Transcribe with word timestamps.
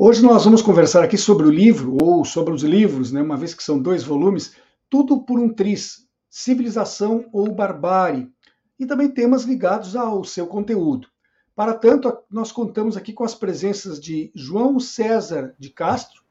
Hoje 0.00 0.22
nós 0.22 0.44
vamos 0.44 0.62
conversar 0.62 1.02
aqui 1.02 1.18
sobre 1.18 1.44
o 1.44 1.50
livro, 1.50 1.98
ou 2.00 2.24
sobre 2.24 2.54
os 2.54 2.62
livros, 2.62 3.10
né, 3.10 3.20
uma 3.20 3.36
vez 3.36 3.52
que 3.52 3.64
são 3.64 3.82
dois 3.82 4.04
volumes, 4.04 4.54
Tudo 4.88 5.24
por 5.24 5.40
um 5.40 5.52
Tris, 5.52 6.06
Civilização 6.30 7.28
ou 7.32 7.52
Barbárie, 7.52 8.30
e 8.78 8.86
também 8.86 9.10
temas 9.10 9.42
ligados 9.42 9.96
ao 9.96 10.22
seu 10.22 10.46
conteúdo. 10.46 11.08
Para 11.52 11.74
tanto, 11.74 12.16
nós 12.30 12.52
contamos 12.52 12.96
aqui 12.96 13.12
com 13.12 13.24
as 13.24 13.34
presenças 13.34 13.98
de 13.98 14.30
João 14.36 14.78
César 14.78 15.56
de 15.58 15.68
Castro, 15.68 16.22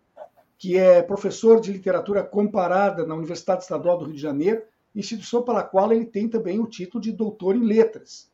que 0.57 0.77
é 0.77 1.02
professor 1.02 1.59
de 1.59 1.73
literatura 1.73 2.23
comparada 2.23 3.05
na 3.05 3.15
Universidade 3.15 3.63
Estadual 3.63 3.98
do 3.98 4.05
Rio 4.05 4.15
de 4.15 4.21
Janeiro, 4.21 4.63
instituição 4.95 5.43
pela 5.43 5.62
qual 5.62 5.91
ele 5.91 6.05
tem 6.05 6.29
também 6.29 6.57
o 6.57 6.68
título 6.68 7.04
de 7.04 7.12
doutor 7.12 7.54
em 7.54 7.65
letras. 7.65 8.31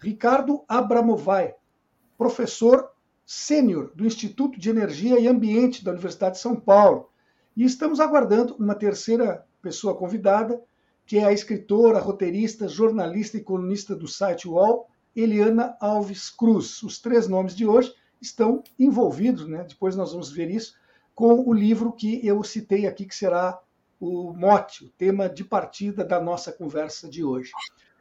Ricardo 0.00 0.64
Abramovay, 0.66 1.52
professor 2.16 2.93
sênior 3.26 3.90
do 3.94 4.06
Instituto 4.06 4.58
de 4.58 4.68
Energia 4.68 5.18
e 5.18 5.26
Ambiente 5.26 5.84
da 5.84 5.92
Universidade 5.92 6.36
de 6.36 6.40
São 6.40 6.56
Paulo. 6.56 7.08
E 7.56 7.64
estamos 7.64 8.00
aguardando 8.00 8.54
uma 8.56 8.74
terceira 8.74 9.46
pessoa 9.62 9.94
convidada, 9.94 10.60
que 11.06 11.18
é 11.18 11.24
a 11.24 11.32
escritora, 11.32 11.98
roteirista, 11.98 12.68
jornalista 12.68 13.36
e 13.36 13.42
colunista 13.42 13.94
do 13.94 14.08
site 14.08 14.48
UOL, 14.48 14.88
Eliana 15.14 15.76
Alves 15.80 16.28
Cruz. 16.28 16.82
Os 16.82 16.98
três 16.98 17.28
nomes 17.28 17.54
de 17.54 17.66
hoje 17.66 17.94
estão 18.20 18.62
envolvidos, 18.78 19.46
né? 19.46 19.64
depois 19.68 19.96
nós 19.96 20.12
vamos 20.12 20.30
ver 20.30 20.50
isso, 20.50 20.74
com 21.14 21.48
o 21.48 21.52
livro 21.52 21.92
que 21.92 22.26
eu 22.26 22.42
citei 22.42 22.86
aqui, 22.86 23.06
que 23.06 23.14
será 23.14 23.58
o 24.00 24.32
mote, 24.32 24.84
o 24.84 24.88
tema 24.90 25.28
de 25.28 25.44
partida 25.44 26.04
da 26.04 26.20
nossa 26.20 26.52
conversa 26.52 27.08
de 27.08 27.22
hoje. 27.22 27.52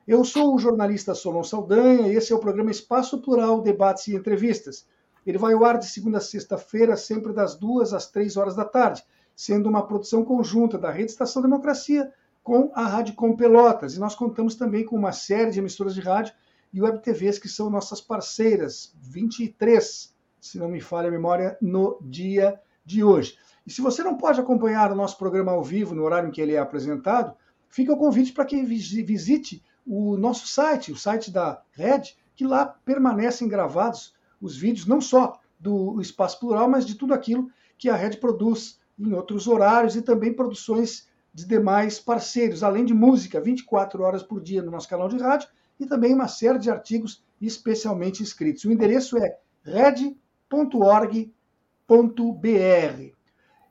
Eu 0.08 0.26
sou 0.26 0.56
o 0.56 0.60
jornalista 0.60 1.14
Solon 1.14 1.44
Saldanha 1.44 2.08
e 2.08 2.16
esse 2.16 2.34
é 2.34 2.36
o 2.36 2.40
programa 2.40 2.72
Espaço 2.72 3.22
Plural, 3.22 3.62
Debates 3.62 4.08
e 4.08 4.16
Entrevistas 4.16 4.86
ele 5.26 5.38
vai 5.38 5.54
ao 5.54 5.64
ar 5.64 5.78
de 5.78 5.86
segunda 5.86 6.18
a 6.18 6.22
sexta-feira, 6.22 6.96
sempre 6.96 7.34
das 7.34 7.56
duas 7.56 7.94
às 7.94 8.10
três 8.10 8.38
horas 8.38 8.56
da 8.56 8.66
tarde, 8.66 9.04
sendo 9.36 9.70
uma 9.70 9.86
produção 9.86 10.24
conjunta 10.24 10.78
da 10.78 10.92
Rede 10.92 11.12
Estação 11.12 11.42
Democracia 11.42 12.12
com 12.44 12.72
a 12.76 12.86
Rádio 12.86 13.16
Com 13.16 13.36
Pelotas. 13.36 13.96
E 13.96 14.00
nós 14.00 14.16
contamos 14.16 14.56
também 14.56 14.86
com 14.86 14.96
uma 14.96 15.12
série 15.12 15.52
de 15.52 15.60
emissoras 15.60 15.96
de 15.96 16.02
rádio 16.02 16.34
e 16.74 16.82
web 16.82 17.00
TVs 17.02 17.40
que 17.40 17.48
são 17.48 17.70
nossas 17.70 18.02
parceiras, 18.02 18.94
23, 19.02 20.14
se 20.42 20.58
não 20.58 20.68
me 20.68 20.82
falha 20.82 21.08
a 21.08 21.12
memória, 21.12 21.58
no 21.62 21.98
dia 22.02 22.60
de 22.86 23.04
hoje. 23.04 23.38
E 23.66 23.72
se 23.72 23.82
você 23.82 24.04
não 24.04 24.18
pode 24.18 24.42
acompanhar 24.42 24.92
o 24.92 24.96
nosso 24.96 25.18
programa 25.18 25.54
ao 25.54 25.64
vivo 25.64 25.96
no 25.96 26.04
horário 26.04 26.28
em 26.28 26.32
que 26.32 26.42
ele 26.42 26.54
é 26.54 26.60
apresentado, 26.60 27.34
fica 27.70 27.94
o 27.94 27.98
convite 27.98 28.34
para 28.34 28.46
que 28.46 28.62
visite 28.62 29.64
o 29.86 30.18
nosso 30.18 30.48
site, 30.48 30.92
o 30.92 30.98
site 30.98 31.32
da 31.32 31.62
Rede, 31.72 32.18
que 32.36 32.46
lá 32.46 32.66
permanecem 32.66 33.48
gravados 33.48 34.14
os 34.44 34.58
vídeos, 34.58 34.86
não 34.86 35.00
só 35.00 35.40
do 35.58 36.02
Espaço 36.02 36.40
Plural, 36.40 36.70
mas 36.70 36.86
de 36.86 36.96
tudo 36.96 37.14
aquilo 37.14 37.50
que 37.78 37.90
a 37.90 37.96
Rede 37.96 38.18
produz 38.18 38.80
em 39.00 39.14
outros 39.14 39.48
horários 39.48 39.96
e 39.96 40.02
também 40.02 40.34
produções 40.34 41.08
de 41.34 41.48
demais 41.48 42.00
parceiros, 42.00 42.62
além 42.62 42.86
de 42.86 42.94
música, 42.94 43.40
24 43.40 44.04
horas 44.04 44.22
por 44.22 44.42
dia 44.42 44.62
no 44.62 44.70
nosso 44.70 44.88
canal 44.88 45.08
de 45.08 45.18
rádio 45.18 45.48
e 45.80 45.86
também 45.86 46.14
uma 46.14 46.28
série 46.28 46.60
de 46.60 46.70
artigos 46.70 47.24
especialmente 47.42 48.22
escritos. 48.22 48.66
O 48.66 48.72
endereço 48.72 49.18
é 49.18 49.38
red.org.br. 49.64 50.14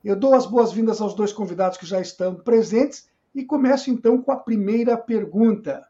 Eu 0.03 0.15
dou 0.15 0.33
as 0.33 0.45
boas-vindas 0.45 0.99
aos 0.99 1.13
dois 1.13 1.31
convidados 1.31 1.77
que 1.77 1.85
já 1.85 2.01
estão 2.01 2.35
presentes 2.35 3.07
e 3.33 3.45
começo 3.45 3.89
então 3.89 4.21
com 4.21 4.31
a 4.31 4.37
primeira 4.37 4.97
pergunta. 4.97 5.87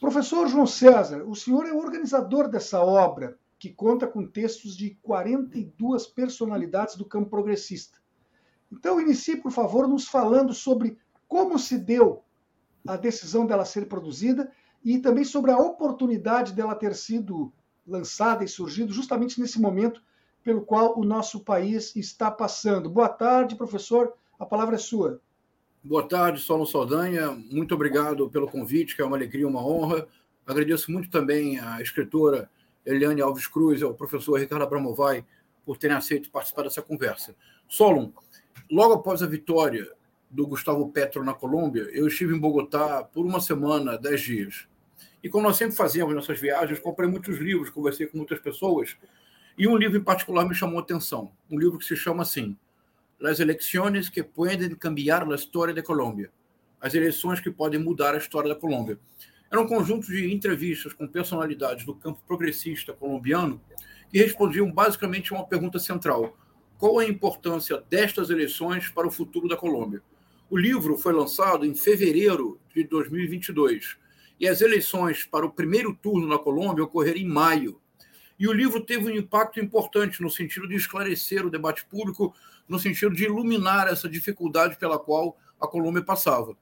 Professor 0.00 0.46
João 0.46 0.66
César, 0.66 1.24
o 1.24 1.34
senhor 1.34 1.66
é 1.66 1.72
o 1.72 1.78
organizador 1.78 2.48
dessa 2.48 2.82
obra, 2.82 3.38
que 3.58 3.70
conta 3.70 4.06
com 4.06 4.26
textos 4.26 4.76
de 4.76 4.90
42 5.02 6.06
personalidades 6.08 6.96
do 6.96 7.04
campo 7.04 7.30
progressista. 7.30 7.98
Então, 8.70 9.00
inicie, 9.00 9.36
por 9.36 9.50
favor, 9.50 9.88
nos 9.88 10.06
falando 10.06 10.52
sobre 10.52 10.98
como 11.26 11.58
se 11.58 11.78
deu 11.78 12.22
a 12.86 12.96
decisão 12.96 13.46
dela 13.46 13.64
ser 13.64 13.88
produzida 13.88 14.52
e 14.84 14.98
também 14.98 15.24
sobre 15.24 15.50
a 15.50 15.58
oportunidade 15.58 16.52
dela 16.52 16.74
ter 16.74 16.94
sido 16.94 17.52
lançada 17.86 18.44
e 18.44 18.48
surgido 18.48 18.92
justamente 18.92 19.40
nesse 19.40 19.60
momento 19.60 20.02
pelo 20.42 20.64
qual 20.64 20.98
o 20.98 21.04
nosso 21.04 21.40
país 21.40 21.96
está 21.96 22.30
passando. 22.30 22.90
Boa 22.90 23.08
tarde, 23.08 23.56
professor. 23.56 24.12
A 24.38 24.44
palavra 24.44 24.74
é 24.74 24.78
sua. 24.78 25.20
Boa 25.88 26.02
tarde, 26.02 26.40
Solon 26.40 26.66
Saldanha. 26.66 27.30
Muito 27.30 27.72
obrigado 27.72 28.28
pelo 28.28 28.48
convite, 28.48 28.96
que 28.96 29.00
é 29.00 29.04
uma 29.04 29.16
alegria, 29.16 29.46
uma 29.46 29.64
honra. 29.64 30.08
Agradeço 30.44 30.90
muito 30.90 31.08
também 31.08 31.60
à 31.60 31.80
escritora 31.80 32.50
Eliane 32.84 33.22
Alves 33.22 33.46
Cruz 33.46 33.80
e 33.80 33.84
ao 33.84 33.94
professor 33.94 34.40
Ricardo 34.40 34.62
Abramovay 34.62 35.24
por 35.64 35.78
terem 35.78 35.96
aceito 35.96 36.28
participar 36.28 36.64
dessa 36.64 36.82
conversa. 36.82 37.36
Solon, 37.68 38.10
logo 38.68 38.94
após 38.94 39.22
a 39.22 39.28
vitória 39.28 39.88
do 40.28 40.44
Gustavo 40.48 40.90
Petro 40.90 41.22
na 41.22 41.32
Colômbia, 41.32 41.82
eu 41.92 42.08
estive 42.08 42.34
em 42.34 42.40
Bogotá 42.40 43.04
por 43.04 43.24
uma 43.24 43.40
semana, 43.40 43.96
dez 43.96 44.20
dias. 44.22 44.66
E 45.22 45.28
como 45.28 45.44
nós 45.44 45.56
sempre 45.56 45.76
fazemos 45.76 46.12
nessas 46.16 46.40
viagens, 46.40 46.80
comprei 46.80 47.08
muitos 47.08 47.38
livros, 47.38 47.70
conversei 47.70 48.08
com 48.08 48.18
muitas 48.18 48.40
pessoas, 48.40 48.96
e 49.56 49.68
um 49.68 49.76
livro 49.76 49.96
em 49.96 50.02
particular 50.02 50.48
me 50.48 50.54
chamou 50.54 50.80
a 50.80 50.82
atenção. 50.82 51.30
Um 51.48 51.56
livro 51.56 51.78
que 51.78 51.84
se 51.84 51.94
chama 51.94 52.22
assim, 52.22 52.56
las 53.18 53.40
elecciones 53.40 54.10
que 54.10 54.22
pueden 54.22 54.74
cambiar 54.76 55.26
la 55.26 55.36
historia 55.36 55.74
de 55.74 55.82
Colômbia. 55.82 56.30
As 56.80 56.94
eleições 56.94 57.40
que 57.40 57.50
podem 57.50 57.80
mudar 57.80 58.14
a 58.14 58.18
história 58.18 58.48
da 58.48 58.54
Colômbia. 58.54 58.98
Era 59.50 59.60
um 59.60 59.66
conjunto 59.66 60.06
de 60.08 60.32
entrevistas 60.32 60.92
com 60.92 61.06
personalidades 61.06 61.86
do 61.86 61.94
campo 61.94 62.20
progressista 62.26 62.92
colombiano 62.92 63.60
que 64.10 64.18
respondiam 64.18 64.70
basicamente 64.70 65.32
a 65.32 65.36
uma 65.36 65.46
pergunta 65.46 65.78
central: 65.78 66.36
qual 66.78 66.98
a 66.98 67.06
importância 67.06 67.82
destas 67.88 68.28
eleições 68.28 68.88
para 68.88 69.06
o 69.06 69.10
futuro 69.10 69.48
da 69.48 69.56
Colômbia? 69.56 70.02
O 70.50 70.56
livro 70.56 70.96
foi 70.96 71.12
lançado 71.12 71.64
em 71.64 71.74
fevereiro 71.74 72.60
de 72.74 72.84
2022 72.84 73.96
e 74.38 74.46
as 74.46 74.60
eleições 74.60 75.24
para 75.24 75.46
o 75.46 75.50
primeiro 75.50 75.94
turno 75.94 76.26
na 76.26 76.38
Colômbia 76.38 76.84
ocorreram 76.84 77.18
em 77.18 77.26
maio. 77.26 77.80
E 78.38 78.46
o 78.46 78.52
livro 78.52 78.80
teve 78.82 79.10
um 79.10 79.16
impacto 79.16 79.58
importante 79.58 80.22
no 80.22 80.30
sentido 80.30 80.68
de 80.68 80.76
esclarecer 80.76 81.44
o 81.46 81.50
debate 81.50 81.86
público 81.86 82.34
no 82.68 82.78
sentido 82.78 83.14
de 83.14 83.24
iluminar 83.24 83.88
essa 83.88 84.08
dificuldade 84.08 84.76
pela 84.76 84.98
qual 84.98 85.36
a 85.60 85.66
Colômbia 85.66 86.02
passava. 86.02 86.56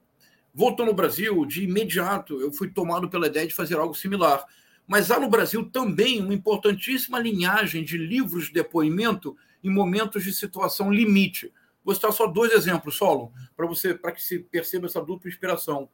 Voltando 0.53 0.89
ao 0.89 0.95
Brasil, 0.95 1.45
de 1.45 1.63
imediato 1.63 2.39
eu 2.39 2.51
fui 2.51 2.69
tomado 2.69 3.09
pela 3.09 3.27
ideia 3.27 3.47
de 3.47 3.53
fazer 3.53 3.75
algo 3.75 3.93
similar. 3.93 4.45
Mas 4.87 5.09
há 5.09 5.19
no 5.19 5.29
Brasil 5.29 5.69
também 5.69 6.21
uma 6.21 6.33
importantíssima 6.33 7.19
linhagem 7.19 7.83
de 7.83 7.97
livros 7.97 8.45
de 8.47 8.53
depoimento 8.53 9.35
em 9.63 9.69
momentos 9.69 10.23
de 10.23 10.31
situação 10.31 10.91
limite. 10.91 11.51
Vou 11.83 11.93
citar 11.93 12.13
só 12.13 12.27
dois 12.27 12.51
exemplos, 12.51 12.95
Solon, 12.95 13.29
para 13.55 13.65
você, 13.65 13.93
para 13.93 14.11
que 14.11 14.21
se 14.21 14.39
perceba 14.39 14.85
essa 14.85 15.01
dupla 15.01 15.29
inspiração. 15.29 15.89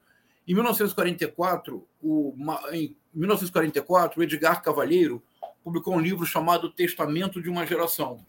Em 0.47 0.53
1944, 0.53 1.87
o, 2.01 2.35
em 2.71 2.95
1944, 3.13 4.19
o 4.19 4.23
Edgar 4.23 4.61
Cavalheiro 4.61 5.23
publicou 5.63 5.95
um 5.95 5.99
livro 5.99 6.25
chamado 6.25 6.71
Testamento 6.71 7.41
de 7.41 7.49
uma 7.49 7.65
Geração. 7.65 8.25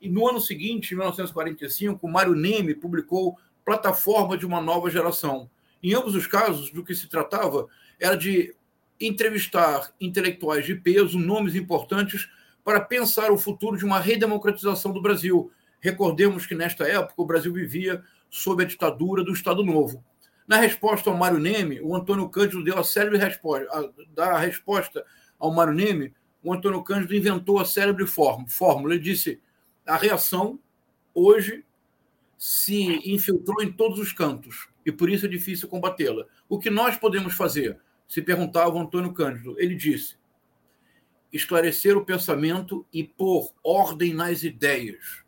E 0.00 0.08
no 0.08 0.28
ano 0.28 0.40
seguinte, 0.40 0.92
em 0.92 0.96
1945, 0.96 2.06
Mário 2.08 2.34
Neme 2.34 2.74
publicou 2.74 3.36
Plataforma 3.64 4.38
de 4.38 4.46
uma 4.46 4.60
Nova 4.60 4.90
Geração. 4.90 5.50
Em 5.82 5.94
ambos 5.94 6.14
os 6.14 6.26
casos, 6.26 6.70
do 6.70 6.84
que 6.84 6.94
se 6.94 7.08
tratava 7.08 7.66
era 8.00 8.16
de 8.16 8.54
entrevistar 9.00 9.92
intelectuais 10.00 10.64
de 10.64 10.74
peso, 10.74 11.18
nomes 11.18 11.54
importantes, 11.54 12.28
para 12.64 12.80
pensar 12.80 13.30
o 13.30 13.38
futuro 13.38 13.76
de 13.76 13.84
uma 13.84 14.00
redemocratização 14.00 14.92
do 14.92 15.00
Brasil. 15.00 15.50
Recordemos 15.80 16.46
que, 16.46 16.54
nesta 16.54 16.86
época, 16.86 17.14
o 17.16 17.26
Brasil 17.26 17.52
vivia 17.52 18.02
sob 18.28 18.62
a 18.62 18.66
ditadura 18.66 19.22
do 19.24 19.32
Estado 19.32 19.64
Novo. 19.64 20.04
Na 20.46 20.56
resposta 20.56 21.10
ao 21.10 21.16
Mário 21.16 21.38
Neme, 21.38 21.80
o 21.80 21.94
Antônio 21.94 22.28
Cândido 22.28 22.64
deu 22.64 22.78
a 22.78 22.84
célebre 22.84 23.18
resposta. 23.18 23.66
A, 23.70 23.88
da 24.14 24.38
resposta 24.38 25.04
ao 25.38 25.52
Mário 25.52 25.74
Neme, 25.74 26.12
o 26.42 26.52
Antônio 26.52 26.82
Cândido 26.82 27.14
inventou 27.14 27.58
a 27.58 27.64
célebre 27.64 28.06
fórmula. 28.06 28.94
Ele 28.94 29.02
disse: 29.02 29.40
a 29.88 29.96
reação 29.96 30.60
hoje 31.14 31.64
se 32.36 33.00
infiltrou 33.10 33.62
em 33.62 33.72
todos 33.72 33.98
os 33.98 34.12
cantos 34.12 34.68
e 34.84 34.92
por 34.92 35.10
isso 35.10 35.26
é 35.26 35.28
difícil 35.28 35.68
combatê-la. 35.68 36.24
O 36.48 36.58
que 36.58 36.70
nós 36.70 36.96
podemos 36.96 37.34
fazer? 37.34 37.80
Se 38.06 38.22
perguntava 38.22 38.78
Antônio 38.78 39.12
Cândido. 39.12 39.56
Ele 39.58 39.74
disse: 39.74 40.16
esclarecer 41.32 41.96
o 41.96 42.04
pensamento 42.04 42.86
e 42.92 43.02
pôr 43.02 43.50
ordem 43.64 44.14
nas 44.14 44.42
ideias. 44.42 45.24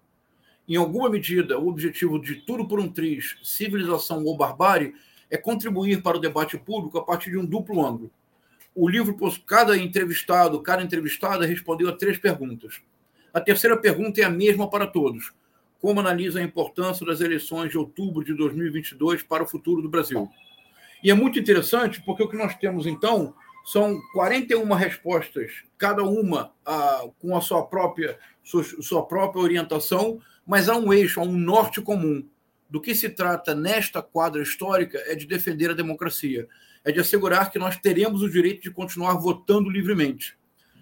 Em 0.69 0.77
alguma 0.77 1.11
medida, 1.11 1.59
o 1.59 1.69
objetivo 1.69 2.21
de 2.21 2.37
Tudo 2.37 2.69
por 2.69 2.79
um 2.79 2.89
Triz, 2.89 3.39
Civilização 3.43 4.25
ou 4.25 4.37
Barbárie, 4.37 4.95
é 5.29 5.37
contribuir 5.37 6.03
para 6.03 6.17
o 6.17 6.21
debate 6.21 6.57
público 6.57 6.99
a 6.99 7.05
partir 7.05 7.31
de 7.31 7.39
um 7.39 7.45
duplo 7.45 7.85
ângulo. 7.85 8.11
O 8.75 8.89
livro, 8.89 9.17
cada 9.45 9.77
entrevistado, 9.77 10.63
cada 10.63 10.83
entrevistada 10.83 11.45
respondeu 11.45 11.89
a 11.89 11.93
três 11.93 12.19
perguntas. 12.19 12.81
A 13.33 13.41
terceira 13.41 13.77
pergunta 13.77 14.21
é 14.21 14.25
a 14.25 14.31
mesma 14.31 14.69
para 14.69 14.87
todos. 14.87 15.33
Como 15.81 16.01
analisa 16.01 16.41
a 16.41 16.43
importância 16.43 17.07
das 17.07 17.21
eleições 17.21 17.71
de 17.71 17.79
outubro 17.79 18.25
de 18.25 18.35
2022 18.35 19.23
para 19.23 19.45
o 19.45 19.47
futuro 19.47 19.81
do 19.81 19.89
Brasil? 19.89 20.29
E 21.03 21.11
é 21.11 21.15
muito 21.15 21.39
interessante 21.39 22.03
porque 22.05 22.23
o 22.23 22.29
que 22.29 22.37
nós 22.37 22.55
temos, 22.57 22.87
então, 22.87 23.35
são 23.65 24.01
41 24.13 24.67
respostas, 24.75 25.53
cada 25.79 26.03
uma 26.03 26.53
ah, 26.67 27.05
com 27.19 27.37
a 27.37 27.41
sua 27.41 27.65
própria, 27.65 28.19
sua, 28.43 28.65
sua 28.65 29.07
própria 29.07 29.43
orientação, 29.43 30.21
mas 30.45 30.69
há 30.69 30.77
um 30.77 30.93
eixo, 30.93 31.21
há 31.21 31.23
um 31.23 31.33
norte 31.33 31.81
comum. 31.81 32.27
Do 32.69 32.81
que 32.81 32.95
se 32.95 33.09
trata 33.09 33.55
nesta 33.55 34.03
quadra 34.03 34.43
histórica 34.43 34.99
é 35.07 35.15
de 35.15 35.27
defender 35.27 35.71
a 35.71 35.75
democracia, 35.75 36.49
é 36.85 36.93
de 36.93 37.01
assegurar 37.01 37.51
que 37.51 37.59
nós 37.59 37.77
teremos 37.77 38.23
o 38.23 38.31
direito 38.31 38.63
de 38.63 38.71
continuar 38.71 39.15
votando 39.15 39.71
livremente. 39.71 40.37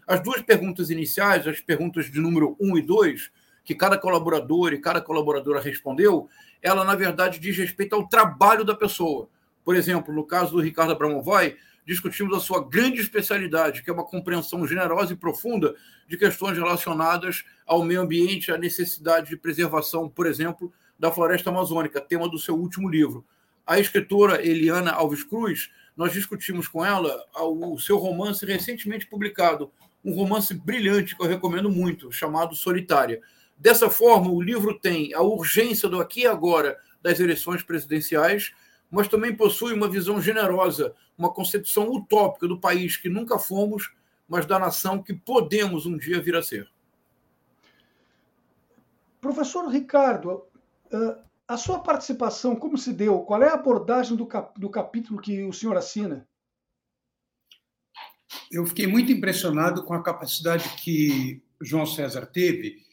As 0.09 0.23
duas 0.23 0.41
perguntas 0.41 0.89
iniciais, 0.89 1.47
as 1.47 1.61
perguntas 1.61 2.11
de 2.11 2.19
número 2.19 2.57
1 2.59 2.79
e 2.79 2.81
2, 2.81 3.31
que 3.63 3.75
cada 3.75 3.99
colaborador 3.99 4.73
e 4.73 4.81
cada 4.81 5.03
colaboradora 5.03 5.61
respondeu, 5.61 6.31
ela, 6.63 6.83
na 6.83 6.95
verdade, 6.95 7.39
diz 7.39 7.55
respeito 7.59 7.95
ao 7.95 8.09
trabalho 8.09 8.65
da 8.65 8.75
pessoa. 8.75 9.29
Por 9.63 9.77
exemplo, 9.77 10.15
no 10.15 10.25
caso 10.25 10.53
do 10.53 10.63
Ricardo 10.63 10.93
Abramovoy, 10.93 11.59
discutimos 11.87 12.35
a 12.35 12.41
sua 12.41 12.67
grande 12.67 13.03
especialidade, 13.03 13.83
que 13.83 13.91
é 13.91 13.93
uma 13.93 14.03
compreensão 14.03 14.67
generosa 14.67 15.13
e 15.13 15.17
profunda 15.17 15.75
de 16.07 16.17
questões 16.17 16.57
relacionadas 16.57 17.45
ao 17.67 17.85
meio 17.85 18.01
ambiente, 18.01 18.51
à 18.51 18.57
necessidade 18.57 19.29
de 19.29 19.37
preservação, 19.37 20.09
por 20.09 20.27
exemplo, 20.27 20.73
da 20.99 21.13
floresta 21.13 21.51
amazônica, 21.51 22.01
tema 22.01 22.27
do 22.31 22.39
seu 22.39 22.55
último 22.55 22.89
livro. 22.89 23.27
A 23.67 23.79
escritora 23.79 24.43
Eliana 24.43 24.91
Alves 24.91 25.23
Cruz, 25.23 25.71
nós 25.95 26.15
discutimos 26.15 26.67
com 26.67 26.83
ela 26.83 27.15
o 27.35 27.79
seu 27.79 27.99
romance 27.99 28.47
recentemente 28.47 29.07
publicado, 29.07 29.71
um 30.09 30.15
romance 30.15 30.55
brilhante 30.55 31.15
que 31.15 31.23
eu 31.23 31.29
recomendo 31.29 31.71
muito, 31.71 32.11
chamado 32.11 32.57
Solitária. 32.57 33.21
Dessa 33.57 33.91
forma, 33.91 34.31
o 34.31 34.41
livro 34.41 34.79
tem 34.79 35.13
a 35.13 35.21
urgência 35.21 35.89
do 35.89 36.01
aqui 36.01 36.23
e 36.23 36.27
agora 36.27 36.79
das 37.03 37.21
eleições 37.21 37.63
presidenciais, 37.63 38.55
mas 38.91 39.09
também 39.09 39.37
possui 39.37 39.75
uma 39.75 39.89
visão 39.89 40.21
generosa, 40.21 40.95
uma 41.17 41.31
concepção 41.31 41.91
utópica 41.91 42.49
do 42.49 42.59
país 42.59 42.97
que 42.97 43.09
nunca 43.09 43.39
fomos, 43.39 43.93
mas 44.27 44.47
da 44.47 44.59
nação 44.59 45.03
que 45.03 45.13
podemos 45.13 45.85
um 45.85 45.97
dia 45.97 46.23
vir 46.23 46.37
a 46.37 46.43
ser. 46.43 46.71
Professor 49.21 49.69
Ricardo, 49.69 50.45
a 51.47 51.57
sua 51.57 51.81
participação, 51.81 52.57
como 52.57 52.79
se 52.79 52.93
deu? 52.93 53.21
Qual 53.21 53.43
é 53.43 53.49
a 53.49 53.55
abordagem 53.55 54.17
do, 54.17 54.25
cap 54.27 54.59
do 54.59 54.71
capítulo 54.71 55.21
que 55.21 55.43
o 55.45 55.53
senhor 55.53 55.77
assina? 55.77 56.27
Eu 58.51 58.67
fiquei 58.67 58.87
muito 58.87 59.13
impressionado 59.13 59.85
com 59.85 59.95
a 59.95 60.03
capacidade 60.03 60.69
que 60.83 61.43
João 61.61 61.87
César 61.87 62.27
teve 62.27 62.87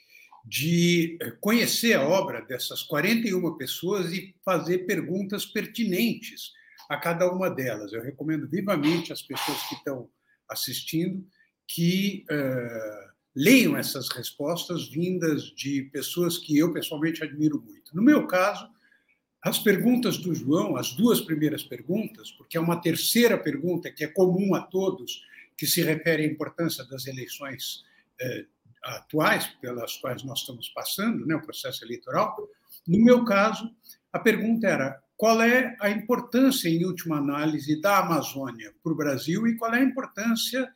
de 0.45 1.17
eh, 1.21 1.31
conhecer 1.41 1.93
a 1.93 2.07
obra 2.07 2.41
dessas 2.41 2.83
41 2.83 3.57
pessoas 3.57 4.11
e 4.11 4.35
fazer 4.45 4.79
perguntas 4.79 5.45
pertinentes 5.45 6.51
a 6.87 6.97
cada 6.97 7.31
uma 7.31 7.49
delas. 7.49 7.91
Eu 7.91 8.03
recomendo 8.03 8.47
vivamente 8.47 9.11
às 9.11 9.21
pessoas 9.21 9.61
que 9.67 9.75
estão 9.75 10.07
assistindo 10.47 11.25
que 11.67 12.23
uh, 12.29 13.11
leiam 13.35 13.75
essas 13.75 14.07
respostas 14.09 14.87
vindas 14.87 15.45
de 15.45 15.89
pessoas 15.91 16.37
que 16.37 16.57
eu 16.57 16.71
pessoalmente 16.71 17.23
admiro 17.23 17.59
muito. 17.59 17.95
No 17.95 18.03
meu 18.03 18.27
caso, 18.27 18.69
as 19.45 19.59
perguntas 19.59 20.17
do 20.17 20.33
João, 20.33 20.75
as 20.75 20.93
duas 20.93 21.21
primeiras 21.21 21.63
perguntas, 21.63 22.31
porque 22.31 22.57
é 22.57 22.59
uma 22.59 22.81
terceira 22.81 23.37
pergunta 23.37 23.91
que 23.91 24.03
é 24.03 24.07
comum 24.07 24.55
a 24.55 24.61
todos, 24.61 25.21
que 25.55 25.67
se 25.67 25.83
refere 25.83 26.23
à 26.23 26.25
importância 26.25 26.83
das 26.85 27.05
eleições 27.05 27.83
uh, 28.19 28.47
atuais 28.83 29.45
pelas 29.61 29.97
quais 29.97 30.23
nós 30.23 30.39
estamos 30.39 30.69
passando, 30.69 31.27
né, 31.27 31.35
o 31.35 31.43
processo 31.43 31.85
eleitoral. 31.85 32.35
No 32.87 32.97
meu 32.97 33.23
caso, 33.23 33.69
a 34.11 34.17
pergunta 34.17 34.67
era 34.67 34.99
qual 35.15 35.39
é 35.43 35.77
a 35.79 35.91
importância, 35.91 36.67
em 36.67 36.83
última 36.83 37.19
análise, 37.19 37.79
da 37.79 37.99
Amazônia 37.99 38.73
para 38.83 38.93
o 38.93 38.97
Brasil 38.97 39.45
e 39.45 39.55
qual 39.57 39.75
é 39.75 39.77
a 39.77 39.83
importância 39.83 40.67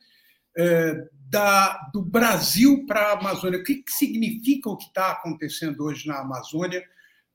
é, 0.56 1.08
da, 1.28 1.90
do 1.92 2.02
Brasil 2.02 2.86
para 2.86 3.00
a 3.00 3.18
Amazônia. 3.18 3.58
O 3.58 3.64
que, 3.64 3.82
que 3.82 3.92
significa 3.92 4.70
o 4.70 4.76
que 4.76 4.86
está 4.86 5.10
acontecendo 5.10 5.82
hoje 5.82 6.06
na 6.06 6.20
Amazônia 6.20 6.84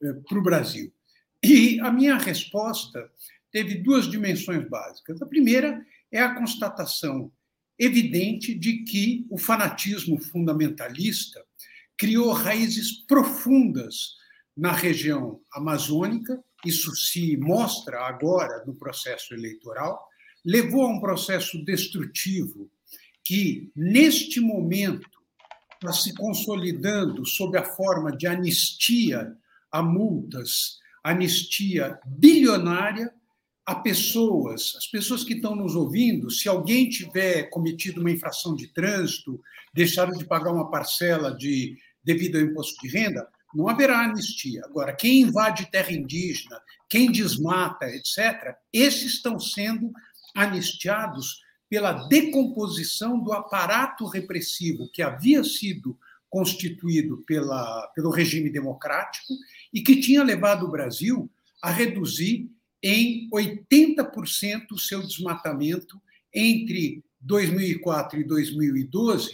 é, 0.02 0.14
para 0.14 0.40
o 0.40 0.44
Brasil? 0.44 0.95
E 1.48 1.80
a 1.80 1.92
minha 1.92 2.18
resposta 2.18 3.08
teve 3.52 3.76
duas 3.76 4.10
dimensões 4.10 4.68
básicas. 4.68 5.22
A 5.22 5.28
primeira 5.28 5.86
é 6.12 6.20
a 6.20 6.34
constatação 6.34 7.32
evidente 7.78 8.56
de 8.56 8.84
que 8.84 9.28
o 9.30 9.38
fanatismo 9.38 10.20
fundamentalista 10.20 11.46
criou 11.96 12.32
raízes 12.32 12.94
profundas 13.06 14.16
na 14.58 14.72
região 14.72 15.40
amazônica, 15.54 16.44
isso 16.66 16.96
se 16.96 17.38
mostra 17.38 18.08
agora 18.08 18.66
no 18.66 18.74
processo 18.74 19.36
eleitoral, 19.36 20.04
levou 20.44 20.82
a 20.82 20.90
um 20.90 21.00
processo 21.00 21.64
destrutivo 21.64 22.72
que, 23.24 23.70
neste 23.76 24.40
momento, 24.40 25.20
está 25.76 25.94
se 25.94 26.12
consolidando 26.16 27.24
sob 27.24 27.56
a 27.56 27.64
forma 27.64 28.12
de 28.18 28.26
anistia 28.26 29.38
a 29.72 29.84
multas, 29.84 30.80
anistia 31.06 32.00
bilionária 32.04 33.14
a 33.64 33.76
pessoas, 33.76 34.74
as 34.76 34.88
pessoas 34.88 35.24
que 35.24 35.34
estão 35.34 35.56
nos 35.56 35.76
ouvindo, 35.76 36.32
se 36.32 36.50
alguém 36.50 36.90
tiver 36.90 37.44
cometido 37.52 38.02
uma 38.02 38.10
infração 38.10 38.56
de 38.56 38.68
trânsito, 38.74 39.40
deixado 39.72 40.18
de 40.18 40.26
pagar 40.26 40.52
uma 40.52 40.70
parcela 40.70 41.36
de 41.36 41.78
devido 42.04 42.38
ao 42.38 42.44
imposto 42.44 42.80
de 42.82 42.90
renda, 42.90 43.28
não 43.54 43.68
haverá 43.68 44.00
anistia. 44.00 44.62
Agora, 44.66 44.96
quem 44.96 45.22
invade 45.22 45.70
terra 45.72 45.92
indígena, 45.92 46.60
quem 46.90 47.12
desmata, 47.12 47.86
etc., 47.86 48.56
esses 48.74 49.14
estão 49.14 49.40
sendo 49.40 49.92
anistiados 50.36 51.42
pela 51.70 52.08
decomposição 52.08 53.20
do 53.20 53.32
aparato 53.32 54.06
repressivo 54.08 54.90
que 54.92 55.02
havia 55.02 55.44
sido 55.44 55.98
constituído 56.30 57.24
pela, 57.26 57.88
pelo 57.96 58.10
regime 58.10 58.50
democrático 58.50 59.34
e 59.76 59.82
que 59.82 60.00
tinha 60.00 60.24
levado 60.24 60.66
o 60.66 60.72
Brasil 60.72 61.30
a 61.62 61.70
reduzir 61.70 62.50
em 62.82 63.30
80% 63.30 64.72
o 64.72 64.80
seu 64.80 65.02
desmatamento 65.02 66.02
entre 66.34 67.04
2004 67.20 68.22
e 68.22 68.24
2012, 68.24 69.34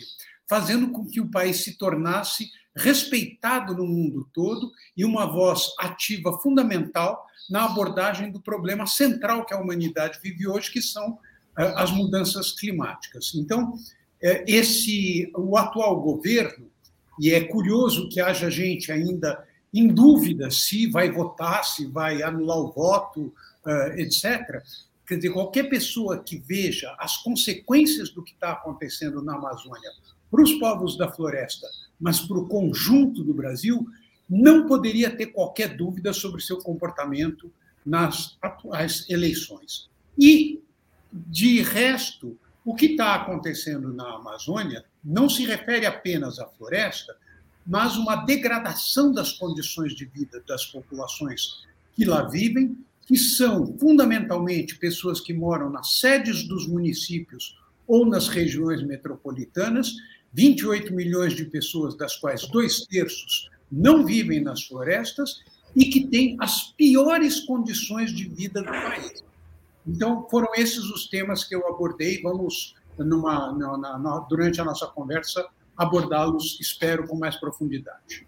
fazendo 0.50 0.90
com 0.90 1.06
que 1.06 1.22
o 1.22 1.30
país 1.30 1.58
se 1.58 1.78
tornasse 1.78 2.50
respeitado 2.76 3.76
no 3.76 3.86
mundo 3.86 4.28
todo 4.34 4.72
e 4.98 5.06
uma 5.06 5.28
voz 5.28 5.68
ativa 5.78 6.40
fundamental 6.40 7.24
na 7.50 7.66
abordagem 7.66 8.32
do 8.32 8.42
problema 8.42 8.88
central 8.88 9.46
que 9.46 9.54
a 9.54 9.60
humanidade 9.60 10.20
vive 10.24 10.48
hoje, 10.48 10.72
que 10.72 10.82
são 10.82 11.20
eh, 11.60 11.74
as 11.76 11.92
mudanças 11.92 12.54
climáticas. 12.54 13.34
Então, 13.36 13.74
eh, 14.24 14.44
esse 14.48 15.30
o 15.36 15.58
atual 15.58 16.02
governo 16.02 16.72
e 17.20 17.32
é 17.32 17.42
curioso 17.44 18.10
que 18.10 18.22
haja 18.22 18.50
gente 18.50 18.92
ainda 18.92 19.46
em 19.74 19.88
dúvida 19.88 20.52
se 20.52 20.88
vai 20.88 21.10
votar, 21.10 21.64
se 21.64 21.86
vai 21.86 22.22
anular 22.22 22.58
o 22.58 22.72
voto, 22.72 23.34
uh, 23.66 24.00
etc. 24.00 24.62
Quer 25.08 25.16
dizer, 25.16 25.32
qualquer 25.32 25.64
pessoa 25.70 26.22
que 26.24 26.38
veja 26.38 26.96
as 27.00 27.18
consequências 27.18 28.10
do 28.10 28.24
que 28.24 28.34
está 28.34 28.52
acontecendo 28.52 29.22
na 29.22 29.36
Amazônia 29.36 29.90
para 30.30 30.42
os 30.42 30.54
povos 30.54 30.98
da 30.98 31.12
floresta, 31.12 31.68
mas 32.00 32.20
para 32.20 32.38
o 32.38 32.48
conjunto 32.48 33.24
do 33.24 33.34
Brasil, 33.34 33.86
não 34.30 34.66
poderia 34.66 35.10
ter 35.10 35.28
qualquer 35.28 35.76
dúvida 35.76 36.14
sobre 36.14 36.42
seu 36.42 36.58
comportamento 36.58 37.52
nas 37.86 38.38
atuais 38.42 39.06
eleições. 39.10 39.90
E, 40.18 40.62
de 41.12 41.62
resto, 41.62 42.38
o 42.64 42.74
que 42.74 42.88
está 42.88 43.16
acontecendo 43.16 43.94
na 43.94 44.16
Amazônia 44.16 44.86
não 45.04 45.28
se 45.28 45.46
refere 45.46 45.86
apenas 45.86 46.40
à 46.40 46.48
floresta, 46.48 47.16
mas 47.66 47.96
uma 47.96 48.18
degradação 48.18 49.12
das 49.14 49.34
condições 49.34 49.94
de 49.94 50.06
vida 50.06 50.44
das 50.48 50.66
populações 50.66 51.64
que 51.94 52.06
lá 52.06 52.24
vivem, 52.24 52.78
que 53.06 53.18
são 53.18 53.78
fundamentalmente 53.78 54.78
pessoas 54.78 55.20
que 55.20 55.34
moram 55.34 55.70
nas 55.70 56.00
sedes 56.00 56.48
dos 56.48 56.68
municípios 56.68 57.58
ou 57.88 58.06
nas 58.06 58.28
regiões 58.28 58.82
metropolitanas, 58.84 59.96
28 60.34 60.94
milhões 60.94 61.34
de 61.34 61.46
pessoas, 61.46 61.96
das 61.96 62.16
quais 62.16 62.48
dois 62.48 62.86
terços 62.86 63.50
não 63.72 64.06
vivem 64.06 64.42
nas 64.42 64.64
florestas 64.64 65.42
e 65.76 65.86
que 65.86 66.08
têm 66.08 66.38
as 66.40 66.72
piores 66.72 67.42
condições 67.42 68.14
de 68.14 68.28
vida 68.28 68.62
do 68.62 68.72
país. 68.72 69.24
Então, 69.88 70.28
foram 70.30 70.50
esses 70.56 70.84
os 70.86 71.08
temas 71.08 71.44
que 71.44 71.56
eu 71.56 71.68
abordei. 71.68 72.22
Vamos, 72.22 72.76
numa, 72.98 73.52
na, 73.54 73.98
na, 73.98 74.20
durante 74.20 74.62
a 74.62 74.66
nossa 74.66 74.88
conversa, 74.88 75.46
abordá-los, 75.76 76.60
espero, 76.60 77.08
com 77.08 77.18
mais 77.18 77.36
profundidade. 77.36 78.28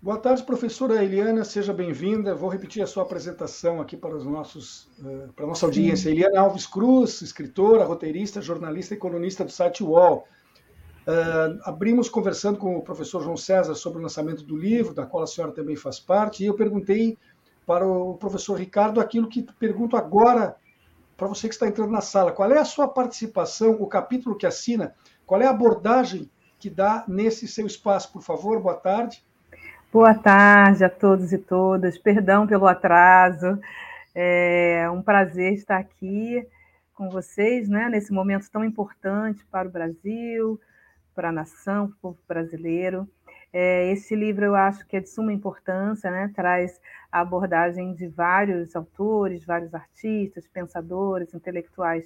Boa 0.00 0.16
tarde, 0.16 0.44
professora 0.44 1.02
Eliana, 1.02 1.44
seja 1.44 1.72
bem-vinda. 1.72 2.34
Vou 2.34 2.48
repetir 2.48 2.82
a 2.82 2.86
sua 2.86 3.02
apresentação 3.02 3.80
aqui 3.80 3.96
para 3.96 4.16
os 4.16 4.24
nossos, 4.24 4.84
uh, 5.00 5.32
para 5.34 5.44
a 5.44 5.48
nossa 5.48 5.66
audiência. 5.66 6.08
Eliana 6.08 6.40
Alves 6.40 6.66
Cruz, 6.66 7.20
escritora, 7.20 7.84
roteirista, 7.84 8.40
jornalista 8.40 8.94
e 8.94 8.96
colunista 8.96 9.44
do 9.44 9.50
site 9.50 9.82
UOL. 9.82 10.26
Uh, 11.06 11.58
abrimos 11.64 12.08
conversando 12.08 12.58
com 12.58 12.76
o 12.76 12.82
professor 12.82 13.24
João 13.24 13.36
César 13.36 13.74
sobre 13.74 13.98
o 13.98 14.02
lançamento 14.02 14.44
do 14.44 14.56
livro, 14.56 14.94
da 14.94 15.04
qual 15.04 15.24
a 15.24 15.26
senhora 15.26 15.52
também 15.52 15.74
faz 15.74 15.98
parte, 15.98 16.44
e 16.44 16.46
eu 16.46 16.54
perguntei 16.54 17.18
para 17.66 17.86
o 17.86 18.14
professor 18.14 18.54
Ricardo 18.54 19.00
aquilo 19.00 19.28
que 19.28 19.42
pergunto 19.58 19.96
agora 19.96 20.54
para 21.16 21.26
você 21.26 21.48
que 21.48 21.54
está 21.54 21.66
entrando 21.66 21.90
na 21.90 22.00
sala. 22.00 22.30
Qual 22.30 22.50
é 22.52 22.58
a 22.58 22.64
sua 22.64 22.86
participação, 22.86 23.72
o 23.72 23.86
capítulo 23.88 24.36
que 24.36 24.46
assina, 24.46 24.94
qual 25.28 25.42
é 25.42 25.46
a 25.46 25.50
abordagem 25.50 26.28
que 26.58 26.70
dá 26.70 27.04
nesse 27.06 27.46
seu 27.46 27.66
espaço, 27.66 28.10
por 28.10 28.22
favor? 28.22 28.58
Boa 28.62 28.76
tarde. 28.76 29.22
Boa 29.92 30.14
tarde 30.14 30.82
a 30.82 30.88
todos 30.88 31.34
e 31.34 31.38
todas. 31.38 31.98
Perdão 31.98 32.46
pelo 32.46 32.66
atraso. 32.66 33.60
É 34.14 34.88
um 34.90 35.02
prazer 35.02 35.52
estar 35.52 35.76
aqui 35.76 36.44
com 36.94 37.10
vocês, 37.10 37.68
né, 37.68 37.90
nesse 37.90 38.10
momento 38.10 38.50
tão 38.50 38.64
importante 38.64 39.44
para 39.50 39.68
o 39.68 39.70
Brasil, 39.70 40.58
para 41.14 41.28
a 41.28 41.32
nação, 41.32 41.88
para 41.88 41.94
o 41.94 42.00
povo 42.00 42.18
brasileiro. 42.26 43.06
É, 43.52 43.92
esse 43.92 44.16
livro 44.16 44.46
eu 44.46 44.54
acho 44.54 44.86
que 44.86 44.96
é 44.96 45.00
de 45.00 45.10
suma 45.10 45.32
importância, 45.32 46.10
né? 46.10 46.32
traz 46.34 46.80
a 47.12 47.20
abordagem 47.20 47.94
de 47.94 48.08
vários 48.08 48.74
autores, 48.74 49.44
vários 49.44 49.74
artistas, 49.74 50.48
pensadores, 50.48 51.34
intelectuais 51.34 52.04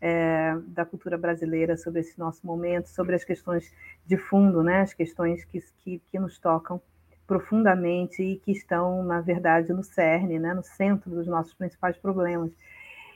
é, 0.00 0.56
da 0.66 0.84
cultura 0.84 1.16
brasileira 1.16 1.76
sobre 1.76 2.00
esse 2.00 2.18
nosso 2.18 2.46
momento, 2.46 2.86
sobre 2.88 3.14
as 3.14 3.24
questões 3.24 3.72
de 4.06 4.16
fundo, 4.16 4.62
né? 4.62 4.82
as 4.82 4.94
questões 4.94 5.44
que, 5.44 5.62
que, 5.78 6.00
que 6.10 6.18
nos 6.18 6.38
tocam 6.38 6.80
profundamente 7.26 8.22
e 8.22 8.36
que 8.36 8.52
estão, 8.52 9.02
na 9.02 9.20
verdade, 9.20 9.72
no 9.72 9.82
cerne, 9.82 10.38
né, 10.38 10.54
no 10.54 10.62
centro 10.62 11.10
dos 11.10 11.26
nossos 11.26 11.52
principais 11.54 11.96
problemas. 11.96 12.52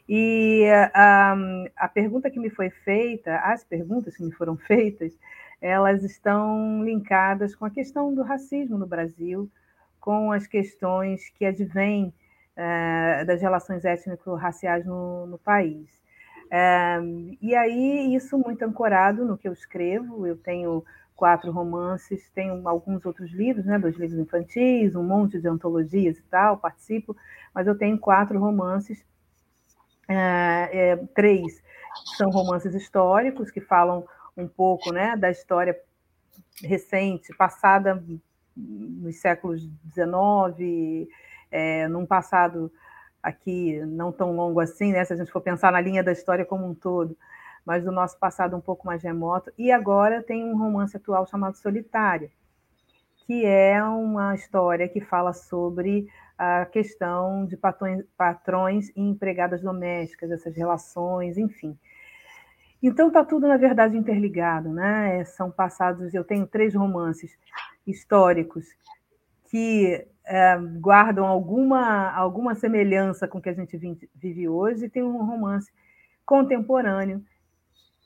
E 0.08 0.66
a, 0.92 1.36
a 1.76 1.88
pergunta 1.88 2.30
que 2.30 2.40
me 2.40 2.50
foi 2.50 2.70
feita, 2.70 3.36
as 3.36 3.62
perguntas 3.62 4.16
que 4.16 4.24
me 4.24 4.32
foram 4.32 4.56
feitas, 4.66 5.16
elas 5.60 6.02
estão 6.02 6.82
linkadas 6.82 7.54
com 7.54 7.64
a 7.64 7.70
questão 7.70 8.12
do 8.14 8.22
racismo 8.22 8.76
no 8.76 8.86
Brasil, 8.86 9.48
com 10.00 10.32
as 10.32 10.46
questões 10.46 11.28
que 11.28 11.44
advêm 11.44 12.12
é, 12.56 13.24
das 13.24 13.40
relações 13.40 13.84
étnico-raciais 13.84 14.84
no, 14.84 15.26
no 15.26 15.38
país. 15.38 15.99
E 17.40 17.54
aí, 17.54 18.14
isso 18.14 18.36
muito 18.38 18.62
ancorado 18.62 19.24
no 19.24 19.38
que 19.38 19.46
eu 19.46 19.52
escrevo, 19.52 20.26
eu 20.26 20.36
tenho 20.36 20.84
quatro 21.14 21.52
romances, 21.52 22.30
tenho 22.34 22.66
alguns 22.66 23.04
outros 23.04 23.30
livros, 23.30 23.66
né, 23.66 23.78
dois 23.78 23.94
livros 23.96 24.18
infantis, 24.18 24.96
um 24.96 25.02
monte 25.02 25.38
de 25.38 25.46
antologias 25.46 26.16
e 26.16 26.22
tal, 26.22 26.56
participo, 26.56 27.14
mas 27.54 27.66
eu 27.66 27.76
tenho 27.76 27.98
quatro 27.98 28.38
romances, 28.40 29.04
é, 30.08 30.70
é, 30.72 30.96
três 31.14 31.62
são 32.16 32.30
romances 32.30 32.74
históricos 32.74 33.50
que 33.50 33.60
falam 33.60 34.04
um 34.34 34.48
pouco, 34.48 34.92
né, 34.92 35.14
da 35.14 35.30
história 35.30 35.78
recente, 36.62 37.36
passada 37.36 38.02
nos 38.56 39.20
séculos 39.20 39.68
XIX, 39.94 41.08
é, 41.50 41.86
num 41.88 42.06
passado 42.06 42.72
aqui 43.22 43.78
não 43.86 44.12
tão 44.12 44.34
longo 44.34 44.60
assim, 44.60 44.92
né, 44.92 45.04
se 45.04 45.12
a 45.12 45.16
gente 45.16 45.30
for 45.30 45.40
pensar 45.40 45.72
na 45.72 45.80
linha 45.80 46.02
da 46.02 46.12
história 46.12 46.44
como 46.44 46.66
um 46.66 46.74
todo, 46.74 47.16
mas 47.64 47.84
do 47.84 47.92
nosso 47.92 48.18
passado 48.18 48.56
um 48.56 48.60
pouco 48.60 48.86
mais 48.86 49.02
remoto. 49.02 49.52
E 49.58 49.70
agora 49.70 50.22
tem 50.22 50.44
um 50.44 50.56
romance 50.56 50.96
atual 50.96 51.26
chamado 51.26 51.56
Solitária, 51.56 52.30
que 53.26 53.44
é 53.44 53.82
uma 53.84 54.34
história 54.34 54.88
que 54.88 55.00
fala 55.00 55.32
sobre 55.32 56.08
a 56.38 56.64
questão 56.64 57.44
de 57.44 57.56
patrões, 57.56 58.04
patrões 58.16 58.88
e 58.96 59.02
empregadas 59.02 59.60
domésticas, 59.60 60.30
essas 60.30 60.56
relações, 60.56 61.36
enfim. 61.36 61.78
Então 62.82 63.08
está 63.08 63.22
tudo 63.22 63.46
na 63.46 63.58
verdade 63.58 63.94
interligado, 63.94 64.70
né? 64.70 65.22
São 65.26 65.50
passados. 65.50 66.14
Eu 66.14 66.24
tenho 66.24 66.46
três 66.46 66.74
romances 66.74 67.36
históricos 67.86 68.66
que 69.50 70.06
é, 70.30 70.56
guardam 70.78 71.26
alguma 71.26 72.12
alguma 72.12 72.54
semelhança 72.54 73.26
com 73.26 73.38
o 73.38 73.42
que 73.42 73.48
a 73.48 73.52
gente 73.52 73.76
vive 74.14 74.48
hoje. 74.48 74.84
E 74.84 74.88
tem 74.88 75.02
um 75.02 75.24
romance 75.24 75.72
contemporâneo 76.24 77.20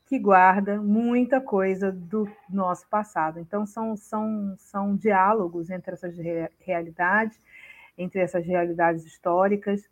que 0.07 0.19
guarda 0.19 0.81
muita 0.81 1.41
coisa 1.41 1.93
do 1.93 2.27
nosso 2.49 2.89
passado. 2.89 3.39
Então, 3.39 3.67
são, 3.67 3.97
são, 3.97 4.55
são 4.59 4.97
diálogos 4.97 5.69
entre 5.71 5.93
essas 5.93 6.17
realidades, 6.61 7.39
entre 7.97 8.21
essas 8.21 8.47
realidades 8.47 9.05
históricas, 9.05 9.89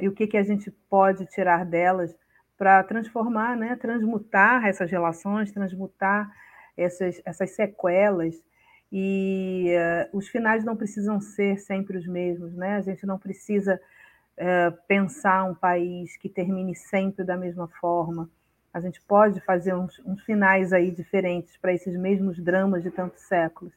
e 0.00 0.08
o 0.08 0.12
que, 0.12 0.26
que 0.26 0.36
a 0.36 0.42
gente 0.42 0.70
pode 0.88 1.26
tirar 1.26 1.64
delas 1.64 2.16
para 2.56 2.82
transformar, 2.84 3.56
né, 3.56 3.76
transmutar 3.76 4.66
essas 4.66 4.90
relações, 4.90 5.52
transmutar 5.52 6.30
essas, 6.76 7.20
essas 7.24 7.50
sequelas. 7.52 8.34
E 8.96 9.74
uh, 10.12 10.16
os 10.16 10.28
finais 10.28 10.64
não 10.64 10.76
precisam 10.76 11.20
ser 11.20 11.58
sempre 11.58 11.98
os 11.98 12.06
mesmos, 12.06 12.54
né? 12.54 12.76
A 12.76 12.80
gente 12.80 13.04
não 13.04 13.18
precisa 13.18 13.80
uh, 14.38 14.78
pensar 14.86 15.44
um 15.44 15.54
país 15.54 16.16
que 16.16 16.28
termine 16.28 16.76
sempre 16.76 17.24
da 17.24 17.36
mesma 17.36 17.66
forma 17.80 18.30
a 18.74 18.80
gente 18.80 19.00
pode 19.02 19.40
fazer 19.42 19.72
uns, 19.72 20.00
uns 20.04 20.20
finais 20.24 20.72
aí 20.72 20.90
diferentes 20.90 21.56
para 21.56 21.72
esses 21.72 21.96
mesmos 21.96 22.40
dramas 22.40 22.82
de 22.82 22.90
tantos 22.90 23.22
séculos. 23.22 23.72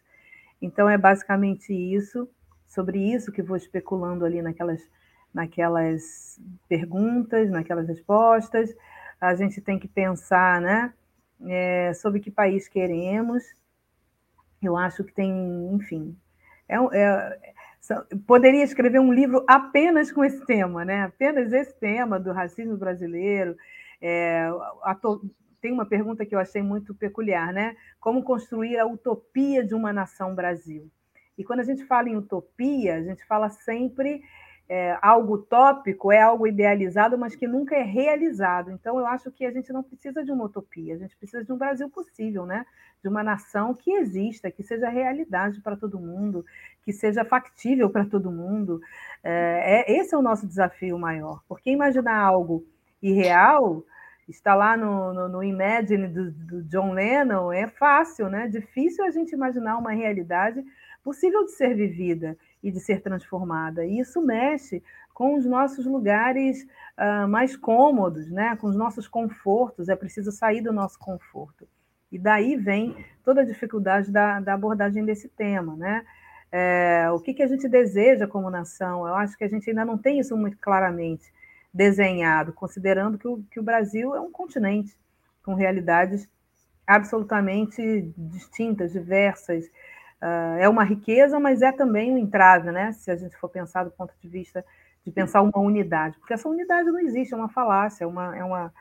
Então 0.60 0.90
é 0.90 0.98
basicamente 0.98 1.72
isso, 1.72 2.28
sobre 2.66 2.98
isso 3.14 3.32
que 3.32 3.44
vou 3.44 3.56
especulando 3.56 4.26
ali 4.26 4.42
naquelas, 4.42 4.82
naquelas 5.32 6.42
perguntas, 6.68 7.52
naquelas 7.52 7.88
respostas. 7.88 8.76
A 9.22 9.36
gente 9.36 9.62
tem 9.62 9.78
que 9.78 9.88
pensar, 9.88 10.60
né, 10.60 10.92
é, 11.46 11.94
sobre 11.94 12.20
que 12.20 12.32
país 12.32 12.68
queremos. 12.68 13.44
Eu 14.62 14.76
acho 14.76 15.04
que 15.04 15.14
tem, 15.14 15.70
enfim, 15.74 16.18
é, 16.68 16.76
é, 16.76 17.40
poderia 18.26 18.64
escrever 18.64 19.00
um 19.00 19.14
livro 19.14 19.44
apenas 19.48 20.12
com 20.12 20.24
esse 20.24 20.46
tema, 20.46 20.84
né? 20.84 21.04
Apenas 21.04 21.54
esse 21.54 21.74
tema 21.80 22.20
do 22.20 22.32
racismo 22.32 22.76
brasileiro, 22.78 23.56
é, 24.02 24.50
tem 25.62 25.72
uma 25.72 25.86
pergunta 25.86 26.26
que 26.26 26.36
eu 26.36 26.40
achei 26.40 26.62
muito 26.62 26.94
peculiar, 26.94 27.54
né? 27.54 27.76
Como 28.00 28.24
construir 28.24 28.78
a 28.78 28.86
utopia 28.86 29.64
de 29.64 29.74
uma 29.74 29.94
nação 29.94 30.36
Brasil? 30.36 30.90
E 31.38 31.44
quando 31.44 31.60
a 31.60 31.64
gente 31.64 31.86
fala 31.86 32.10
em 32.10 32.16
utopia, 32.16 32.96
a 32.96 33.02
gente 33.02 33.26
fala 33.26 33.50
sempre 33.50 34.22
é, 34.70 34.98
algo 35.02 35.36
utópico, 35.36 36.12
é 36.12 36.22
algo 36.22 36.46
idealizado, 36.46 37.18
mas 37.18 37.36
que 37.36 37.48
nunca 37.48 37.76
é 37.76 37.84
realizado. 37.84 38.70
Então, 38.72 39.00
eu 39.00 39.08
acho 39.08 39.32
que 39.32 39.46
a 39.46 39.52
gente 39.52 39.72
não 39.72 39.82
precisa 39.82 40.24
de 40.24 40.32
uma 40.32 40.46
utopia, 40.46 40.96
a 40.96 40.98
gente 40.98 41.16
precisa 41.16 41.44
de 41.44 41.54
um 41.54 41.58
Brasil 41.58 41.90
possível, 41.90 42.46
né? 42.46 42.66
De 43.02 43.08
uma 43.08 43.24
nação 43.24 43.74
que 43.74 43.92
exista, 43.92 44.52
que 44.52 44.64
seja 44.64 44.90
realidade 44.90 45.62
para 45.62 45.78
todo 45.78 46.00
mundo, 46.00 46.46
que 46.84 46.92
seja 46.92 47.24
factível 47.24 47.90
para 47.90 48.06
todo 48.06 48.30
mundo. 48.30 48.82
É, 49.24 49.86
é, 49.90 50.00
esse 50.00 50.14
é 50.14 50.18
o 50.18 50.22
nosso 50.22 50.46
desafio 50.46 51.00
maior, 51.00 51.42
porque 51.48 51.70
imaginar 51.70 52.18
algo 52.20 52.66
e 53.02 53.14
real, 53.14 53.86
está 54.28 54.54
lá 54.54 54.76
no, 54.76 55.14
no, 55.14 55.30
no 55.30 55.44
Imagine 55.44 56.08
do, 56.08 56.32
do, 56.32 56.64
John 56.64 56.92
Lennon, 56.92 57.54
é 57.54 57.68
fácil, 57.68 58.28
né? 58.30 58.48
Difícil 58.48 59.06
a 59.06 59.12
gente 59.12 59.32
imaginar 59.32 59.78
uma 59.78 59.92
realidade 59.92 60.62
possível 61.04 61.46
de 61.46 61.52
ser 61.52 61.74
vivida 61.74 62.38
e 62.68 62.72
de 62.72 62.82
ser 62.82 63.02
transformada. 63.02 63.86
E 63.86 63.98
isso 63.98 64.22
mexe 64.22 64.84
com 65.14 65.36
os 65.36 65.46
nossos 65.46 65.86
lugares 65.86 66.68
uh, 66.98 67.26
mais 67.28 67.56
cômodos, 67.56 68.30
né? 68.30 68.58
com 68.58 68.68
os 68.68 68.76
nossos 68.76 69.08
confortos. 69.08 69.88
É 69.88 69.96
preciso 69.96 70.34
sair 70.34 70.60
do 70.62 70.74
nosso 70.74 71.00
conforto. 71.00 71.66
E 72.12 72.20
daí 72.20 72.58
vem 72.58 73.06
toda 73.24 73.42
a 73.42 73.46
dificuldade 73.46 74.12
da, 74.12 74.42
da 74.42 74.54
abordagem 74.54 75.06
desse 75.06 75.30
tema. 75.30 75.78
Né? 75.78 76.06
É, 76.52 77.10
o 77.10 77.22
que, 77.22 77.34
que 77.34 77.42
a 77.42 77.48
gente 77.48 77.70
deseja 77.70 78.28
como 78.28 78.50
nação? 78.50 79.08
Eu 79.08 79.16
acho 79.16 79.38
que 79.38 79.46
a 79.46 79.50
gente 79.50 79.70
ainda 79.70 79.86
não 79.86 79.98
tem 79.98 80.20
isso 80.20 80.36
muito 80.36 80.58
claramente 80.58 81.32
desenhado, 81.74 82.52
considerando 82.52 83.18
que 83.18 83.28
o, 83.30 83.44
que 83.50 83.60
o 83.62 83.64
Brasil 83.64 84.14
é 84.14 84.20
um 84.20 84.32
continente 84.32 84.94
com 85.42 85.54
realidades 85.54 86.28
absolutamente 86.86 88.14
distintas, 88.18 88.92
diversas. 88.92 89.70
Uh, 90.22 90.58
é 90.60 90.68
uma 90.68 90.84
riqueza, 90.84 91.40
mas 91.40 91.62
é 91.62 91.72
também 91.72 92.12
um 92.12 92.18
entrave, 92.18 92.72
né? 92.72 92.92
Se 92.94 93.12
a 93.12 93.16
gente 93.16 93.38
for 93.38 93.50
pensar 93.50 93.84
do 93.84 93.92
ponto 93.92 94.14
de 94.20 94.28
vista 94.28 94.66
de 95.06 95.12
pensar 95.12 95.42
uma 95.42 95.60
unidade, 95.60 96.18
porque 96.20 96.34
essa 96.34 96.50
unidade 96.50 96.92
não 96.92 97.00
existe, 97.00 97.34
é 97.34 97.38
uma 97.38 97.48
falácia, 97.48 98.04
é, 98.04 98.08
uma, 98.08 98.36
é, 98.36 98.44
uma, 98.44 98.74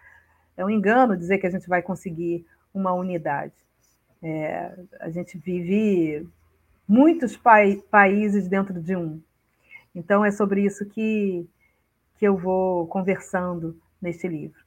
é 0.56 0.64
um 0.64 0.70
engano 0.70 1.16
dizer 1.16 1.38
que 1.38 1.46
a 1.46 1.50
gente 1.50 1.68
vai 1.68 1.82
conseguir 1.82 2.44
uma 2.74 2.92
unidade. 2.92 3.54
É, 4.20 4.72
a 4.98 5.08
gente 5.08 5.38
vive 5.38 6.26
muitos 6.88 7.36
pa 7.36 7.58
países 7.90 8.48
dentro 8.48 8.80
de 8.80 8.96
um. 8.96 9.20
Então 9.94 10.24
é 10.24 10.32
sobre 10.32 10.62
isso 10.64 10.84
que, 10.86 11.48
que 12.18 12.26
eu 12.26 12.36
vou 12.36 12.88
conversando 12.88 13.78
neste 14.02 14.26
livro. 14.26 14.65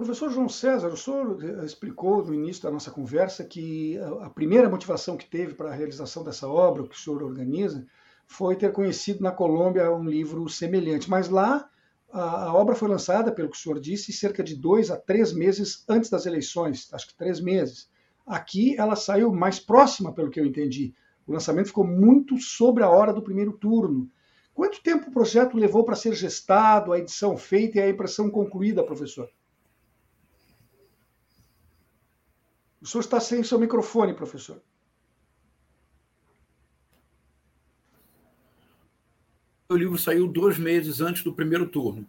Professor 0.00 0.30
João 0.30 0.48
César, 0.48 0.88
o 0.88 0.96
senhor 0.96 1.38
eh, 1.44 1.62
explicou 1.62 2.24
no 2.24 2.32
início 2.32 2.62
da 2.62 2.70
nossa 2.70 2.90
conversa 2.90 3.44
que 3.44 3.98
a 4.22 4.30
primeira 4.30 4.66
motivação 4.66 5.14
que 5.14 5.28
teve 5.28 5.52
para 5.52 5.68
a 5.68 5.74
realização 5.74 6.24
dessa 6.24 6.48
obra, 6.48 6.88
que 6.88 6.96
o 6.96 6.98
senhor 6.98 7.22
organiza, 7.22 7.86
foi 8.26 8.56
ter 8.56 8.72
conhecido 8.72 9.22
na 9.22 9.30
Colômbia 9.30 9.92
um 9.92 10.02
livro 10.02 10.48
semelhante. 10.48 11.10
Mas 11.10 11.28
lá 11.28 11.68
a, 12.10 12.44
a 12.46 12.54
obra 12.54 12.74
foi 12.74 12.88
lançada, 12.88 13.30
pelo 13.30 13.50
que 13.50 13.58
o 13.58 13.60
senhor 13.60 13.78
disse, 13.78 14.10
cerca 14.10 14.42
de 14.42 14.56
dois 14.56 14.90
a 14.90 14.96
três 14.96 15.34
meses 15.34 15.84
antes 15.86 16.08
das 16.08 16.24
eleições, 16.24 16.88
acho 16.94 17.08
que 17.08 17.14
três 17.14 17.38
meses. 17.38 17.90
Aqui 18.26 18.74
ela 18.78 18.96
saiu 18.96 19.30
mais 19.30 19.60
próxima, 19.60 20.14
pelo 20.14 20.30
que 20.30 20.40
eu 20.40 20.46
entendi. 20.46 20.94
O 21.26 21.32
lançamento 21.34 21.66
ficou 21.66 21.86
muito 21.86 22.38
sobre 22.38 22.82
a 22.82 22.88
hora 22.88 23.12
do 23.12 23.20
primeiro 23.20 23.52
turno. 23.52 24.08
Quanto 24.54 24.82
tempo 24.82 25.10
o 25.10 25.12
projeto 25.12 25.58
levou 25.58 25.84
para 25.84 25.94
ser 25.94 26.14
gestado, 26.14 26.90
a 26.90 26.98
edição 26.98 27.36
feita 27.36 27.76
e 27.76 27.82
a 27.82 27.90
impressão 27.90 28.30
concluída, 28.30 28.82
professor? 28.82 29.28
O 32.80 32.86
senhor 32.86 33.02
está 33.02 33.20
sem 33.20 33.42
seu 33.42 33.58
microfone, 33.58 34.14
professor. 34.14 34.62
O 39.68 39.76
livro 39.76 39.98
saiu 39.98 40.26
dois 40.26 40.58
meses 40.58 41.00
antes 41.00 41.22
do 41.22 41.32
primeiro 41.32 41.68
turno. 41.68 42.06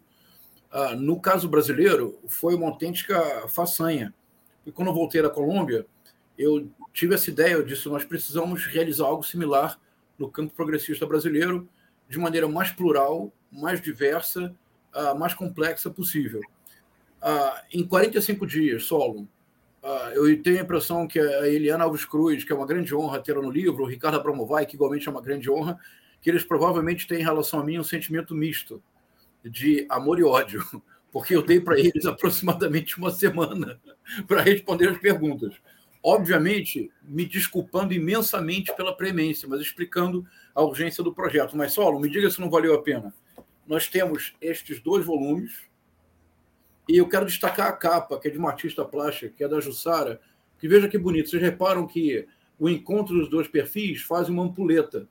Ah, 0.72 0.96
no 0.96 1.20
caso 1.20 1.50
brasileiro, 1.50 2.18
foi 2.28 2.56
uma 2.56 2.68
autêntica 2.68 3.48
façanha. 3.50 4.14
E 4.66 4.72
quando 4.72 4.88
eu 4.88 4.94
voltei 4.94 5.22
da 5.22 5.30
Colômbia, 5.30 5.86
eu 6.38 6.72
tive 6.94 7.14
essa 7.14 7.30
ideia, 7.30 7.54
eu 7.54 7.66
disse, 7.66 7.90
nós 7.90 8.06
precisamos 8.06 8.66
realizar 8.66 9.06
algo 9.06 9.24
similar 9.24 9.80
no 10.18 10.32
campo 10.32 10.54
progressista 10.56 11.06
brasileiro, 11.06 11.68
de 12.08 12.18
maneira 12.18 12.48
mais 12.48 12.72
plural, 12.72 13.32
mais 13.52 13.82
diversa, 13.82 14.56
ah, 14.94 15.14
mais 15.14 15.34
complexa 15.34 15.90
possível. 15.90 16.42
Ah, 17.22 17.64
em 17.72 17.86
45 17.86 18.48
dias, 18.48 18.86
solo, 18.86 19.28
Uh, 19.84 20.14
eu 20.14 20.44
tenho 20.44 20.60
a 20.60 20.62
impressão 20.62 21.08
que 21.08 21.20
a 21.20 21.48
Eliana 21.48 21.86
Alves 21.86 22.06
Cruz, 22.06 22.44
que 22.44 22.52
é 22.52 22.56
uma 22.56 22.68
grande 22.68 22.94
honra 22.94 23.20
tê-la 23.20 23.42
no 23.42 23.50
livro, 23.50 23.84
o 23.84 23.88
Ricardo 23.88 24.16
Abramovay, 24.20 24.66
que 24.66 24.76
igualmente 24.76 25.08
é 25.08 25.12
uma 25.12 25.22
grande 25.22 25.50
honra, 25.50 25.80
que 26.22 26.30
eles 26.30 26.44
provavelmente 26.44 27.08
têm 27.08 27.22
em 27.22 27.24
relação 27.24 27.60
a 27.60 27.66
mim 27.66 27.80
um 27.80 27.84
sentimento 27.84 28.36
misto 28.36 28.82
de 29.44 29.88
amor 29.90 30.20
e 30.20 30.24
ódio, 30.24 30.64
porque 31.12 31.36
eu 31.36 31.42
dei 31.42 31.60
para 31.60 31.80
eles 31.80 32.06
aproximadamente 32.06 32.98
uma 32.98 33.10
semana 33.10 33.82
para 34.28 34.42
responder 34.42 34.90
as 34.90 35.00
perguntas. 35.00 35.56
Obviamente, 36.04 36.92
me 37.04 37.26
desculpando 37.26 37.94
imensamente 37.94 38.76
pela 38.76 38.96
premência, 38.96 39.48
mas 39.48 39.62
explicando 39.62 40.26
a 40.54 40.62
urgência 40.62 41.04
do 41.04 41.14
projeto. 41.14 41.56
Mas, 41.56 41.74
Solo, 41.74 42.00
me 42.00 42.10
diga 42.10 42.30
se 42.30 42.40
não 42.40 42.50
valeu 42.50 42.74
a 42.74 42.82
pena. 42.82 43.14
Nós 43.68 43.88
temos 43.88 44.34
estes 44.42 44.80
dois 44.80 45.06
volumes, 45.06 45.54
e 46.88 46.98
eu 46.98 47.08
quero 47.08 47.26
destacar 47.26 47.68
a 47.68 47.74
capa, 47.74 48.20
que 48.20 48.28
é 48.28 48.32
de 48.32 48.38
uma 48.38 48.50
artista 48.50 48.84
plástica, 48.84 49.34
que 49.36 49.44
é 49.44 49.48
da 49.48 49.60
Jussara, 49.60 50.20
que 50.60 50.68
veja 50.68 50.88
que 50.88 50.98
bonito. 50.98 51.30
Vocês 51.30 51.42
reparam 51.42 51.88
que 51.88 52.28
o 52.60 52.70
encontro 52.70 53.16
dos 53.16 53.30
dois 53.30 53.48
perfis 53.48 54.02
faz 54.02 54.30
uma 54.30 54.44
ampuleta. 54.44 55.08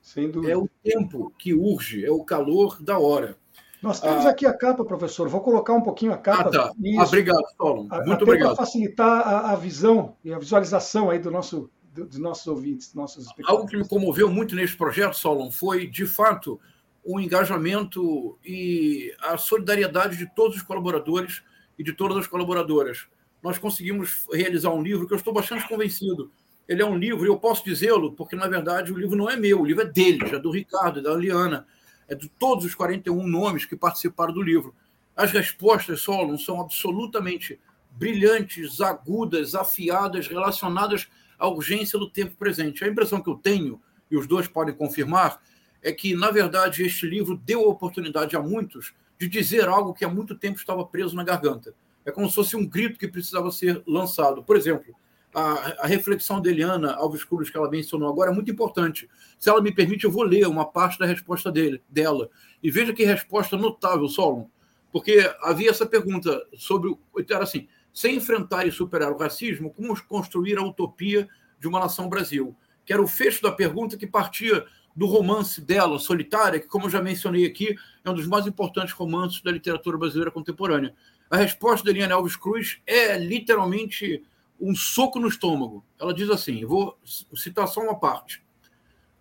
Sem 0.00 0.30
dúvida. 0.30 0.52
É 0.52 0.56
o 0.56 0.68
tempo 0.82 1.32
que 1.36 1.52
urge, 1.52 2.04
é 2.04 2.10
o 2.10 2.24
calor 2.24 2.82
da 2.82 2.98
hora. 2.98 3.36
Nós 3.82 4.00
temos 4.00 4.24
ah, 4.24 4.30
aqui 4.30 4.46
a 4.46 4.56
capa, 4.56 4.84
professor. 4.84 5.28
Vou 5.28 5.40
colocar 5.40 5.74
um 5.74 5.82
pouquinho 5.82 6.12
a 6.12 6.16
capa. 6.16 6.48
Ah, 6.48 6.50
tá. 6.50 6.72
Isso. 6.82 7.02
Obrigado, 7.02 7.42
Solon. 7.56 7.88
Muito 8.06 8.22
obrigado. 8.22 8.56
Para 8.56 8.64
facilitar 8.64 9.28
a, 9.28 9.52
a, 9.52 9.56
visão 9.56 10.16
e 10.24 10.32
a 10.32 10.38
visualização 10.38 11.10
aí 11.10 11.18
do 11.18 11.30
nosso, 11.30 11.70
do, 11.92 12.06
dos 12.06 12.18
nossos 12.18 12.46
ouvintes, 12.46 12.94
nossos 12.94 13.28
Algo 13.44 13.66
que 13.66 13.76
me 13.76 13.86
comoveu 13.86 14.30
muito 14.30 14.54
neste 14.54 14.76
projeto, 14.76 15.14
Solon, 15.14 15.50
foi, 15.50 15.86
de 15.86 16.06
fato, 16.06 16.58
o 17.06 17.20
engajamento 17.20 18.36
e 18.44 19.14
a 19.20 19.38
solidariedade 19.38 20.16
de 20.16 20.26
todos 20.34 20.56
os 20.56 20.62
colaboradores 20.62 21.42
e 21.78 21.84
de 21.84 21.92
todas 21.92 22.18
as 22.18 22.26
colaboradoras. 22.26 23.06
Nós 23.40 23.58
conseguimos 23.58 24.26
realizar 24.32 24.70
um 24.70 24.82
livro 24.82 25.06
que 25.06 25.14
eu 25.14 25.16
estou 25.16 25.32
bastante 25.32 25.68
convencido. 25.68 26.32
Ele 26.68 26.82
é 26.82 26.84
um 26.84 26.98
livro, 26.98 27.24
e 27.24 27.28
eu 27.28 27.38
posso 27.38 27.64
dizê-lo, 27.64 28.12
porque 28.12 28.34
na 28.34 28.48
verdade 28.48 28.92
o 28.92 28.98
livro 28.98 29.16
não 29.16 29.30
é 29.30 29.36
meu, 29.36 29.60
o 29.60 29.64
livro 29.64 29.82
é 29.82 29.86
deles, 29.86 30.32
é 30.32 30.38
do 30.38 30.50
Ricardo, 30.50 30.98
é 30.98 31.02
da 31.02 31.14
Liana, 31.14 31.64
é 32.08 32.14
de 32.16 32.28
todos 32.28 32.64
os 32.64 32.74
41 32.74 33.24
nomes 33.24 33.64
que 33.64 33.76
participaram 33.76 34.34
do 34.34 34.42
livro. 34.42 34.74
As 35.14 35.30
respostas, 35.30 36.00
Solon, 36.00 36.36
são 36.36 36.60
absolutamente 36.60 37.60
brilhantes, 37.92 38.80
agudas, 38.80 39.54
afiadas, 39.54 40.26
relacionadas 40.26 41.06
à 41.38 41.46
urgência 41.46 41.98
do 42.00 42.10
tempo 42.10 42.36
presente. 42.36 42.82
A 42.82 42.88
impressão 42.88 43.22
que 43.22 43.30
eu 43.30 43.36
tenho, 43.36 43.80
e 44.10 44.16
os 44.16 44.26
dois 44.26 44.48
podem 44.48 44.74
confirmar, 44.74 45.40
é 45.82 45.92
que, 45.92 46.14
na 46.14 46.30
verdade, 46.30 46.82
este 46.82 47.06
livro 47.06 47.36
deu 47.36 47.64
a 47.64 47.68
oportunidade 47.68 48.36
a 48.36 48.40
muitos 48.40 48.92
de 49.18 49.28
dizer 49.28 49.68
algo 49.68 49.94
que 49.94 50.04
há 50.04 50.08
muito 50.08 50.34
tempo 50.34 50.58
estava 50.58 50.84
preso 50.84 51.16
na 51.16 51.24
garganta. 51.24 51.74
É 52.04 52.10
como 52.10 52.28
se 52.28 52.34
fosse 52.34 52.56
um 52.56 52.66
grito 52.66 52.98
que 52.98 53.08
precisava 53.08 53.50
ser 53.50 53.82
lançado. 53.86 54.42
Por 54.42 54.56
exemplo, 54.56 54.94
a, 55.34 55.84
a 55.84 55.86
reflexão 55.86 56.40
de 56.40 56.48
Eliana 56.48 56.94
Alves 56.94 57.24
Cruz, 57.24 57.50
que 57.50 57.56
ela 57.56 57.70
mencionou 57.70 58.08
agora, 58.08 58.30
é 58.30 58.34
muito 58.34 58.50
importante. 58.50 59.08
Se 59.38 59.50
ela 59.50 59.60
me 59.60 59.72
permite, 59.72 60.04
eu 60.04 60.10
vou 60.10 60.22
ler 60.22 60.46
uma 60.46 60.64
parte 60.64 60.98
da 60.98 61.04
resposta 61.04 61.50
dele, 61.50 61.82
dela. 61.88 62.30
E 62.62 62.70
veja 62.70 62.92
que 62.92 63.04
resposta 63.04 63.56
notável, 63.56 64.08
Solon. 64.08 64.46
Porque 64.92 65.30
havia 65.42 65.70
essa 65.70 65.84
pergunta 65.84 66.42
sobre. 66.56 66.96
Era 67.28 67.42
assim: 67.42 67.68
sem 67.92 68.16
enfrentar 68.16 68.66
e 68.66 68.72
superar 68.72 69.12
o 69.12 69.18
racismo, 69.18 69.70
como 69.70 69.94
construir 70.06 70.56
a 70.58 70.62
utopia 70.62 71.28
de 71.58 71.68
uma 71.68 71.80
nação 71.80 72.08
Brasil? 72.08 72.56
Que 72.84 72.92
era 72.92 73.02
o 73.02 73.06
fecho 73.06 73.42
da 73.42 73.52
pergunta 73.52 73.96
que 73.96 74.06
partia 74.06 74.64
do 74.96 75.06
romance 75.06 75.60
dela, 75.60 75.98
Solitária, 75.98 76.58
que, 76.58 76.66
como 76.66 76.86
eu 76.86 76.90
já 76.90 77.02
mencionei 77.02 77.44
aqui, 77.44 77.76
é 78.02 78.10
um 78.10 78.14
dos 78.14 78.26
mais 78.26 78.46
importantes 78.46 78.94
romances 78.94 79.42
da 79.42 79.52
literatura 79.52 79.98
brasileira 79.98 80.30
contemporânea. 80.30 80.94
A 81.30 81.36
resposta 81.36 81.84
da 81.84 81.90
Eliane 81.90 82.14
Alves 82.14 82.34
Cruz 82.34 82.78
é 82.86 83.18
literalmente 83.18 84.24
um 84.58 84.74
soco 84.74 85.20
no 85.20 85.28
estômago. 85.28 85.84
Ela 86.00 86.14
diz 86.14 86.30
assim: 86.30 86.64
vou 86.64 86.98
citar 87.34 87.68
só 87.68 87.82
uma 87.82 87.98
parte. 87.98 88.42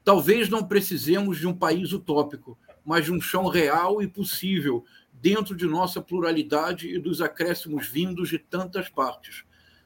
Talvez 0.01 0.47
não 0.47 0.63
precisemos 0.63 1.37
de 1.37 1.47
um 1.47 1.53
país 1.53 1.91
utópico, 1.91 2.57
mas 2.85 3.05
de 3.05 3.11
um 3.11 3.19
chão 3.19 3.47
real 3.47 4.01
e 4.01 4.07
possível, 4.07 4.85
dentro 5.11 5.55
de 5.55 5.65
nossa 5.65 5.99
pluralidade 5.99 6.87
e 6.87 6.99
dos 6.99 7.21
acréscimos 7.21 7.87
vindos 7.87 8.29
de 8.29 8.37
tantas 8.37 8.87
partes. 8.87 9.43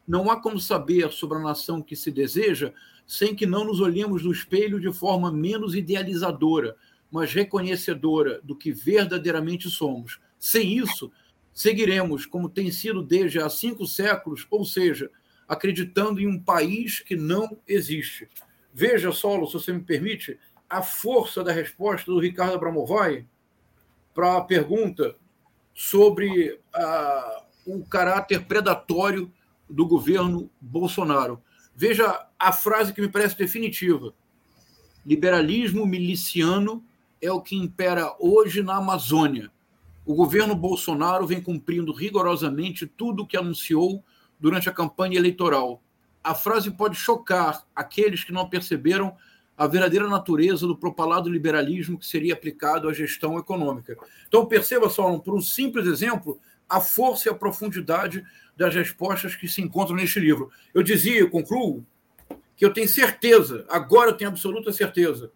Não 0.08 0.30
há 0.30 0.39
como 0.39 0.60
saber 0.60 1.12
sobre 1.12 1.38
a 1.38 1.41
nação 1.41 1.82
que 1.82 1.95
se 1.95 2.12
deseja 2.12 2.73
sem 3.10 3.34
que 3.34 3.48
não 3.48 3.63
nos 3.65 3.82
olhemos 3.82 4.24
no 4.24 4.32
espelho 4.32 4.80
de 4.80 4.93
forma 4.93 5.32
menos 5.32 5.74
idealizadora, 5.74 6.76
mas 7.10 7.34
reconhecedora 7.34 8.39
do 8.43 8.56
que 8.56 8.72
verdadeiramente 8.72 9.67
somos. 9.67 10.19
Sem 10.38 10.78
isso, 10.78 11.12
seguiremos 11.52 12.28
como 12.28 12.48
tem 12.48 12.72
sido 12.72 13.02
desde 13.02 13.39
há 13.39 13.50
cinco 13.50 13.88
séculos, 13.88 14.45
ou 14.52 14.63
seja, 14.63 15.10
acreditando 15.48 16.19
em 16.19 16.28
um 16.28 16.39
país 16.39 17.00
que 17.00 17.15
não 17.15 17.58
existe. 17.67 18.30
Veja, 18.72 19.12
Solo, 19.12 19.48
se 19.48 19.54
você 19.54 19.74
me 19.74 19.82
permite, 19.82 20.38
a 20.69 20.84
força 20.84 21.43
da 21.43 21.52
resposta 21.52 22.12
do 22.12 22.19
Ricardo 22.19 22.54
Abramovay 22.54 23.26
para 24.13 24.38
a 24.38 24.41
pergunta 24.41 25.15
sobre 25.74 26.60
ah, 26.76 27.43
o 27.65 27.84
caráter 27.86 28.45
predatório 28.45 29.34
do 29.67 29.88
governo 29.88 30.48
Bolsonaro. 30.62 31.41
Veja 31.82 32.28
a 32.38 32.52
frase 32.52 32.92
que 32.92 33.00
me 33.00 33.08
parece 33.08 33.38
definitiva. 33.38 34.13
Liberalismo 35.06 35.86
miliciano 35.86 36.84
é 37.22 37.32
o 37.32 37.39
que 37.39 37.56
impera 37.56 38.13
hoje 38.20 38.62
na 38.62 38.76
Amazônia. 38.76 39.50
O 40.06 40.13
governo 40.13 40.54
Bolsonaro 40.54 41.26
vem 41.26 41.42
cumprindo 41.42 41.94
rigorosamente 41.94 42.86
tudo 42.86 43.24
o 43.24 43.26
que 43.26 43.38
anunciou 43.38 44.04
durante 44.38 44.68
a 44.68 44.74
campanha 44.74 45.18
eleitoral. 45.18 45.82
A 46.22 46.36
frase 46.36 46.70
pode 46.70 46.98
chocar 46.98 47.65
aqueles 47.74 48.26
que 48.26 48.34
não 48.34 48.50
perceberam 48.50 49.15
a 49.58 49.65
verdadeira 49.65 50.10
natureza 50.10 50.68
do 50.68 50.76
propalado 50.76 51.30
liberalismo 51.30 51.98
que 51.98 52.06
seria 52.06 52.34
aplicado 52.34 52.89
à 52.89 52.94
gestão 52.94 53.39
econômica. 53.39 53.98
Então, 54.28 54.46
perceba 54.46 54.89
só, 54.89 55.18
por 55.20 55.34
um 55.34 55.42
simples 55.42 55.88
exemplo, 55.88 56.42
a 56.69 56.79
força 56.79 57.27
e 57.27 57.32
a 57.32 57.36
profundidade 57.36 58.23
das 58.55 58.75
respostas 58.75 59.36
que 59.36 59.47
se 59.47 59.62
encontram 59.62 59.95
neste 59.95 60.19
livro. 60.19 60.51
Eu 60.73 60.84
dizia, 60.84 61.27
concluo, 61.29 61.86
que 62.55 62.65
eu 62.65 62.73
tenho 62.73 62.88
certeza, 62.88 63.65
agora 63.69 64.12
eu 64.12 64.17
tenho 64.17 64.29
absoluta 64.29 64.71
certeza, 64.71 65.32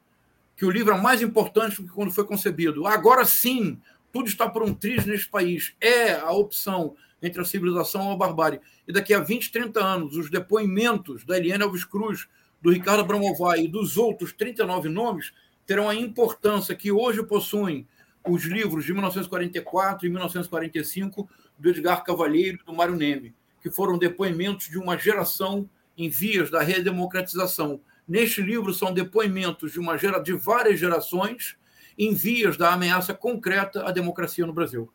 que 0.55 0.65
o 0.65 0.69
livro 0.69 0.93
é 0.93 1.01
mais 1.01 1.21
importante 1.21 1.81
do 1.81 1.87
que 1.87 1.93
quando 1.93 2.11
foi 2.11 2.25
concebido. 2.25 2.85
Agora 2.85 3.25
sim, 3.25 3.79
tudo 4.11 4.27
está 4.27 4.47
por 4.47 4.61
um 4.61 4.73
triz 4.73 5.05
neste 5.05 5.29
país. 5.29 5.73
É 5.81 6.13
a 6.13 6.31
opção 6.31 6.95
entre 7.21 7.41
a 7.41 7.45
civilização 7.45 8.07
ou 8.07 8.13
a 8.13 8.17
barbárie. 8.17 8.59
E 8.87 8.91
daqui 8.91 9.13
a 9.13 9.19
20, 9.19 9.51
30 9.51 9.83
anos, 9.83 10.17
os 10.17 10.29
depoimentos 10.29 11.23
da 11.23 11.37
Eliane 11.37 11.63
Alves 11.63 11.85
Cruz, 11.85 12.27
do 12.61 12.71
Ricardo 12.71 13.01
Abramovay 13.01 13.65
e 13.65 13.67
dos 13.67 13.97
outros 13.97 14.31
39 14.33 14.89
nomes 14.89 15.33
terão 15.65 15.89
a 15.89 15.95
importância 15.95 16.75
que 16.75 16.91
hoje 16.91 17.23
possuem 17.23 17.87
os 18.27 18.43
livros 18.45 18.86
de 18.86 18.93
1944 18.93 20.05
e 20.05 20.09
1945 20.09 21.29
do 21.57 21.69
Edgar 21.69 22.03
Cavalheiro 22.03 22.59
e 22.62 22.65
do 22.65 22.73
Mário 22.73 22.95
Neme, 22.95 23.36
que 23.62 23.69
foram 23.69 23.97
depoimentos 23.97 24.67
de 24.69 24.77
uma 24.77 24.97
geração 24.97 25.69
em 25.97 26.09
vias 26.09 26.49
da 26.49 26.62
redemocratização. 26.62 27.81
Neste 28.07 28.41
livro 28.41 28.73
são 28.73 28.93
depoimentos 28.93 29.71
de 29.71 29.79
uma 29.79 29.97
gera, 29.97 30.19
de 30.19 30.33
várias 30.33 30.79
gerações 30.79 31.57
em 31.97 32.13
vias 32.13 32.57
da 32.57 32.73
ameaça 32.73 33.13
concreta 33.13 33.88
à 33.88 33.91
democracia 33.91 34.45
no 34.45 34.53
Brasil. 34.53 34.91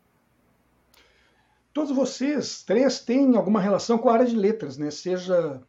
todos 1.71 1.95
vocês, 1.95 2.61
três, 2.63 2.99
têm 2.99 3.37
alguma 3.37 3.61
relação 3.61 3.97
com 3.97 4.09
a 4.09 4.13
área 4.13 4.25
de 4.25 4.35
letras, 4.35 4.77
né? 4.77 4.91
Seja, 4.91 5.61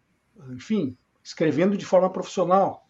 enfim, 0.50 0.96
escrevendo 1.22 1.76
de 1.76 1.86
forma 1.86 2.10
profissional. 2.10 2.89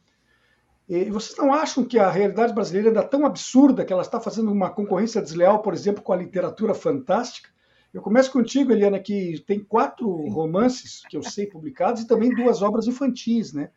E 0.91 1.09
vocês 1.09 1.39
não 1.39 1.55
acham 1.55 1.85
que 1.85 2.01
a 2.01 2.11
realidade 2.11 2.53
brasileira 2.53 2.89
ainda 2.89 2.99
é 2.99 3.05
tão 3.05 3.25
absurda 3.25 3.85
que 3.85 3.93
ela 3.93 4.03
está 4.03 4.19
fazendo 4.19 4.51
uma 4.51 4.69
concorrência 4.69 5.23
desleal, 5.23 5.63
por 5.63 5.73
exemplo, 5.73 6.03
com 6.03 6.13
a 6.13 6.17
literatura 6.17 6.75
fantástica? 6.75 7.49
Eu 7.95 8.03
começo 8.03 8.33
contigo, 8.33 8.73
Eliana, 8.73 8.99
que 8.99 9.41
tem 9.47 9.61
quatro 9.61 10.11
romances 10.29 11.03
que 11.09 11.17
eu 11.17 11.23
sei 11.23 11.47
publicados 11.47 12.03
e 12.03 12.09
também 12.09 12.35
duas 12.35 12.61
obras 12.61 12.89
infantis, 12.89 13.53
né? 13.53 13.71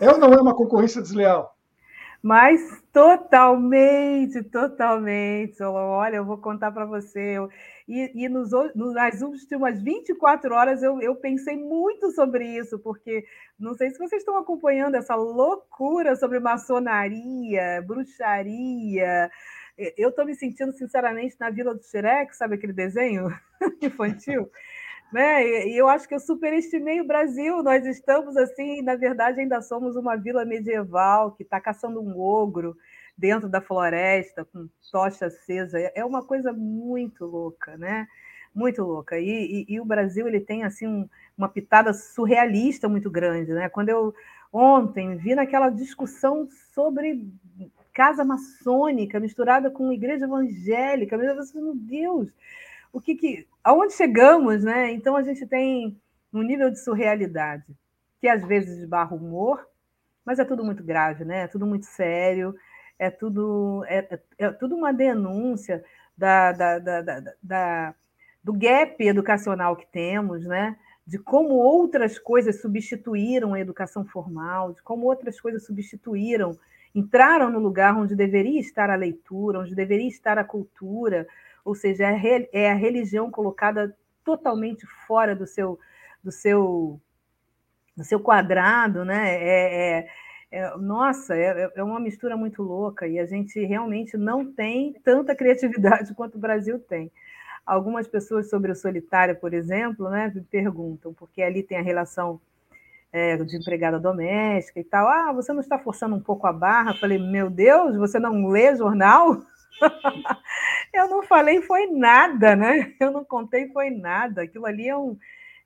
É 0.00 0.10
ou 0.10 0.16
não 0.16 0.32
é 0.32 0.40
uma 0.40 0.56
concorrência 0.56 1.02
desleal? 1.02 1.54
Mas 2.22 2.82
totalmente, 2.90 4.42
totalmente. 4.44 5.62
Olha, 5.62 6.16
eu 6.16 6.24
vou 6.24 6.38
contar 6.38 6.72
para 6.72 6.86
você. 6.86 7.36
E, 7.90 8.24
e 8.24 8.28
nos, 8.28 8.52
nas 8.94 9.20
últimas 9.20 9.82
24 9.82 10.54
horas 10.54 10.80
eu, 10.80 11.00
eu 11.00 11.16
pensei 11.16 11.56
muito 11.56 12.12
sobre 12.12 12.46
isso, 12.46 12.78
porque 12.78 13.26
não 13.58 13.74
sei 13.74 13.90
se 13.90 13.98
vocês 13.98 14.22
estão 14.22 14.38
acompanhando 14.38 14.94
essa 14.94 15.16
loucura 15.16 16.14
sobre 16.14 16.38
maçonaria, 16.38 17.82
bruxaria. 17.84 19.28
Eu 19.96 20.10
estou 20.10 20.24
me 20.24 20.36
sentindo, 20.36 20.70
sinceramente, 20.72 21.34
na 21.40 21.50
Vila 21.50 21.74
do 21.74 21.82
Xerex, 21.82 22.36
sabe 22.36 22.54
aquele 22.54 22.72
desenho 22.72 23.26
infantil? 23.82 24.48
Né? 25.12 25.66
E 25.66 25.76
eu 25.76 25.88
acho 25.88 26.06
que 26.06 26.14
eu 26.14 26.20
superestimei 26.20 27.00
o 27.00 27.06
Brasil. 27.06 27.60
Nós 27.60 27.84
estamos 27.84 28.36
assim, 28.36 28.82
na 28.82 28.94
verdade, 28.94 29.40
ainda 29.40 29.60
somos 29.60 29.96
uma 29.96 30.14
vila 30.14 30.44
medieval 30.44 31.32
que 31.32 31.42
está 31.42 31.60
caçando 31.60 32.00
um 32.00 32.20
ogro 32.20 32.76
dentro 33.20 33.48
da 33.48 33.60
floresta 33.60 34.44
com 34.44 34.68
tocha 34.90 35.26
acesa. 35.26 35.78
É 35.94 36.04
uma 36.04 36.24
coisa 36.24 36.52
muito 36.52 37.26
louca, 37.26 37.76
né? 37.76 38.08
Muito 38.54 38.82
louca. 38.82 39.18
E, 39.18 39.66
e, 39.68 39.74
e 39.74 39.80
o 39.80 39.84
Brasil 39.84 40.26
ele 40.26 40.40
tem 40.40 40.64
assim 40.64 40.86
um, 40.86 41.08
uma 41.36 41.48
pitada 41.48 41.92
surrealista 41.92 42.88
muito 42.88 43.10
grande, 43.10 43.52
né? 43.52 43.68
Quando 43.68 43.90
eu 43.90 44.14
ontem 44.52 45.16
vi 45.16 45.34
naquela 45.34 45.68
discussão 45.68 46.48
sobre 46.74 47.28
casa 47.92 48.24
maçônica 48.24 49.20
misturada 49.20 49.70
com 49.70 49.92
igreja 49.92 50.24
evangélica, 50.24 51.16
meu 51.18 51.74
Deus, 51.74 52.28
o 52.92 53.00
que, 53.00 53.14
que 53.14 53.46
aonde 53.62 53.92
chegamos, 53.92 54.64
né? 54.64 54.90
Então 54.92 55.14
a 55.14 55.22
gente 55.22 55.46
tem 55.46 55.96
um 56.32 56.42
nível 56.42 56.70
de 56.70 56.80
surrealidade 56.80 57.66
que 58.20 58.28
às 58.28 58.44
vezes 58.44 58.78
esbarra 58.78 59.14
humor, 59.14 59.66
mas 60.24 60.38
é 60.38 60.44
tudo 60.44 60.64
muito 60.64 60.82
grave, 60.82 61.24
né? 61.24 61.42
É 61.42 61.48
tudo 61.48 61.66
muito 61.66 61.86
sério, 61.86 62.54
é 63.00 63.08
tudo 63.08 63.82
é, 63.88 63.98
é, 63.98 64.20
é 64.38 64.50
tudo 64.50 64.76
uma 64.76 64.92
denúncia 64.92 65.82
da, 66.16 66.52
da, 66.52 66.78
da, 66.78 67.02
da, 67.42 67.94
do 68.44 68.52
gap 68.52 69.02
educacional 69.02 69.74
que 69.74 69.86
temos, 69.86 70.44
né? 70.44 70.76
De 71.06 71.18
como 71.18 71.54
outras 71.54 72.18
coisas 72.18 72.60
substituíram 72.60 73.54
a 73.54 73.60
educação 73.60 74.04
formal, 74.04 74.74
de 74.74 74.82
como 74.82 75.06
outras 75.06 75.40
coisas 75.40 75.64
substituíram, 75.64 76.58
entraram 76.94 77.50
no 77.50 77.58
lugar 77.58 77.96
onde 77.96 78.14
deveria 78.14 78.60
estar 78.60 78.90
a 78.90 78.96
leitura, 78.96 79.60
onde 79.60 79.74
deveria 79.74 80.08
estar 80.08 80.36
a 80.36 80.44
cultura, 80.44 81.26
ou 81.64 81.74
seja, 81.74 82.04
é, 82.04 82.48
é 82.52 82.70
a 82.70 82.74
religião 82.74 83.30
colocada 83.30 83.96
totalmente 84.22 84.86
fora 85.06 85.34
do 85.34 85.46
seu, 85.46 85.78
do 86.22 86.30
seu, 86.30 87.00
do 87.96 88.04
seu 88.04 88.20
quadrado, 88.20 89.06
né? 89.06 89.36
É, 89.36 89.98
é, 89.98 90.08
é 90.50 90.76
nossa, 90.76 91.36
é, 91.36 91.70
é 91.76 91.82
uma 91.82 92.00
mistura 92.00 92.36
muito 92.36 92.62
louca 92.62 93.06
e 93.06 93.18
a 93.18 93.26
gente 93.26 93.58
realmente 93.64 94.16
não 94.16 94.44
tem 94.52 94.92
tanta 95.04 95.34
criatividade 95.34 96.12
quanto 96.16 96.36
o 96.36 96.40
Brasil 96.40 96.78
tem. 96.78 97.10
Algumas 97.64 98.08
pessoas 98.08 98.50
sobre 98.50 98.72
o 98.72 98.74
solitário, 98.74 99.36
por 99.36 99.54
exemplo, 99.54 100.08
né, 100.10 100.32
me 100.34 100.40
perguntam, 100.42 101.14
porque 101.14 101.40
ali 101.42 101.62
tem 101.62 101.78
a 101.78 101.82
relação 101.82 102.40
é, 103.12 103.36
de 103.36 103.56
empregada 103.56 103.98
doméstica 103.98 104.80
e 104.80 104.84
tal. 104.84 105.06
Ah, 105.06 105.32
você 105.32 105.52
não 105.52 105.60
está 105.60 105.78
forçando 105.78 106.16
um 106.16 106.20
pouco 106.20 106.46
a 106.46 106.52
barra? 106.52 106.94
Falei, 106.94 107.18
meu 107.18 107.50
Deus, 107.50 107.96
você 107.96 108.18
não 108.18 108.48
lê 108.48 108.74
jornal? 108.74 109.40
eu 110.92 111.08
não 111.08 111.22
falei 111.22 111.62
foi 111.62 111.86
nada, 111.86 112.56
né? 112.56 112.92
Eu 112.98 113.10
não 113.10 113.24
contei 113.24 113.68
foi 113.68 113.90
nada. 113.90 114.42
Aquilo 114.42 114.66
ali 114.66 114.88
é 114.88 114.96
um, 114.96 115.16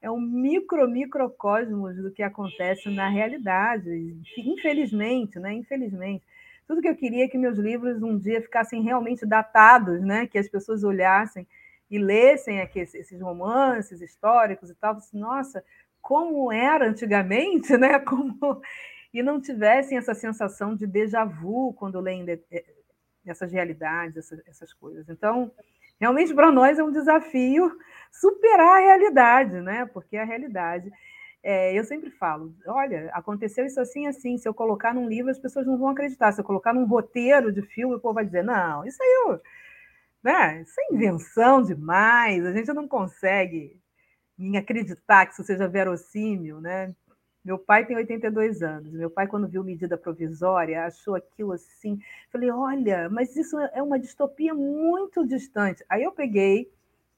é 0.05 0.11
um 0.11 0.21
micro, 0.21 0.87
microcosmos 0.87 1.97
do 1.97 2.11
que 2.11 2.23
acontece 2.23 2.91
na 2.91 3.09
realidade. 3.09 4.15
Infelizmente, 4.37 5.39
né? 5.39 5.55
Infelizmente. 5.55 6.23
Tudo 6.69 6.83
que 6.83 6.89
eu 6.89 6.95
queria 6.95 7.25
é 7.25 7.29
que 7.29 7.39
meus 7.39 7.57
livros 7.57 8.03
um 8.03 8.19
dia 8.19 8.43
ficassem 8.43 8.83
realmente 8.83 9.25
datados, 9.25 10.03
né? 10.03 10.27
Que 10.27 10.37
as 10.37 10.47
pessoas 10.47 10.85
olhassem 10.85 11.47
e 11.91 11.99
lessem 11.99 12.61
aqui 12.61 12.81
esses 12.81 13.19
romances 13.19 14.03
históricos 14.03 14.69
e 14.69 14.75
tal. 14.75 14.99
Nossa, 15.15 15.65
como 16.03 16.53
era 16.53 16.87
antigamente, 16.87 17.75
né? 17.79 17.99
Como... 17.99 18.61
E 19.11 19.23
não 19.23 19.41
tivessem 19.41 19.97
essa 19.97 20.13
sensação 20.13 20.77
de 20.77 20.87
déjà 20.87 21.25
vu 21.25 21.73
quando 21.79 21.99
leem 21.99 22.27
essas 23.25 23.51
realidades, 23.51 24.31
essas 24.47 24.71
coisas. 24.75 25.09
Então, 25.09 25.51
realmente 25.99 26.35
para 26.35 26.53
nós 26.53 26.79
é 26.79 26.85
um 26.85 26.93
desafio 26.93 27.75
superar 28.21 28.79
a 28.79 28.87
realidade, 28.87 29.61
né? 29.61 29.87
Porque 29.87 30.17
a 30.17 30.25
realidade, 30.25 30.91
é, 31.43 31.79
eu 31.79 31.85
sempre 31.85 32.11
falo, 32.11 32.55
olha, 32.67 33.11
aconteceu 33.13 33.67
isso 33.67 33.81
assim, 33.81 34.07
assim. 34.07 34.39
Se 34.39 34.49
eu 34.49 34.55
colocar 34.55 34.95
num 34.95 35.09
livro, 35.09 35.31
as 35.31 35.39
pessoas 35.39 35.67
não 35.67 35.79
vão 35.79 35.89
acreditar. 35.89 36.33
Se 36.33 36.41
eu 36.41 36.45
colocar 36.45 36.73
num 36.73 36.87
roteiro 36.87 37.53
de 37.53 37.63
filme, 37.63 37.97
o 37.97 38.01
povo 38.01 38.15
vai 38.15 38.25
dizer, 38.25 38.45
não, 38.45 38.85
isso 38.87 39.03
aí, 39.03 39.39
né? 40.23 40.63
Isso 40.63 40.81
é 40.81 40.95
invenção 40.95 41.63
demais. 41.63 42.45
A 42.47 42.53
gente 42.53 42.73
não 42.73 42.89
consegue 42.89 43.79
acreditar 44.57 45.27
que 45.27 45.33
isso 45.33 45.45
seja 45.45 45.69
verossímil, 45.69 46.61
né? 46.61 46.95
Meu 47.45 47.59
pai 47.59 47.85
tem 47.85 47.97
82 47.97 48.63
anos. 48.63 48.93
Meu 48.93 49.11
pai, 49.11 49.27
quando 49.27 49.49
viu 49.49 49.63
medida 49.63 49.99
provisória, 49.99 50.87
achou 50.87 51.15
aquilo 51.15 51.53
assim. 51.53 51.99
Falei, 52.33 52.51
olha, 52.51 53.11
mas 53.11 53.37
isso 53.37 53.59
é 53.59 53.83
uma 53.83 53.99
distopia 53.99 54.55
muito 54.55 55.27
distante. 55.27 55.85
Aí 55.91 56.03
eu 56.03 56.13
peguei 56.13 56.73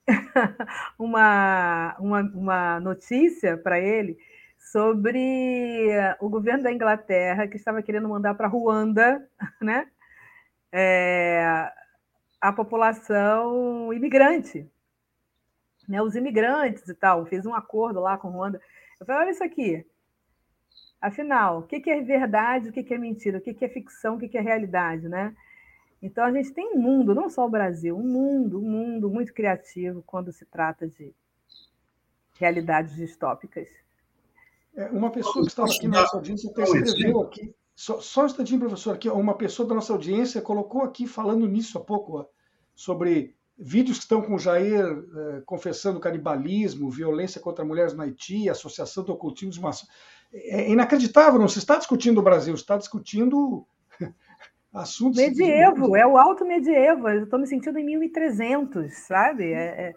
uma, 0.99 1.97
uma, 1.99 2.21
uma 2.23 2.81
notícia 2.81 3.57
para 3.57 3.79
ele 3.81 4.19
sobre 4.59 5.89
o 6.21 6.29
governo 6.29 6.63
da 6.63 6.73
Inglaterra 6.73 7.47
que 7.47 7.57
estava 7.57 7.83
querendo 7.83 8.09
mandar 8.09 8.35
para 8.35 8.49
Ruanda, 8.49 9.29
né? 9.61 9.89
É, 10.73 11.71
a 12.41 12.53
população 12.53 13.93
imigrante, 13.93 14.69
né? 15.89 16.03
Os 16.03 16.15
imigrantes 16.15 16.87
e 16.89 16.95
tal. 16.95 17.27
Fez 17.27 17.47
um 17.47 17.55
acordo 17.55 18.01
lá 18.01 18.19
com 18.19 18.29
Ruanda. 18.29 18.61
Eu 19.01 19.07
falei, 19.07 19.23
olha 19.23 19.31
isso 19.31 19.45
aqui. 19.45 19.87
Afinal, 21.01 21.61
o 21.61 21.63
que 21.63 21.91
é 21.91 22.01
verdade, 22.01 22.69
o 22.69 22.73
que 22.73 22.93
é 22.93 22.99
mentira, 22.99 23.39
o 23.39 23.41
que 23.41 23.65
é 23.65 23.69
ficção, 23.69 24.17
o 24.17 24.19
que 24.19 24.37
é 24.37 24.41
realidade, 24.41 25.09
né? 25.09 25.35
Então 26.01 26.25
a 26.25 26.33
gente 26.33 26.53
tem 26.53 26.73
um 26.75 26.79
mundo, 26.79 27.15
não 27.15 27.29
só 27.29 27.47
o 27.47 27.51
Brasil, 27.51 27.97
um 27.97 28.07
mundo, 28.07 28.59
um 28.59 28.69
mundo 28.69 29.11
muito 29.11 29.33
criativo 29.33 30.03
quando 30.07 30.33
se 30.33 30.45
trata 30.45 30.87
de 30.87 31.15
realidades 32.39 32.95
distópicas. 32.95 33.69
É, 34.75 34.87
uma 34.91 35.11
pessoa 35.11 35.43
que 35.43 35.49
estava 35.49 35.69
aqui 35.69 35.89
na 35.89 36.03
nossa 36.03 36.17
audiência 36.17 36.51
até 36.51 36.63
escreveu 36.63 37.21
aqui, 37.23 37.55
só, 37.75 38.01
só 38.01 38.23
um 38.23 38.27
instantinho, 38.27 38.61
professor, 38.61 38.95
aqui, 38.95 39.09
uma 39.09 39.35
pessoa 39.35 39.69
da 39.69 39.75
nossa 39.75 39.93
audiência 39.93 40.41
colocou 40.43 40.83
aqui, 40.83 41.07
falando 41.07 41.47
nisso 41.47 41.79
há 41.79 41.81
pouco, 41.81 42.19
ó, 42.19 42.27
sobre 42.75 43.35
vídeos 43.59 43.99
que 43.99 44.05
estão 44.05 44.21
com 44.21 44.39
Jair 44.39 44.85
eh, 44.85 45.43
confessando 45.47 45.99
canibalismo, 45.99 46.91
violência 46.91 47.41
contra 47.41 47.65
mulheres 47.65 47.95
no 47.95 48.03
Haiti, 48.03 48.51
associação 48.51 49.03
do 49.03 49.15
ocultismo 49.15 49.53
de 49.53 49.61
maçã 49.61 49.87
é 50.33 50.71
inacreditável, 50.71 51.39
não 51.39 51.49
se 51.49 51.59
está 51.59 51.77
discutindo 51.77 52.19
o 52.19 52.23
Brasil, 52.23 52.57
se 52.57 52.63
está 52.63 52.77
discutindo 52.77 53.67
assuntos... 54.73 55.21
Medievo, 55.21 55.97
é 55.97 56.07
o 56.07 56.17
alto 56.17 56.45
medievo, 56.45 57.09
eu 57.09 57.25
estou 57.25 57.39
me 57.39 57.47
sentindo 57.47 57.79
em 57.79 57.85
1300, 57.85 58.93
sabe? 58.95 59.45
É, 59.45 59.59
é, 59.59 59.95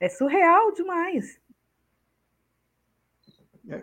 é 0.00 0.08
surreal 0.08 0.72
demais. 0.72 1.40
É. 3.68 3.82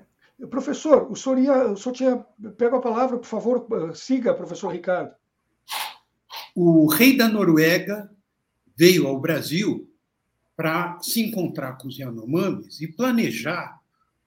Professor, 0.49 1.11
o 1.11 1.15
senhor, 1.15 1.39
ia, 1.39 1.71
o 1.71 1.77
senhor 1.77 1.95
tinha... 1.95 2.25
Pega 2.57 2.77
a 2.77 2.81
palavra, 2.81 3.17
por 3.17 3.27
favor, 3.27 3.67
siga, 3.95 4.33
professor 4.33 4.69
Ricardo. 4.69 5.13
O 6.55 6.85
rei 6.87 7.17
da 7.17 7.27
Noruega 7.27 8.11
veio 8.75 9.07
ao 9.07 9.19
Brasil 9.19 9.89
para 10.55 10.99
se 10.99 11.21
encontrar 11.21 11.77
com 11.77 11.87
os 11.87 11.97
Yanomamis 11.97 12.79
e 12.79 12.87
planejar 12.87 13.79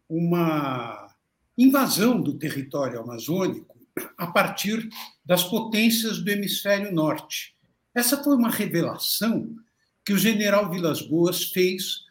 uma 0.08 1.08
invasão 1.56 2.20
do 2.20 2.38
território 2.38 3.00
amazônico 3.00 3.75
a 4.16 4.26
partir 4.26 4.88
das 5.24 5.44
potências 5.44 6.18
do 6.18 6.30
hemisfério 6.30 6.92
norte. 6.92 7.54
Essa 7.94 8.22
foi 8.22 8.36
uma 8.36 8.50
revelação 8.50 9.54
que 10.04 10.12
o 10.12 10.18
general 10.18 10.70
Vilas 10.70 11.02
Boas 11.02 11.44
fez 11.44 12.04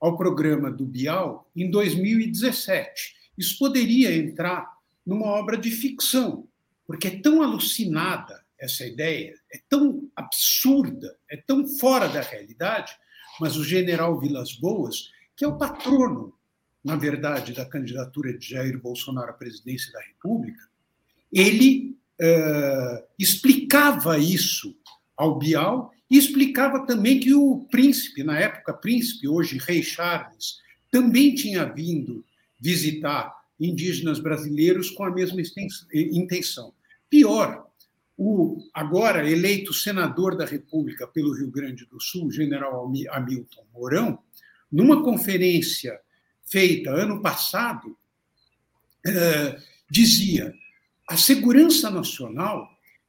ao 0.00 0.16
programa 0.16 0.70
do 0.70 0.84
Bial 0.84 1.50
em 1.56 1.70
2017. 1.70 3.14
Isso 3.36 3.58
poderia 3.58 4.14
entrar 4.16 4.70
numa 5.04 5.26
obra 5.26 5.56
de 5.56 5.70
ficção, 5.70 6.46
porque 6.86 7.08
é 7.08 7.20
tão 7.20 7.42
alucinada 7.42 8.44
essa 8.58 8.86
ideia, 8.86 9.34
é 9.52 9.60
tão 9.68 10.08
absurda, 10.14 11.16
é 11.30 11.36
tão 11.36 11.66
fora 11.66 12.08
da 12.08 12.20
realidade, 12.20 12.92
mas 13.40 13.56
o 13.56 13.64
general 13.64 14.18
Vilas 14.18 14.54
Boas, 14.54 15.10
que 15.36 15.44
é 15.44 15.48
o 15.48 15.58
patrono, 15.58 16.32
na 16.82 16.96
verdade, 16.96 17.52
da 17.52 17.64
candidatura 17.64 18.36
de 18.36 18.50
Jair 18.50 18.80
Bolsonaro 18.80 19.30
à 19.30 19.34
presidência 19.34 19.92
da 19.92 20.00
República, 20.00 20.62
ele 21.34 21.96
uh, 22.20 23.04
explicava 23.18 24.16
isso 24.18 24.74
ao 25.16 25.38
Bial 25.38 25.92
e 26.08 26.16
explicava 26.16 26.86
também 26.86 27.18
que 27.18 27.34
o 27.34 27.66
príncipe, 27.70 28.22
na 28.22 28.38
época 28.38 28.72
príncipe, 28.72 29.26
hoje 29.26 29.58
rei 29.58 29.82
Charles, 29.82 30.58
também 30.90 31.34
tinha 31.34 31.64
vindo 31.64 32.24
visitar 32.60 33.34
indígenas 33.58 34.20
brasileiros 34.20 34.90
com 34.90 35.04
a 35.04 35.10
mesma 35.10 35.42
intenção. 35.92 36.72
Pior, 37.10 37.66
o 38.16 38.58
agora 38.72 39.28
eleito 39.28 39.72
senador 39.72 40.36
da 40.36 40.44
República 40.44 41.06
pelo 41.06 41.34
Rio 41.34 41.50
Grande 41.50 41.84
do 41.86 42.00
Sul, 42.00 42.30
general 42.30 42.92
Hamilton 43.10 43.64
Mourão, 43.72 44.18
numa 44.70 45.02
conferência 45.02 45.98
feita 46.44 46.90
ano 46.90 47.20
passado, 47.20 47.96
eh, 49.06 49.58
dizia: 49.90 50.54
a 51.08 51.16
segurança 51.16 51.90
nacional 51.90 52.68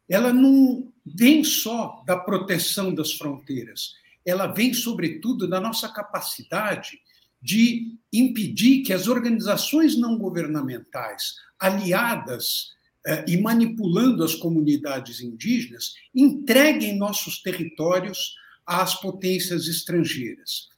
ela 0.10 0.32
não 0.32 0.92
vem 1.06 1.44
só 1.44 2.04
da 2.06 2.18
proteção 2.18 2.94
das 2.94 3.14
fronteiras, 3.14 3.94
ela 4.26 4.48
vem, 4.48 4.74
sobretudo, 4.74 5.48
da 5.48 5.60
nossa 5.60 5.90
capacidade 5.90 7.00
de 7.42 7.98
impedir 8.12 8.82
que 8.82 8.92
as 8.92 9.08
organizações 9.08 9.96
não 9.96 10.18
governamentais, 10.18 11.36
aliadas 11.60 12.72
eh, 13.06 13.26
e 13.28 13.38
manipulando 13.38 14.24
as 14.24 14.34
comunidades 14.34 15.22
indígenas, 15.22 15.94
entreguem 16.14 16.98
nossos 16.98 17.42
territórios 17.42 18.36
às 18.66 19.00
potências 19.00 19.68
estrangeiras. 19.68 20.70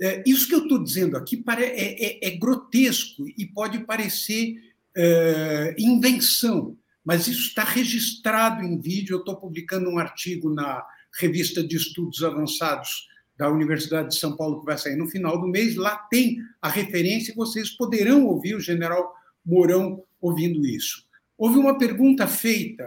Eh, 0.00 0.22
isso 0.24 0.46
que 0.46 0.54
eu 0.54 0.62
estou 0.62 0.82
dizendo 0.82 1.16
aqui 1.16 1.42
é, 1.58 1.64
é, 1.64 2.28
é, 2.28 2.30
grotesco 2.36 3.26
e 3.36 3.44
pode 3.46 3.80
parecer 3.84 4.71
eh, 4.96 5.74
invenção, 5.78 6.76
mas 7.04 7.26
isso 7.26 7.48
está 7.48 7.64
registrado 7.64 8.62
em 8.62 8.80
vídeo. 8.80 9.14
Eu 9.14 9.20
estou 9.20 9.36
publicando 9.36 9.88
um 9.90 9.98
artigo 9.98 10.52
na 10.52 10.84
revista 11.18 11.62
de 11.62 11.76
estudos 11.76 12.22
avançados 12.22 13.08
da 13.36 13.50
Universidade 13.50 14.10
de 14.10 14.18
São 14.18 14.36
Paulo, 14.36 14.60
que 14.60 14.66
vai 14.66 14.78
sair 14.78 14.96
no 14.96 15.08
final 15.08 15.40
do 15.40 15.48
mês. 15.48 15.74
Lá 15.76 15.96
tem 16.10 16.38
a 16.60 16.68
referência 16.68 17.32
e 17.32 17.36
vocês 17.36 17.70
poderão 17.70 18.26
ouvir 18.26 18.54
o 18.54 18.60
general 18.60 19.12
Mourão 19.44 20.04
ouvindo 20.20 20.64
isso. 20.66 21.04
Houve 21.36 21.58
uma 21.58 21.76
pergunta 21.76 22.28
feita 22.28 22.84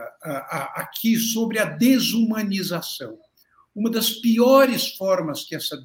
aqui 0.76 1.18
sobre 1.18 1.60
a 1.60 1.66
desumanização. 1.66 3.18
Uma 3.76 3.90
das 3.90 4.12
piores 4.12 4.96
formas 4.96 5.44
que 5.44 5.56
essa 5.56 5.78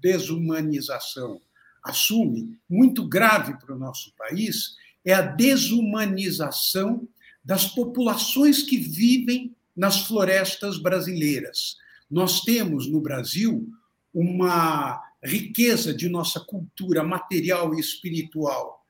desumanização 0.00 1.40
assume, 1.82 2.56
muito 2.68 3.08
grave 3.08 3.58
para 3.58 3.74
o 3.74 3.78
nosso 3.78 4.14
país, 4.16 4.76
é 5.04 5.12
a 5.12 5.22
desumanização 5.22 7.08
das 7.44 7.66
populações 7.66 8.62
que 8.62 8.76
vivem 8.76 9.54
nas 9.74 10.02
florestas 10.06 10.78
brasileiras. 10.78 11.76
Nós 12.10 12.42
temos 12.42 12.86
no 12.86 13.00
Brasil 13.00 13.68
uma 14.12 15.02
riqueza 15.22 15.94
de 15.94 16.08
nossa 16.08 16.40
cultura 16.40 17.02
material 17.02 17.74
e 17.74 17.80
espiritual 17.80 18.84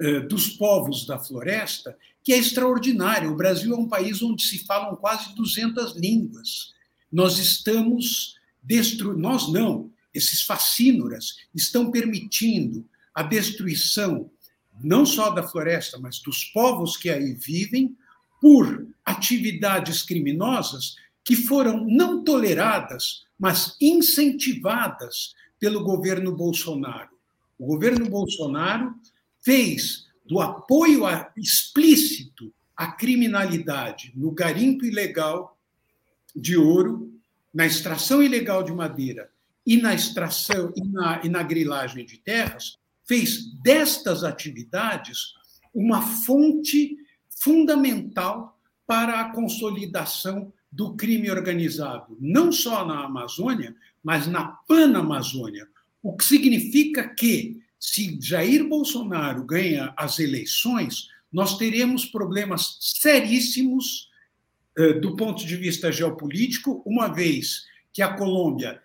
eh, 0.00 0.20
dos 0.20 0.48
povos 0.48 1.06
da 1.06 1.18
floresta 1.18 1.96
que 2.22 2.32
é 2.32 2.38
extraordinária. 2.38 3.30
O 3.30 3.36
Brasil 3.36 3.74
é 3.74 3.78
um 3.78 3.88
país 3.88 4.22
onde 4.22 4.42
se 4.42 4.64
falam 4.64 4.96
quase 4.96 5.34
200 5.34 5.96
línguas. 5.96 6.72
Nós 7.12 7.38
estamos 7.38 8.36
destru... 8.62 9.16
nós 9.16 9.52
não, 9.52 9.90
esses 10.12 10.42
fascínoras 10.42 11.36
estão 11.54 11.90
permitindo 11.90 12.88
a 13.14 13.22
destruição 13.22 14.30
não 14.82 15.06
só 15.06 15.30
da 15.30 15.42
floresta, 15.42 15.98
mas 15.98 16.18
dos 16.20 16.44
povos 16.44 16.96
que 16.96 17.10
aí 17.10 17.34
vivem, 17.34 17.96
por 18.40 18.86
atividades 19.04 20.02
criminosas 20.02 20.96
que 21.24 21.34
foram 21.34 21.84
não 21.86 22.22
toleradas, 22.22 23.24
mas 23.38 23.76
incentivadas 23.80 25.34
pelo 25.58 25.82
governo 25.82 26.36
Bolsonaro. 26.36 27.10
O 27.58 27.66
governo 27.66 28.08
Bolsonaro 28.08 28.94
fez 29.42 30.06
do 30.26 30.40
apoio 30.40 31.04
explícito 31.36 32.52
à 32.76 32.92
criminalidade 32.92 34.12
no 34.14 34.30
garimpo 34.30 34.84
ilegal 34.84 35.56
de 36.34 36.56
ouro, 36.56 37.12
na 37.52 37.64
extração 37.64 38.22
ilegal 38.22 38.62
de 38.62 38.72
madeira 38.72 39.30
e 39.66 39.76
na 39.76 39.94
extração 39.94 40.72
e 40.76 40.84
na, 40.84 41.20
e 41.24 41.28
na 41.28 41.42
grilagem 41.42 42.04
de 42.04 42.18
terras, 42.18 42.76
fez 43.06 43.52
destas 43.62 44.24
atividades 44.24 45.34
uma 45.74 46.02
fonte 46.02 46.96
fundamental 47.28 48.58
para 48.86 49.20
a 49.20 49.30
consolidação 49.30 50.52
do 50.70 50.94
crime 50.94 51.30
organizado, 51.30 52.16
não 52.20 52.50
só 52.50 52.84
na 52.84 53.04
Amazônia, 53.04 53.74
mas 54.02 54.26
na 54.26 54.44
Panamazônia. 54.44 55.68
O 56.02 56.16
que 56.16 56.24
significa 56.24 57.08
que, 57.08 57.62
se 57.78 58.18
Jair 58.20 58.68
Bolsonaro 58.68 59.44
ganha 59.44 59.94
as 59.96 60.18
eleições, 60.18 61.08
nós 61.32 61.56
teremos 61.56 62.04
problemas 62.04 62.78
seríssimos 62.80 64.10
eh, 64.76 64.94
do 64.94 65.16
ponto 65.16 65.46
de 65.46 65.56
vista 65.56 65.92
geopolítico, 65.92 66.82
uma 66.84 67.08
vez 67.08 67.64
que 67.92 68.02
a 68.02 68.12
Colômbia 68.12 68.82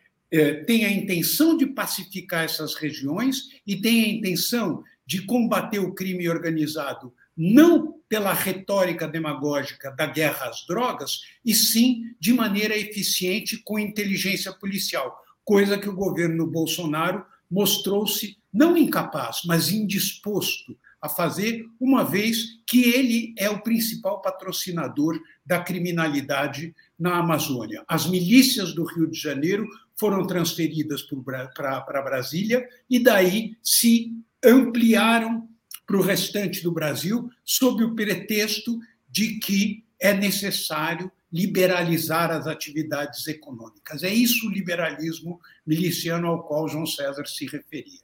tem 0.66 0.86
a 0.86 0.92
intenção 0.92 1.58
de 1.58 1.66
pacificar 1.66 2.44
essas 2.44 2.76
regiões 2.76 3.50
e 3.66 3.76
tem 3.76 4.04
a 4.04 4.10
intenção 4.10 4.84
de 5.06 5.26
combater 5.26 5.80
o 5.80 5.94
crime 5.94 6.30
organizado, 6.30 7.12
não 7.36 7.96
pela 8.08 8.34
retórica 8.34 9.08
demagógica 9.08 9.92
da 9.92 10.06
guerra 10.06 10.50
às 10.50 10.66
drogas, 10.68 11.22
e 11.44 11.56
sim 11.56 12.04
de 12.20 12.34
maneira 12.34 12.78
eficiente 12.78 13.58
com 13.64 13.80
inteligência 13.80 14.54
policial, 14.54 15.18
coisa 15.44 15.78
que 15.78 15.90
o 15.90 15.96
governo 15.96 16.46
Bolsonaro 16.46 17.26
mostrou-se 17.50 18.38
não 18.54 18.78
incapaz, 18.78 19.42
mas 19.46 19.72
indisposto 19.72 20.78
a 21.02 21.08
fazer, 21.08 21.66
uma 21.80 22.04
vez 22.04 22.60
que 22.68 22.84
ele 22.84 23.34
é 23.38 23.50
o 23.50 23.62
principal 23.62 24.22
patrocinador 24.22 25.20
da 25.46 25.60
criminalidade 25.60 26.76
na 27.00 27.18
Amazônia. 27.18 27.84
As 27.88 28.06
milícias 28.06 28.74
do 28.74 28.84
Rio 28.84 29.10
de 29.10 29.18
Janeiro 29.18 29.68
foram 30.00 30.26
transferidas 30.26 31.02
para 31.04 32.02
Brasília 32.02 32.66
e 32.90 33.04
daí 33.04 33.58
se 33.62 34.14
ampliaram 34.44 35.50
para 35.86 35.98
o 35.98 36.02
restante 36.02 36.64
do 36.64 36.72
Brasil, 36.72 37.30
sob 37.44 37.84
o 37.84 37.96
pretexto 37.96 38.80
de 39.10 39.40
que 39.40 39.84
é 40.00 40.14
necessário 40.14 41.12
liberalizar 41.32 42.32
as 42.32 42.48
atividades 42.48 43.28
econômicas. 43.28 44.04
É 44.04 44.10
isso 44.10 44.48
o 44.48 44.52
liberalismo 44.52 45.40
miliciano 45.66 46.28
ao 46.28 46.44
qual 46.44 46.68
João 46.68 46.86
César 46.86 47.26
se 47.26 47.46
referia. 47.46 48.02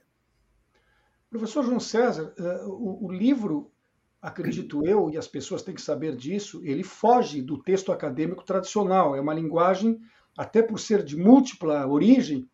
Professor 1.30 1.64
João 1.64 1.80
César, 1.80 2.34
eh, 2.38 2.64
o 2.66 3.10
livro, 3.10 3.72
acredito 4.20 4.86
eu, 4.86 5.10
e 5.10 5.16
as 5.16 5.26
pessoas 5.26 5.62
têm 5.62 5.74
que 5.74 5.82
saber 5.82 6.14
disso, 6.14 6.60
ele 6.64 6.84
foge 6.84 7.42
do 7.42 7.62
texto 7.62 7.90
acadêmico 7.90 8.44
tradicional, 8.44 9.16
é 9.16 9.20
uma 9.20 9.34
linguagem 9.34 10.00
até 10.36 10.62
por 10.62 10.78
ser 10.78 11.02
de 11.02 11.16
múltipla 11.16 11.86
origem, 11.86 12.48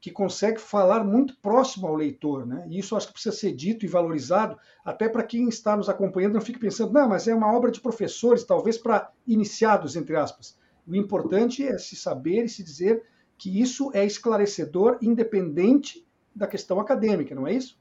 que 0.00 0.10
consegue 0.10 0.60
falar 0.60 1.04
muito 1.04 1.36
próximo 1.40 1.86
ao 1.86 1.94
leitor. 1.94 2.46
Né? 2.46 2.66
E 2.68 2.78
isso 2.78 2.96
acho 2.96 3.08
que 3.08 3.12
precisa 3.14 3.34
ser 3.34 3.52
dito 3.52 3.84
e 3.84 3.88
valorizado, 3.88 4.56
até 4.84 5.08
para 5.08 5.24
quem 5.24 5.48
está 5.48 5.76
nos 5.76 5.88
acompanhando 5.88 6.34
não 6.34 6.40
fique 6.40 6.58
pensando, 6.58 6.92
não, 6.92 7.08
mas 7.08 7.26
é 7.26 7.34
uma 7.34 7.52
obra 7.52 7.70
de 7.70 7.80
professores, 7.80 8.44
talvez 8.44 8.78
para 8.78 9.10
iniciados, 9.26 9.96
entre 9.96 10.16
aspas. 10.16 10.56
O 10.86 10.94
importante 10.94 11.66
é 11.66 11.76
se 11.78 11.96
saber 11.96 12.44
e 12.44 12.48
se 12.48 12.62
dizer 12.62 13.02
que 13.36 13.60
isso 13.60 13.90
é 13.92 14.04
esclarecedor, 14.04 14.98
independente 15.02 16.06
da 16.34 16.46
questão 16.46 16.80
acadêmica, 16.80 17.34
não 17.34 17.46
é 17.46 17.52
isso? 17.52 17.78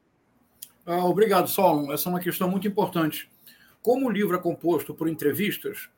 Ah, 0.86 1.06
obrigado, 1.06 1.48
Solon. 1.48 1.92
Essa 1.92 2.10
é 2.10 2.12
uma 2.12 2.20
questão 2.20 2.50
muito 2.50 2.68
importante. 2.68 3.30
Como 3.82 4.08
o 4.08 4.12
livro 4.12 4.36
é 4.36 4.40
composto 4.40 4.94
por 4.94 5.08
entrevistas, 5.08 5.90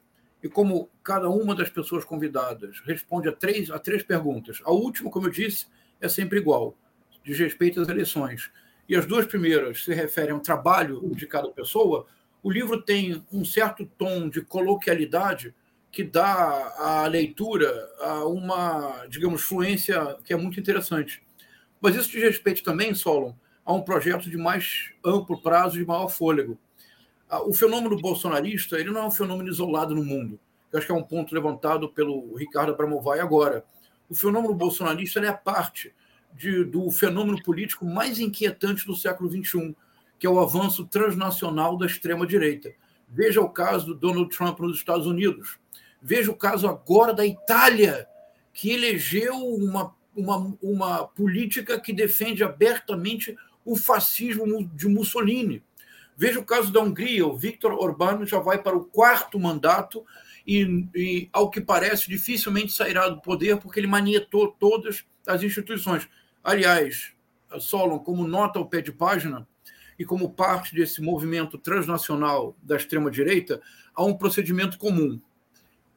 e 0.42 0.48
como 0.48 0.90
cada 1.04 1.30
uma 1.30 1.54
das 1.54 1.70
pessoas 1.70 2.06
convidadas 2.06 2.80
responde 2.86 3.28
a 3.28 3.32
três, 3.32 3.70
a 3.70 3.78
três 3.78 4.04
perguntas. 4.04 4.62
A 4.64 4.72
última, 4.72 5.10
como 5.10 5.28
eu 5.28 5.32
disse, 5.32 5.68
é 6.00 6.08
sempre 6.08 6.40
igual, 6.40 6.78
diz 7.24 7.38
respeito 7.38 7.82
às 7.82 7.90
eleições. 7.90 8.50
E 8.88 8.96
as 8.96 9.06
duas 9.06 9.26
primeiras 9.26 9.84
se 9.84 9.94
referem 9.94 10.32
ao 10.32 10.40
trabalho 10.40 11.02
de 11.14 11.28
cada 11.28 11.50
pessoa. 11.50 12.08
O 12.42 12.50
livro 12.50 12.82
tem 12.82 13.24
um 13.32 13.44
certo 13.44 13.86
tom 13.98 14.30
de 14.30 14.42
coloquialidade 14.42 15.54
que 15.92 16.04
dá 16.04 16.74
à 16.78 17.08
leitura 17.08 17.72
uma, 18.26 19.06
digamos, 19.08 19.42
fluência 19.42 20.18
que 20.24 20.34
é 20.34 20.38
muito 20.38 20.60
interessante. 20.60 21.22
Mas 21.82 21.96
isso 21.96 22.10
diz 22.10 22.22
respeito 22.22 22.64
também, 22.64 22.94
Solon, 22.94 23.34
a 23.66 23.74
um 23.74 23.82
projeto 23.82 24.30
de 24.30 24.38
mais 24.38 24.92
amplo 25.04 25.42
prazo, 25.42 25.78
de 25.78 25.86
maior 25.86 26.08
fôlego 26.08 26.58
o 27.46 27.54
fenômeno 27.54 27.98
bolsonarista 27.98 28.80
ele 28.80 28.92
não 28.92 29.02
é 29.02 29.06
um 29.06 29.12
fenômeno 29.12 29.50
isolado 29.50 29.94
no 29.94 30.04
mundo. 30.04 30.40
Eu 30.72 30.78
acho 30.78 30.88
que 30.88 30.92
é 30.92 30.96
um 30.96 31.04
ponto 31.04 31.34
levantado 31.34 31.90
pelo 31.90 32.36
Ricardo 32.36 32.72
Abramovay 32.72 33.20
agora. 33.20 33.64
O 34.10 34.16
fenômeno 34.16 34.54
bolsonarista 34.54 35.20
é 35.20 35.32
parte 35.32 35.94
de, 36.34 36.64
do 36.64 36.90
fenômeno 36.92 37.42
político 37.44 37.86
mais 37.86 38.20
inquietante 38.20 38.86
do 38.86 38.96
século 38.96 39.30
XXI, 39.30 39.76
que 40.18 40.28
é 40.28 40.30
o 40.30 40.40
avanço 40.40 40.86
transnacional 40.86 41.78
da 41.78 41.86
extrema-direita. 41.86 42.72
Veja 43.08 43.42
o 43.42 43.50
caso 43.50 43.88
do 43.88 43.96
Donald 43.96 44.36
Trump 44.36 44.60
nos 44.60 44.78
Estados 44.78 45.08
Unidos. 45.08 45.60
Veja 46.02 46.32
o 46.32 46.36
caso 46.36 46.68
agora 46.68 47.14
da 47.14 47.26
Itália, 47.26 48.08
que 48.54 48.72
elegeu 48.72 49.36
uma, 49.36 49.96
uma, 50.16 50.58
uma 50.62 51.08
política 51.08 51.80
que 51.80 51.92
defende 51.92 52.44
abertamente 52.44 53.36
o 53.66 53.76
fascismo 53.76 54.66
de 54.74 54.88
Mussolini. 54.88 55.64
Veja 56.20 56.38
o 56.38 56.44
caso 56.44 56.70
da 56.70 56.82
Hungria. 56.82 57.26
O 57.26 57.38
Viktor 57.38 57.72
Orbán 57.72 58.26
já 58.26 58.40
vai 58.40 58.62
para 58.62 58.76
o 58.76 58.84
quarto 58.84 59.40
mandato 59.40 60.06
e, 60.46 60.86
e, 60.94 61.30
ao 61.32 61.50
que 61.50 61.62
parece, 61.62 62.10
dificilmente 62.10 62.74
sairá 62.74 63.08
do 63.08 63.22
poder 63.22 63.56
porque 63.56 63.80
ele 63.80 63.88
manietou 63.88 64.50
todas 64.60 65.06
as 65.26 65.42
instituições. 65.44 66.10
Aliás, 66.44 67.14
Solon, 67.62 68.00
como 68.00 68.28
nota 68.28 68.60
ao 68.60 68.66
pé 68.66 68.82
de 68.82 68.92
página, 68.92 69.48
e 69.98 70.04
como 70.04 70.30
parte 70.30 70.76
desse 70.76 71.02
movimento 71.02 71.58
transnacional 71.58 72.54
da 72.62 72.76
extrema-direita, 72.76 73.62
há 73.96 74.04
um 74.04 74.14
procedimento 74.14 74.78
comum. 74.78 75.22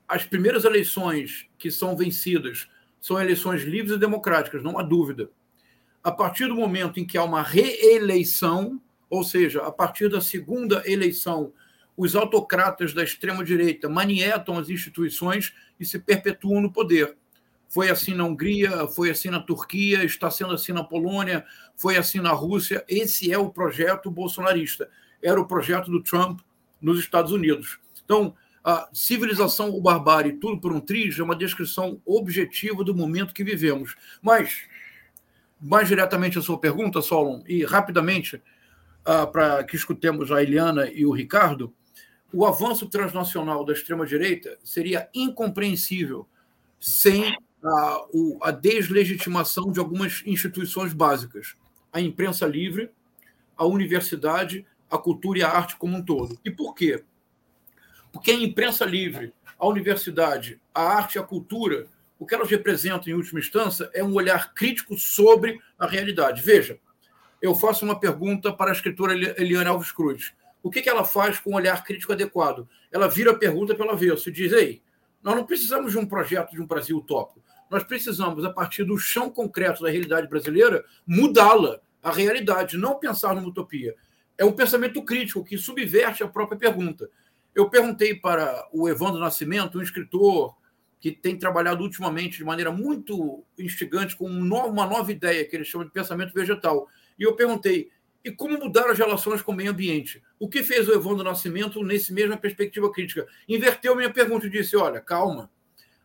As 0.06 0.24
primeiras 0.24 0.64
eleições 0.64 1.48
que 1.58 1.68
são 1.68 1.96
vencidas 1.96 2.68
são 3.00 3.20
eleições 3.20 3.62
livres 3.62 3.96
e 3.96 3.98
democráticas, 3.98 4.62
não 4.62 4.78
há 4.78 4.84
dúvida. 4.84 5.30
A 6.02 6.12
partir 6.12 6.46
do 6.46 6.54
momento 6.54 7.00
em 7.00 7.04
que 7.04 7.18
há 7.18 7.24
uma 7.24 7.42
reeleição, 7.42 8.80
ou 9.12 9.22
seja, 9.22 9.60
a 9.60 9.70
partir 9.70 10.08
da 10.08 10.22
segunda 10.22 10.82
eleição, 10.90 11.52
os 11.94 12.16
autocratas 12.16 12.94
da 12.94 13.04
extrema-direita 13.04 13.86
manietam 13.86 14.56
as 14.58 14.70
instituições 14.70 15.52
e 15.78 15.84
se 15.84 15.98
perpetuam 15.98 16.62
no 16.62 16.72
poder. 16.72 17.14
Foi 17.68 17.90
assim 17.90 18.14
na 18.14 18.24
Hungria, 18.24 18.86
foi 18.86 19.10
assim 19.10 19.28
na 19.28 19.38
Turquia, 19.38 20.02
está 20.02 20.30
sendo 20.30 20.54
assim 20.54 20.72
na 20.72 20.82
Polônia, 20.82 21.44
foi 21.76 21.98
assim 21.98 22.20
na 22.20 22.32
Rússia. 22.32 22.82
Esse 22.88 23.30
é 23.30 23.36
o 23.36 23.50
projeto 23.50 24.10
bolsonarista. 24.10 24.88
Era 25.22 25.38
o 25.38 25.46
projeto 25.46 25.90
do 25.90 26.02
Trump 26.02 26.40
nos 26.80 26.98
Estados 26.98 27.32
Unidos. 27.32 27.78
Então, 28.02 28.34
a 28.64 28.88
civilização 28.94 29.72
ou 29.72 29.82
barbárie, 29.82 30.38
tudo 30.38 30.58
por 30.58 30.72
um 30.72 30.80
triz, 30.80 31.18
é 31.18 31.22
uma 31.22 31.36
descrição 31.36 32.00
objetiva 32.06 32.82
do 32.82 32.94
momento 32.94 33.34
que 33.34 33.44
vivemos. 33.44 33.94
Mas, 34.22 34.62
mais 35.60 35.86
diretamente 35.86 36.38
a 36.38 36.42
sua 36.42 36.56
pergunta, 36.58 37.02
Solon, 37.02 37.42
e 37.46 37.62
rapidamente, 37.62 38.40
uh, 39.02 39.30
para 39.30 39.62
que 39.64 39.76
escutemos 39.76 40.30
a 40.30 40.42
Eliana 40.42 40.90
e 40.90 41.04
o 41.04 41.12
Ricardo, 41.12 41.74
o 42.32 42.46
avanço 42.46 42.88
transnacional 42.88 43.64
da 43.64 43.72
extrema-direita 43.72 44.58
seria 44.64 45.08
incompreensível 45.14 46.26
sem 46.80 47.36
a, 47.62 48.04
a 48.42 48.50
deslegitimação 48.50 49.70
de 49.70 49.78
algumas 49.78 50.22
instituições 50.26 50.92
básicas, 50.92 51.54
a 51.92 52.00
imprensa 52.00 52.46
livre, 52.46 52.90
a 53.56 53.66
universidade, 53.66 54.66
a 54.90 54.98
cultura 54.98 55.38
e 55.38 55.42
a 55.42 55.48
arte 55.48 55.76
como 55.76 55.96
um 55.96 56.02
todo. 56.02 56.38
E 56.44 56.50
por 56.50 56.74
quê? 56.74 57.04
Porque 58.10 58.30
a 58.30 58.34
imprensa 58.34 58.84
livre, 58.84 59.32
a 59.58 59.66
universidade, 59.66 60.60
a 60.74 60.82
arte 60.82 61.16
e 61.16 61.18
a 61.18 61.22
cultura, 61.22 61.86
o 62.18 62.26
que 62.26 62.34
elas 62.34 62.50
representam 62.50 63.12
em 63.12 63.16
última 63.16 63.40
instância 63.40 63.90
é 63.92 64.02
um 64.02 64.14
olhar 64.14 64.54
crítico 64.54 64.96
sobre 64.98 65.60
a 65.78 65.86
realidade. 65.86 66.42
Veja, 66.42 66.78
eu 67.42 67.56
faço 67.56 67.84
uma 67.84 67.98
pergunta 67.98 68.52
para 68.52 68.70
a 68.70 68.72
escritora 68.72 69.12
Eliane 69.12 69.68
Alves 69.68 69.90
Cruz. 69.90 70.32
O 70.62 70.70
que 70.70 70.88
ela 70.88 71.04
faz 71.04 71.40
com 71.40 71.50
um 71.50 71.54
olhar 71.56 71.82
crítico 71.82 72.12
adequado? 72.12 72.68
Ela 72.90 73.08
vira 73.08 73.32
a 73.32 73.36
pergunta 73.36 73.74
pela 73.74 73.94
avesso 73.94 74.28
e 74.28 74.32
diz: 74.32 74.52
Ei, 74.52 74.80
nós 75.20 75.34
não 75.34 75.44
precisamos 75.44 75.90
de 75.90 75.98
um 75.98 76.06
projeto 76.06 76.52
de 76.52 76.62
um 76.62 76.66
Brasil 76.66 76.96
utópico. 76.96 77.42
Nós 77.68 77.82
precisamos, 77.82 78.44
a 78.44 78.50
partir 78.50 78.84
do 78.84 78.96
chão 78.96 79.28
concreto 79.28 79.82
da 79.82 79.90
realidade 79.90 80.28
brasileira, 80.28 80.84
mudá-la, 81.04 81.80
a 82.00 82.12
realidade, 82.12 82.76
não 82.76 82.98
pensar 82.98 83.34
numa 83.34 83.48
utopia. 83.48 83.94
É 84.38 84.44
um 84.44 84.52
pensamento 84.52 85.02
crítico 85.02 85.44
que 85.44 85.58
subverte 85.58 86.22
a 86.22 86.28
própria 86.28 86.58
pergunta. 86.58 87.10
Eu 87.54 87.68
perguntei 87.68 88.14
para 88.14 88.68
o 88.72 88.88
Evandro 88.88 89.20
Nascimento, 89.20 89.78
um 89.78 89.82
escritor 89.82 90.54
que 91.00 91.10
tem 91.10 91.36
trabalhado 91.36 91.82
ultimamente 91.82 92.38
de 92.38 92.44
maneira 92.44 92.70
muito 92.70 93.44
instigante 93.58 94.14
com 94.14 94.26
uma 94.26 94.86
nova 94.86 95.10
ideia 95.10 95.44
que 95.44 95.56
ele 95.56 95.64
chama 95.64 95.84
de 95.84 95.90
pensamento 95.90 96.32
vegetal. 96.32 96.88
E 97.22 97.24
eu 97.24 97.36
perguntei: 97.36 97.88
e 98.24 98.32
como 98.32 98.58
mudar 98.58 98.90
as 98.90 98.98
relações 98.98 99.40
com 99.40 99.52
o 99.52 99.54
meio 99.54 99.70
ambiente? 99.70 100.20
O 100.40 100.48
que 100.48 100.64
fez 100.64 100.88
o 100.88 100.92
Evandro 100.92 101.22
Nascimento 101.22 101.80
nesse 101.80 102.12
mesma 102.12 102.36
perspectiva 102.36 102.90
crítica? 102.90 103.28
Inverteu 103.48 103.94
minha 103.94 104.12
pergunta 104.12 104.48
e 104.48 104.50
disse: 104.50 104.76
olha, 104.76 105.00
calma, 105.00 105.48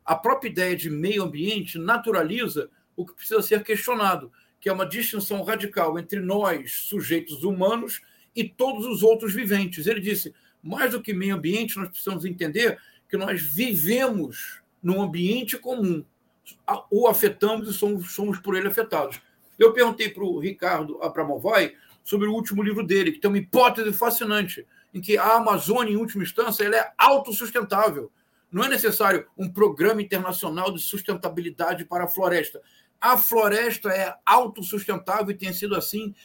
a 0.06 0.16
própria 0.16 0.48
ideia 0.48 0.76
de 0.76 0.92
meio 0.92 1.24
ambiente 1.24 1.80
naturaliza 1.80 2.70
o 2.96 3.04
que 3.04 3.16
precisa 3.16 3.42
ser 3.42 3.64
questionado, 3.64 4.32
que 4.60 4.70
é 4.70 4.72
uma 4.72 4.86
distinção 4.86 5.42
radical 5.42 5.98
entre 5.98 6.20
nós, 6.20 6.72
sujeitos 6.72 7.44
humanos, 7.44 8.00
e 8.36 8.44
todos 8.48 8.86
os 8.86 9.02
outros 9.02 9.34
viventes. 9.34 9.88
Ele 9.88 10.00
disse: 10.00 10.36
mais 10.62 10.92
do 10.92 11.02
que 11.02 11.16
meio 11.16 11.36
ambiente, 11.36 11.80
nós 11.80 11.90
precisamos 11.90 12.26
entender 12.26 12.78
que 13.10 13.18
nós 13.18 13.42
vivemos 13.42 14.62
num 14.84 15.02
ambiente 15.02 15.58
comum, 15.58 16.06
o 16.92 17.08
afetamos 17.08 17.68
e 17.68 17.74
somos, 17.74 18.12
somos 18.12 18.38
por 18.38 18.56
ele 18.56 18.68
afetados. 18.68 19.20
Eu 19.58 19.74
perguntei 19.74 20.10
para 20.10 20.24
o 20.24 20.40
Ricardo 20.40 21.02
Abramovay 21.02 21.76
sobre 22.04 22.28
o 22.28 22.34
último 22.34 22.64
livro 22.64 22.86
dele, 22.86 23.12
que 23.12 23.20
tem 23.20 23.30
uma 23.30 23.38
hipótese 23.38 23.92
fascinante, 23.92 24.66
em 24.94 25.02
que 25.02 25.18
a 25.18 25.36
Amazônia, 25.36 25.92
em 25.92 25.98
última 25.98 26.24
instância, 26.24 26.64
ela 26.64 26.78
é 26.78 26.92
autossustentável. 26.98 28.12
Não 28.52 28.64
é 28.64 28.70
necessário 28.70 29.26
um 29.38 29.50
programa 29.50 30.02
internacional 30.02 30.72
de 30.72 30.82
sustentabilidade 30.82 31.84
para 31.86 32.06
a 32.06 32.08
floresta. 32.08 32.62
A 33.00 33.18
floresta 33.18 33.90
é 33.90 34.16
autossustentável 34.26 35.32
e 35.32 35.38
tem 35.38 35.52
sido 35.52 35.76
assim 35.76 36.16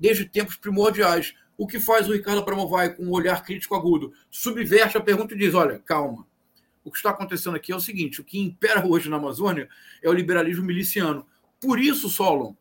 desde 0.00 0.24
tempos 0.24 0.56
primordiais. 0.56 1.34
O 1.58 1.66
que 1.66 1.78
faz 1.78 2.08
o 2.08 2.12
Ricardo 2.12 2.44
Pramovai 2.44 2.94
com 2.94 3.04
um 3.04 3.12
olhar 3.12 3.42
crítico 3.44 3.74
agudo? 3.74 4.12
Subverte 4.30 4.96
a 4.96 5.00
pergunta 5.00 5.34
e 5.34 5.38
diz: 5.38 5.54
olha, 5.54 5.78
calma. 5.78 6.26
O 6.82 6.90
que 6.90 6.96
está 6.96 7.10
acontecendo 7.10 7.56
aqui 7.56 7.72
é 7.72 7.76
o 7.76 7.80
seguinte: 7.80 8.20
o 8.20 8.24
que 8.24 8.38
impera 8.38 8.86
hoje 8.86 9.08
na 9.08 9.16
Amazônia 9.16 9.68
é 10.02 10.08
o 10.08 10.12
liberalismo 10.12 10.64
miliciano. 10.64 11.26
Por 11.60 11.78
isso, 11.78 12.08
Solon, 12.08 12.54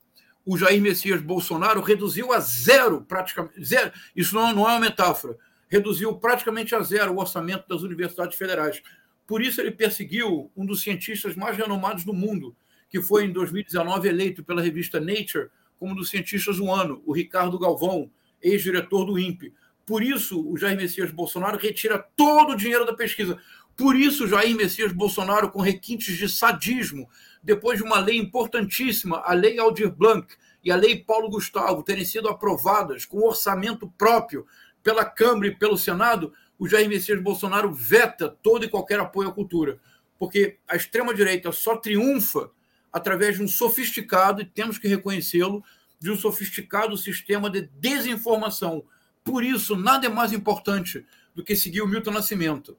o 0.46 0.58
Jair 0.58 0.82
Messias 0.82 1.22
Bolsonaro 1.22 1.82
reduziu 1.82 2.32
a 2.32 2.40
zero, 2.40 3.02
praticamente. 3.02 3.64
Zero. 3.64 3.92
Isso 4.16 4.36
não, 4.36 4.54
não 4.54 4.70
é 4.70 4.74
uma 4.74 4.80
metáfora. 4.80 5.36
Reduziu 5.68 6.16
praticamente 6.16 6.76
a 6.76 6.82
zero 6.82 7.14
o 7.14 7.20
orçamento 7.20 7.68
das 7.68 7.82
universidades 7.82 8.38
federais. 8.38 8.82
Por 9.26 9.42
isso, 9.42 9.60
ele 9.60 9.72
perseguiu 9.72 10.52
um 10.56 10.66
dos 10.66 10.82
cientistas 10.84 11.36
mais 11.36 11.58
renomados 11.58 12.04
do 12.04 12.14
mundo, 12.14 12.56
que 12.90 13.02
foi, 13.02 13.26
em 13.26 13.32
2019, 13.32 14.08
eleito 14.08 14.44
pela 14.44 14.62
revista 14.62 15.00
Nature 15.00 15.50
como 15.80 15.94
um 15.94 15.96
dos 15.96 16.10
cientistas 16.10 16.58
do 16.58 16.72
ano, 16.72 17.02
o 17.06 17.12
Ricardo 17.12 17.60
Galvão, 17.60 18.10
ex-diretor 18.42 19.06
do 19.06 19.18
INPE. 19.18 19.54
Por 19.86 20.04
isso, 20.04 20.48
o 20.48 20.58
Jair 20.58 20.78
Messias 20.78 21.12
Bolsonaro 21.12 21.58
retira 21.58 21.98
todo 22.16 22.54
o 22.54 22.56
dinheiro 22.56 22.86
da 22.86 22.94
pesquisa. 22.94 23.40
Por 23.76 23.96
isso, 23.96 24.28
Jair 24.28 24.56
Messias 24.56 24.94
Bolsonaro, 24.94 25.52
com 25.52 25.62
requintes 25.62 26.18
de 26.18 26.30
sadismo, 26.30 27.10
depois 27.44 27.78
de 27.78 27.84
uma 27.84 28.00
lei 28.00 28.18
importantíssima, 28.18 29.22
a 29.26 29.34
Lei 29.34 29.60
Aldir 29.60 29.92
Blanc 29.92 30.34
e 30.64 30.72
a 30.72 30.76
Lei 30.76 30.98
Paulo 30.98 31.30
Gustavo, 31.30 31.84
terem 31.84 32.06
sido 32.06 32.30
aprovadas 32.30 33.06
com 33.06 33.20
orçamento 33.20 33.88
próprio 33.98 34.48
pela 34.82 35.04
Câmara 35.04 35.48
e 35.48 35.56
pelo 35.56 35.78
Senado, 35.78 36.34
o 36.58 36.68
Jair 36.68 36.88
Messias 36.88 37.22
Bolsonaro 37.22 37.74
veta 37.74 38.30
todo 38.30 38.64
e 38.64 38.70
qualquer 38.70 39.00
apoio 39.00 39.30
à 39.30 39.34
cultura, 39.34 39.78
porque 40.18 40.58
a 40.68 40.76
extrema-direita 40.76 41.52
só 41.52 41.76
triunfa 41.76 42.50
através 42.94 43.36
de 43.36 43.44
um 43.44 43.48
sofisticado, 43.48 44.42
e 44.42 44.46
temos 44.46 44.78
que 44.78 44.88
reconhecê-lo, 44.88 45.62
de 46.00 46.10
um 46.10 46.16
sofisticado 46.16 46.98
sistema 46.98 47.50
de 47.50 47.64
desinformação. 47.78 48.86
Por 49.22 49.44
isso, 49.44 49.76
nada 49.76 50.06
é 50.06 50.10
mais 50.10 50.32
importante 50.32 51.06
do 51.36 51.44
que 51.44 51.58
seguir 51.58 51.82
o 51.82 51.88
Milton 51.88 52.12
Nascimento. 52.12 52.78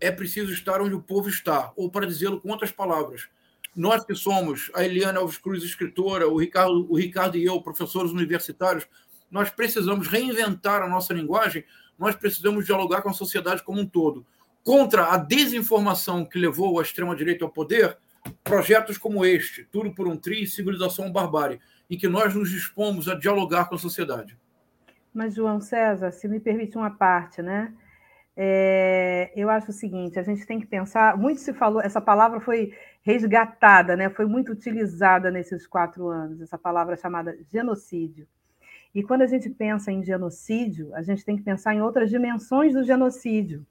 É 0.00 0.10
preciso 0.10 0.52
estar 0.52 0.80
onde 0.80 0.94
o 0.94 1.02
povo 1.02 1.28
está, 1.28 1.72
ou 1.76 1.90
para 1.90 2.06
dizê-lo 2.06 2.40
com 2.40 2.50
outras 2.50 2.72
palavras. 2.72 3.28
Nós 3.76 4.04
que 4.04 4.14
somos, 4.14 4.70
a 4.74 4.84
Eliana 4.84 5.20
Alves 5.20 5.38
Cruz, 5.38 5.62
escritora, 5.62 6.26
o 6.28 6.38
Ricardo, 6.38 6.90
o 6.90 6.96
Ricardo 6.96 7.36
e 7.36 7.44
eu, 7.44 7.60
professores 7.60 8.10
universitários, 8.10 8.86
nós 9.30 9.50
precisamos 9.50 10.08
reinventar 10.08 10.82
a 10.82 10.88
nossa 10.88 11.12
linguagem 11.12 11.64
nós 12.00 12.16
precisamos 12.16 12.64
dialogar 12.64 13.02
com 13.02 13.10
a 13.10 13.12
sociedade 13.12 13.62
como 13.62 13.78
um 13.78 13.86
todo. 13.86 14.24
Contra 14.64 15.12
a 15.12 15.18
desinformação 15.18 16.24
que 16.24 16.38
levou 16.38 16.80
a 16.80 16.82
extrema-direita 16.82 17.44
ao 17.44 17.50
poder, 17.50 17.98
projetos 18.42 18.96
como 18.96 19.22
este, 19.22 19.64
Tudo 19.70 19.94
por 19.94 20.08
um 20.08 20.16
Tri, 20.16 20.46
Civilização 20.46 21.12
Barbárie, 21.12 21.60
em 21.90 21.98
que 21.98 22.08
nós 22.08 22.34
nos 22.34 22.48
dispomos 22.48 23.06
a 23.06 23.14
dialogar 23.14 23.66
com 23.66 23.74
a 23.74 23.78
sociedade. 23.78 24.34
Mas, 25.12 25.34
João 25.34 25.60
César, 25.60 26.10
se 26.10 26.26
me 26.26 26.40
permite 26.40 26.78
uma 26.78 26.90
parte, 26.90 27.42
né? 27.42 27.74
É, 28.42 29.30
eu 29.36 29.50
acho 29.50 29.70
o 29.70 29.74
seguinte: 29.74 30.18
a 30.18 30.22
gente 30.22 30.46
tem 30.46 30.58
que 30.58 30.66
pensar. 30.66 31.14
Muito 31.14 31.42
se 31.42 31.52
falou, 31.52 31.82
essa 31.82 32.00
palavra 32.00 32.40
foi 32.40 32.72
resgatada, 33.02 33.94
né? 33.94 34.08
Foi 34.08 34.24
muito 34.24 34.50
utilizada 34.50 35.30
nesses 35.30 35.66
quatro 35.66 36.08
anos. 36.08 36.40
Essa 36.40 36.56
palavra 36.56 36.96
chamada 36.96 37.36
genocídio. 37.52 38.26
E 38.94 39.02
quando 39.02 39.20
a 39.20 39.26
gente 39.26 39.50
pensa 39.50 39.92
em 39.92 40.02
genocídio, 40.02 40.94
a 40.94 41.02
gente 41.02 41.22
tem 41.22 41.36
que 41.36 41.42
pensar 41.42 41.74
em 41.74 41.82
outras 41.82 42.08
dimensões 42.08 42.72
do 42.72 42.82
genocídio. 42.82 43.66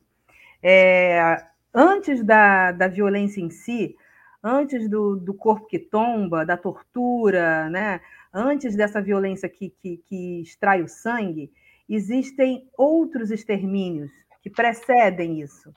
É, 0.61 1.43
antes 1.73 2.23
da, 2.23 2.71
da 2.71 2.87
violência 2.87 3.41
em 3.41 3.49
si, 3.49 3.95
antes 4.43 4.87
do, 4.87 5.15
do 5.15 5.33
corpo 5.33 5.65
que 5.65 5.79
tomba, 5.79 6.45
da 6.45 6.55
tortura, 6.55 7.67
né? 7.71 8.01
antes 8.31 8.75
dessa 8.75 9.01
violência 9.01 9.49
que, 9.49 9.71
que, 9.71 9.97
que 9.97 10.41
extrai 10.41 10.83
o 10.83 10.87
sangue, 10.87 11.51
existem 11.89 12.69
outros 12.77 13.31
extermínios 13.31 14.11
que 14.49 14.55
precedem 14.55 15.39
isso. 15.39 15.71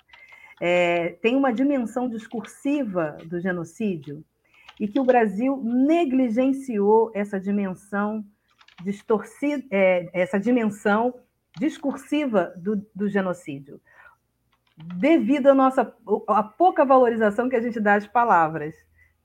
É, 0.61 1.11
tem 1.21 1.37
uma 1.37 1.53
dimensão 1.53 2.09
discursiva 2.09 3.19
do 3.27 3.41
genocídio 3.41 4.25
e 4.81 4.89
que 4.89 4.99
o 4.99 5.05
Brasil 5.05 5.61
negligenciou 5.63 7.11
essa 7.15 7.39
dimensão 7.39 8.25
distorcida, 8.83 9.65
é, 9.71 10.09
essa 10.13 10.39
dimensão 10.39 11.15
discursiva 11.59 12.55
do, 12.57 12.85
do 12.95 13.09
genocídio, 13.09 13.81
devido 14.77 15.49
à 15.49 15.55
nossa 15.55 15.95
à 16.29 16.43
pouca 16.43 16.85
valorização 16.85 17.49
que 17.49 17.57
a 17.57 17.61
gente 17.61 17.79
dá 17.79 17.95
às 17.95 18.07
palavras, 18.07 18.75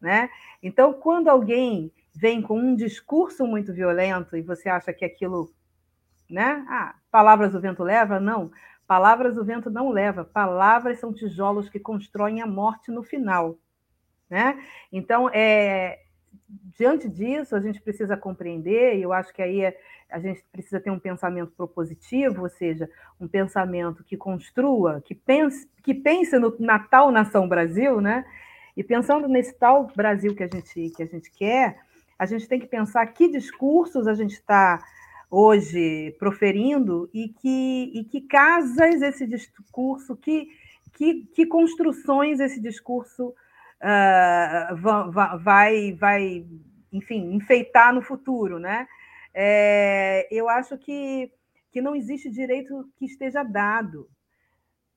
né? 0.02 0.30
Então, 0.62 0.94
quando 0.94 1.30
alguém 1.30 1.92
vem 2.14 2.42
com 2.42 2.60
um 2.60 2.76
discurso 2.76 3.46
muito 3.46 3.74
violento 3.74 4.36
e 4.36 4.42
você 4.42 4.68
acha 4.68 4.92
que 4.92 5.06
aquilo, 5.06 5.50
né? 6.30 6.66
Ah, 6.68 6.96
palavras 7.10 7.56
o 7.56 7.62
vento 7.62 7.84
leva? 7.84 8.20
Não. 8.20 8.52
Palavras 8.88 9.38
o 9.38 9.44
vento 9.44 9.70
não 9.70 9.90
leva. 9.90 10.24
Palavras 10.24 11.00
são 11.00 11.14
tijolos 11.14 11.70
que 11.70 11.80
constroem 11.80 12.42
a 12.42 12.48
morte 12.48 12.90
no 12.90 13.04
final, 13.04 13.58
né? 14.30 14.58
Então, 14.92 15.30
é, 15.34 16.00
diante 16.78 17.10
disso, 17.10 17.56
a 17.56 17.60
gente 17.60 17.82
precisa 17.82 18.16
compreender, 18.16 18.98
e 18.98 19.02
eu 19.02 19.12
acho 19.12 19.34
que 19.34 19.42
aí 19.42 19.62
é, 19.62 19.78
a 20.10 20.20
gente 20.20 20.44
precisa 20.52 20.80
ter 20.80 20.90
um 20.90 21.00
pensamento 21.00 21.52
propositivo, 21.52 22.44
ou 22.44 22.50
seja, 22.50 22.90
um 23.20 23.28
pensamento 23.28 24.04
que 24.04 24.16
construa, 24.16 25.02
que 25.02 25.14
pense, 25.14 25.68
que 25.84 25.94
pense 25.94 26.40
no 26.40 26.56
Natal 26.58 27.12
Nação 27.12 27.48
Brasil, 27.48 28.00
né? 28.00 28.26
E 28.76 28.84
pensando 28.84 29.28
nesse 29.28 29.54
tal 29.54 29.88
Brasil 29.96 30.34
que 30.34 30.44
a 30.44 30.48
gente, 30.48 30.92
que 30.92 31.04
a 31.04 31.08
gente 31.08 31.30
quer, 31.32 31.80
a 32.18 32.26
gente 32.26 32.48
tem 32.48 32.60
que 32.60 32.68
pensar 32.68 33.06
que 33.08 33.28
discursos 33.28 34.08
a 34.08 34.14
gente 34.14 34.34
está 34.34 34.82
hoje 35.30 36.16
proferindo 36.18 37.10
e 37.14 37.30
que, 37.30 37.92
e 37.94 38.04
que 38.06 38.22
casas 38.22 39.02
esse 39.02 39.28
discurso, 39.28 40.16
que, 40.16 40.50
que, 40.94 41.26
que 41.34 41.46
construções 41.46 42.40
esse 42.40 42.62
discurso 42.62 43.30
uh, 43.30 45.38
vai, 45.40 45.94
vai, 45.94 46.46
enfim, 46.92 47.34
enfeitar 47.34 47.94
no 47.94 48.02
futuro, 48.02 48.60
né? 48.60 48.88
É, 49.34 50.28
eu 50.32 50.50
acho 50.50 50.78
que, 50.78 51.32
que 51.72 51.82
não 51.82 51.96
existe 51.96 52.30
direito 52.30 52.90
que 52.96 53.06
esteja 53.06 53.44
dado. 53.44 54.10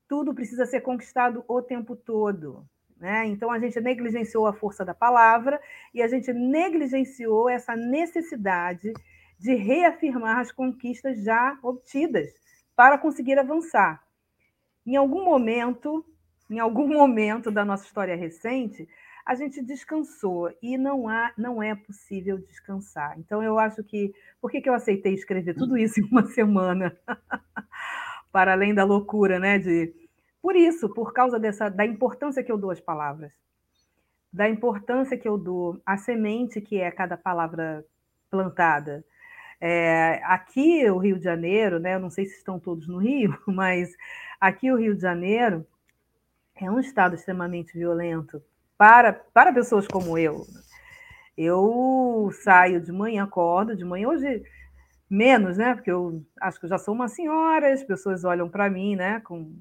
Tudo 0.07 0.33
precisa 0.33 0.65
ser 0.65 0.81
conquistado 0.81 1.43
o 1.47 1.61
tempo 1.61 1.95
todo. 1.95 2.65
Né? 2.97 3.27
Então, 3.27 3.51
a 3.51 3.59
gente 3.59 3.79
negligenciou 3.79 4.47
a 4.47 4.53
força 4.53 4.83
da 4.83 4.93
palavra 4.93 5.59
e 5.93 6.01
a 6.01 6.07
gente 6.07 6.33
negligenciou 6.33 7.49
essa 7.49 7.75
necessidade 7.75 8.93
de 9.41 9.55
reafirmar 9.55 10.37
as 10.37 10.51
conquistas 10.51 11.23
já 11.23 11.57
obtidas 11.63 12.29
para 12.75 12.95
conseguir 12.95 13.39
avançar. 13.39 13.99
Em 14.85 14.95
algum 14.95 15.25
momento, 15.25 16.05
em 16.47 16.59
algum 16.59 16.87
momento 16.87 17.49
da 17.49 17.65
nossa 17.65 17.83
história 17.83 18.15
recente, 18.15 18.87
a 19.25 19.33
gente 19.33 19.59
descansou 19.63 20.55
e 20.61 20.77
não 20.77 21.09
há, 21.09 21.33
não 21.35 21.61
é 21.61 21.73
possível 21.73 22.37
descansar. 22.37 23.17
Então 23.17 23.41
eu 23.41 23.57
acho 23.57 23.83
que 23.83 24.13
por 24.39 24.51
que, 24.51 24.61
que 24.61 24.69
eu 24.69 24.75
aceitei 24.75 25.15
escrever 25.15 25.55
tudo 25.55 25.75
isso 25.75 25.99
em 25.99 26.03
uma 26.03 26.25
semana, 26.29 26.95
para 28.31 28.51
além 28.51 28.75
da 28.75 28.83
loucura, 28.83 29.39
né, 29.39 29.57
de 29.57 29.91
por 30.39 30.55
isso, 30.55 30.87
por 30.89 31.13
causa 31.13 31.39
dessa, 31.39 31.67
da 31.67 31.85
importância 31.85 32.43
que 32.43 32.51
eu 32.51 32.57
dou 32.57 32.69
às 32.69 32.79
palavras, 32.79 33.31
da 34.31 34.47
importância 34.47 35.17
que 35.17 35.27
eu 35.27 35.37
dou 35.37 35.81
à 35.83 35.97
semente 35.97 36.61
que 36.61 36.79
é 36.79 36.91
cada 36.91 37.17
palavra 37.17 37.83
plantada. 38.29 39.03
É, 39.63 40.19
aqui, 40.23 40.89
o 40.89 40.97
Rio 40.97 41.19
de 41.19 41.23
Janeiro, 41.23 41.79
né, 41.79 41.93
eu 41.93 41.99
não 41.99 42.09
sei 42.09 42.25
se 42.25 42.35
estão 42.35 42.59
todos 42.59 42.87
no 42.87 42.97
Rio, 42.97 43.37
mas 43.45 43.95
aqui 44.39 44.71
o 44.71 44.75
Rio 44.75 44.95
de 44.95 45.01
Janeiro 45.01 45.63
é 46.55 46.69
um 46.69 46.79
estado 46.79 47.13
extremamente 47.13 47.77
violento 47.77 48.41
para, 48.75 49.13
para 49.13 49.53
pessoas 49.53 49.87
como 49.87 50.17
eu. 50.17 50.47
Eu 51.37 52.31
saio 52.43 52.81
de 52.81 52.91
manhã, 52.91 53.23
acordo 53.23 53.75
de 53.75 53.85
manhã, 53.85 54.07
hoje 54.07 54.43
menos, 55.07 55.57
né? 55.57 55.75
Porque 55.75 55.91
eu 55.91 56.25
acho 56.39 56.59
que 56.59 56.65
eu 56.65 56.69
já 56.69 56.77
sou 56.79 56.93
uma 56.95 57.07
senhora, 57.07 57.71
as 57.71 57.83
pessoas 57.83 58.23
olham 58.23 58.49
para 58.49 58.69
mim, 58.69 58.95
né, 58.95 59.19
com 59.21 59.53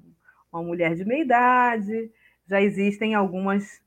uma 0.50 0.62
mulher 0.62 0.94
de 0.94 1.04
meia 1.04 1.22
idade, 1.22 2.10
já 2.46 2.60
existem 2.60 3.14
algumas 3.14 3.80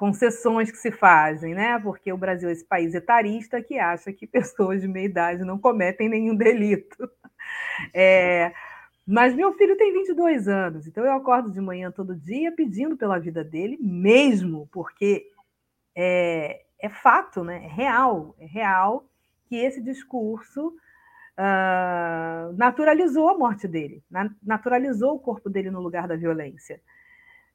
concessões 0.00 0.70
que 0.70 0.78
se 0.78 0.90
fazem, 0.90 1.54
né? 1.54 1.78
Porque 1.78 2.10
o 2.10 2.16
Brasil 2.16 2.48
é 2.48 2.52
esse 2.52 2.64
país 2.64 2.94
etarista 2.94 3.62
que 3.62 3.78
acha 3.78 4.10
que 4.10 4.26
pessoas 4.26 4.80
de 4.80 4.88
meia 4.88 5.04
idade 5.04 5.44
não 5.44 5.58
cometem 5.58 6.08
nenhum 6.08 6.34
delito. 6.34 6.96
É, 7.92 8.50
mas 9.06 9.34
meu 9.34 9.52
filho 9.52 9.76
tem 9.76 9.92
22 9.92 10.48
anos, 10.48 10.86
então 10.86 11.04
eu 11.04 11.12
acordo 11.12 11.50
de 11.50 11.60
manhã 11.60 11.90
todo 11.90 12.16
dia 12.16 12.50
pedindo 12.50 12.96
pela 12.96 13.18
vida 13.18 13.44
dele, 13.44 13.76
mesmo 13.78 14.68
porque 14.72 15.26
é, 15.94 16.62
é 16.80 16.88
fato, 16.88 17.44
né? 17.44 17.64
é 17.64 17.68
real, 17.68 18.34
é 18.38 18.46
real 18.46 19.04
que 19.48 19.56
esse 19.56 19.82
discurso 19.82 20.68
uh, 20.68 22.56
naturalizou 22.56 23.28
a 23.28 23.36
morte 23.36 23.68
dele, 23.68 24.02
naturalizou 24.42 25.16
o 25.16 25.20
corpo 25.20 25.50
dele 25.50 25.70
no 25.70 25.80
lugar 25.80 26.08
da 26.08 26.16
violência. 26.16 26.80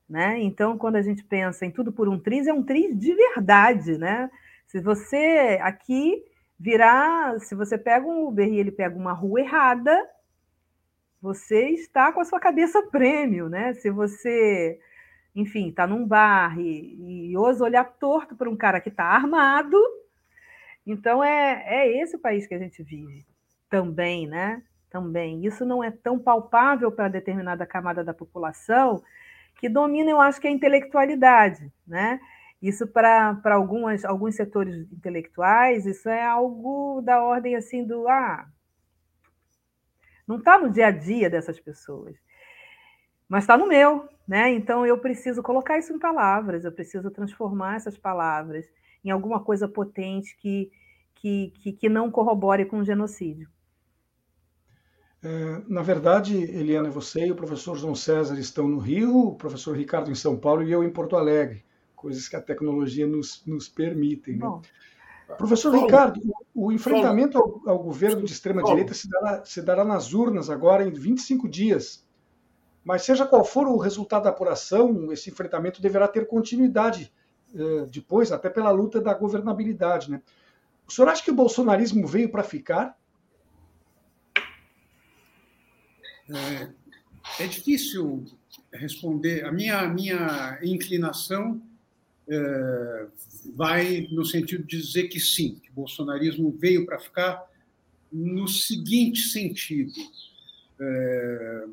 Né? 0.08 0.40
Então, 0.40 0.78
quando 0.78 0.98
a 0.98 1.02
gente 1.02 1.24
pensa 1.24 1.66
em 1.66 1.72
tudo 1.72 1.92
por 1.92 2.08
um 2.08 2.20
triz, 2.20 2.46
é 2.48 2.54
um 2.54 2.64
triz 2.64 2.98
de 2.98 3.14
verdade. 3.16 3.98
Né? 3.98 4.30
Se 4.68 4.80
você 4.80 5.60
aqui 5.62 6.24
virar, 6.60 7.40
se 7.40 7.56
você 7.56 7.78
pega 7.78 8.06
um 8.06 8.28
Uber 8.28 8.48
e 8.48 8.60
ele 8.60 8.72
pega 8.72 8.96
uma 8.96 9.14
rua 9.14 9.42
errada, 9.42 10.10
você 11.22 11.70
está 11.70 12.12
com 12.12 12.20
a 12.20 12.26
sua 12.26 12.40
cabeça 12.40 12.82
prêmio, 12.92 13.50
né? 13.50 13.74
Se 13.74 13.90
você, 13.90 14.80
enfim, 15.36 15.70
está 15.70 15.88
num 15.88 16.08
bar 16.08 16.58
e, 16.60 17.32
e 17.32 17.38
ousa 17.38 17.64
olhar 17.64 17.84
torto 17.84 18.36
para 18.36 18.50
um 18.50 18.56
cara 18.56 18.80
que 18.80 18.90
está 18.90 19.06
armado, 19.06 19.78
então 20.86 21.24
é, 21.24 21.64
é 21.66 22.02
esse 22.02 22.16
o 22.16 22.20
país 22.20 22.46
que 22.46 22.54
a 22.54 22.60
gente 22.60 22.84
vive 22.84 23.26
também, 23.70 24.28
né? 24.28 24.62
Também. 24.90 25.46
Isso 25.46 25.66
não 25.66 25.84
é 25.84 25.92
tão 25.92 26.18
palpável 26.18 26.92
para 26.92 27.10
determinada 27.10 27.66
camada 27.66 28.04
da 28.04 28.14
população 28.14 29.04
que 29.58 29.70
domina, 29.70 30.12
eu 30.12 30.22
acho 30.22 30.40
que 30.40 30.48
a 30.48 30.52
intelectualidade, 30.52 31.72
né? 31.88 32.20
Isso 32.62 32.88
para 32.88 33.40
algumas 33.46 34.04
alguns 34.06 34.36
setores 34.36 34.92
intelectuais, 34.92 35.86
isso 35.86 36.10
é 36.10 36.26
algo 36.26 37.02
da 37.02 37.22
ordem 37.22 37.56
assim 37.56 37.84
do 37.86 38.08
ah, 38.08 38.48
não 40.28 40.38
está 40.38 40.58
no 40.58 40.72
dia 40.72 40.88
a 40.88 40.92
dia 40.92 41.30
dessas 41.30 41.60
pessoas, 41.60 42.16
mas 43.30 43.44
está 43.44 43.58
no 43.58 43.68
meu, 43.68 44.08
né? 44.28 44.52
Então 44.52 44.86
eu 44.86 44.98
preciso 44.98 45.44
colocar 45.44 45.78
isso 45.78 45.94
em 45.94 46.00
palavras, 46.00 46.66
eu 46.66 46.72
preciso 46.72 47.12
transformar 47.12 47.76
essas 47.76 47.98
palavras 47.98 48.66
em 49.04 49.12
alguma 49.12 49.44
coisa 49.44 49.68
potente 49.68 50.36
que 50.38 50.72
que, 51.16 51.52
que, 51.62 51.74
que 51.74 51.90
não 51.90 52.12
corrobore 52.12 52.66
com 52.66 52.80
o 52.80 52.84
genocídio. 52.84 53.50
É, 55.26 55.62
na 55.68 55.82
verdade, 55.82 56.38
Eliana, 56.38 56.88
você 56.92 57.26
e 57.26 57.32
o 57.32 57.36
professor 57.36 57.76
João 57.76 57.96
César 57.96 58.38
estão 58.38 58.68
no 58.68 58.78
Rio, 58.78 59.30
o 59.30 59.36
professor 59.36 59.76
Ricardo 59.76 60.12
em 60.12 60.16
São 60.16 60.38
Paulo 60.38 60.62
e 60.62 60.72
eu 60.72 60.84
em 60.84 60.90
Porto 60.92 61.18
Alegre, 61.18 61.66
coisas 61.96 62.28
que 62.28 62.36
a 62.36 62.42
tecnologia 62.42 63.08
nos, 63.08 63.42
nos 63.44 63.68
permitem. 63.68 64.38
Né? 64.38 64.62
Professor 65.36 65.72
Paulo, 65.72 65.88
Ricardo, 65.88 66.22
o, 66.54 66.72
enfrentamento 66.72 67.40
ao, 67.40 67.62
ao, 67.66 67.80
governo 67.80 68.22
de 68.22 68.32
extrema-direita 68.32 68.94
se 68.94 69.10
dará, 69.10 69.44
se 69.44 69.62
dará 69.64 69.84
nas 69.84 70.14
urnas 70.14 70.48
agora 70.48 70.88
em 70.88 70.92
25 70.92 71.50
dias. 71.50 72.06
Mas 72.84 73.02
seja 73.02 73.26
qual 73.26 73.44
for 73.44 73.66
o 73.68 73.78
resultado 73.78 74.26
da 74.26 74.30
apuração, 74.30 75.12
esse 75.12 75.32
enfrentamento 75.32 75.82
deverá 75.82 76.08
ter 76.08 76.28
continuidade 76.28 77.12
uh, 77.56 77.88
depois, 77.88 78.32
até 78.32 78.48
pela 78.48 78.70
luta 78.70 79.02
da 79.02 79.16
governabilidade. 79.16 80.12
Né? 80.12 80.22
O 80.88 80.92
senhor 80.92 81.10
acha 81.10 81.24
que 81.24 81.32
o 81.32 81.36
bolsonarismo 81.36 82.06
veio 82.06 82.30
para 82.30 82.44
ficar? 82.44 82.96
É, 86.30 87.44
é 87.44 87.48
difícil 87.48 88.26
responder. 88.74 89.46
A 89.46 89.52
minha, 89.52 89.88
minha 89.88 90.60
inclinação 90.64 91.62
é, 92.28 93.08
vai 93.56 94.08
no 94.12 94.26
sentido 94.26 94.64
de 94.64 94.82
dizer 94.82 95.08
que 95.08 95.20
sim, 95.20 95.60
que 95.62 95.70
o 95.70 95.74
bolsonarismo 95.74 96.52
veio 96.52 96.86
para 96.86 97.00
ficar 97.00 97.44
no 98.12 98.48
seguinte 98.48 99.22
sentido. 99.22 99.94
É, 100.80 101.66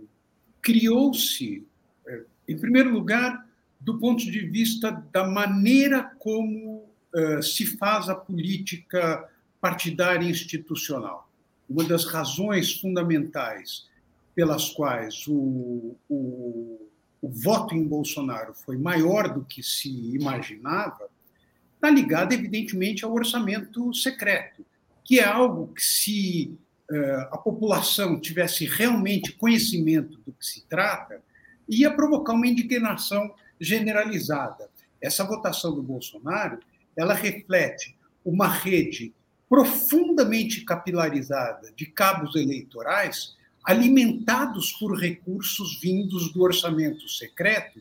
Criou-se, 0.60 1.66
é, 2.06 2.22
em 2.48 2.58
primeiro 2.58 2.90
lugar, 2.90 3.48
do 3.80 3.98
ponto 3.98 4.22
de 4.22 4.40
vista 4.40 4.90
da 5.12 5.26
maneira 5.26 6.04
como 6.18 6.84
é, 7.14 7.42
se 7.42 7.66
faz 7.76 8.08
a 8.08 8.14
política 8.14 9.28
partidária 9.60 10.28
institucional. 10.28 11.28
Uma 11.68 11.84
das 11.84 12.04
razões 12.04 12.80
fundamentais 12.80 13.86
pelas 14.34 14.70
quais 14.70 15.26
o, 15.28 15.96
o, 16.08 16.88
o 17.20 17.28
voto 17.28 17.74
em 17.74 17.86
Bolsonaro 17.86 18.54
foi 18.54 18.76
maior 18.76 19.32
do 19.32 19.44
que 19.44 19.62
se 19.62 19.88
imaginava, 20.14 21.08
está 21.74 21.90
ligado, 21.90 22.32
evidentemente, 22.32 23.04
ao 23.04 23.12
orçamento 23.12 23.92
secreto, 23.94 24.64
que 25.04 25.18
é 25.18 25.24
algo 25.24 25.68
que, 25.74 25.82
se 25.82 26.58
uh, 26.90 27.20
a 27.32 27.38
população 27.38 28.20
tivesse 28.20 28.64
realmente 28.64 29.32
conhecimento 29.32 30.18
do 30.18 30.32
que 30.32 30.46
se 30.46 30.64
trata, 30.66 31.22
ia 31.68 31.92
provocar 31.92 32.32
uma 32.32 32.46
indignação 32.46 33.34
generalizada. 33.60 34.70
Essa 35.00 35.24
votação 35.24 35.74
do 35.74 35.82
Bolsonaro, 35.82 36.60
ela 36.96 37.14
reflete 37.14 37.96
uma 38.24 38.48
rede 38.48 39.12
profundamente 39.48 40.64
capilarizada 40.64 41.72
de 41.76 41.86
cabos 41.86 42.34
eleitorais 42.36 43.36
alimentados 43.64 44.72
por 44.72 44.98
recursos 44.98 45.78
vindos 45.80 46.32
do 46.32 46.42
orçamento 46.42 47.08
secreto 47.08 47.80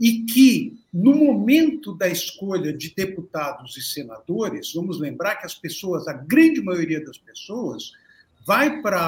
e 0.00 0.22
que, 0.24 0.78
no 0.92 1.14
momento 1.14 1.94
da 1.94 2.08
escolha 2.08 2.72
de 2.72 2.94
deputados 2.94 3.76
e 3.76 3.82
senadores, 3.82 4.72
vamos 4.72 4.98
lembrar 4.98 5.36
que 5.36 5.46
as 5.46 5.54
pessoas, 5.54 6.08
a 6.08 6.14
grande 6.14 6.62
maioria 6.62 7.04
das 7.04 7.18
pessoas, 7.18 7.92
vai 8.46 8.80
para 8.80 8.98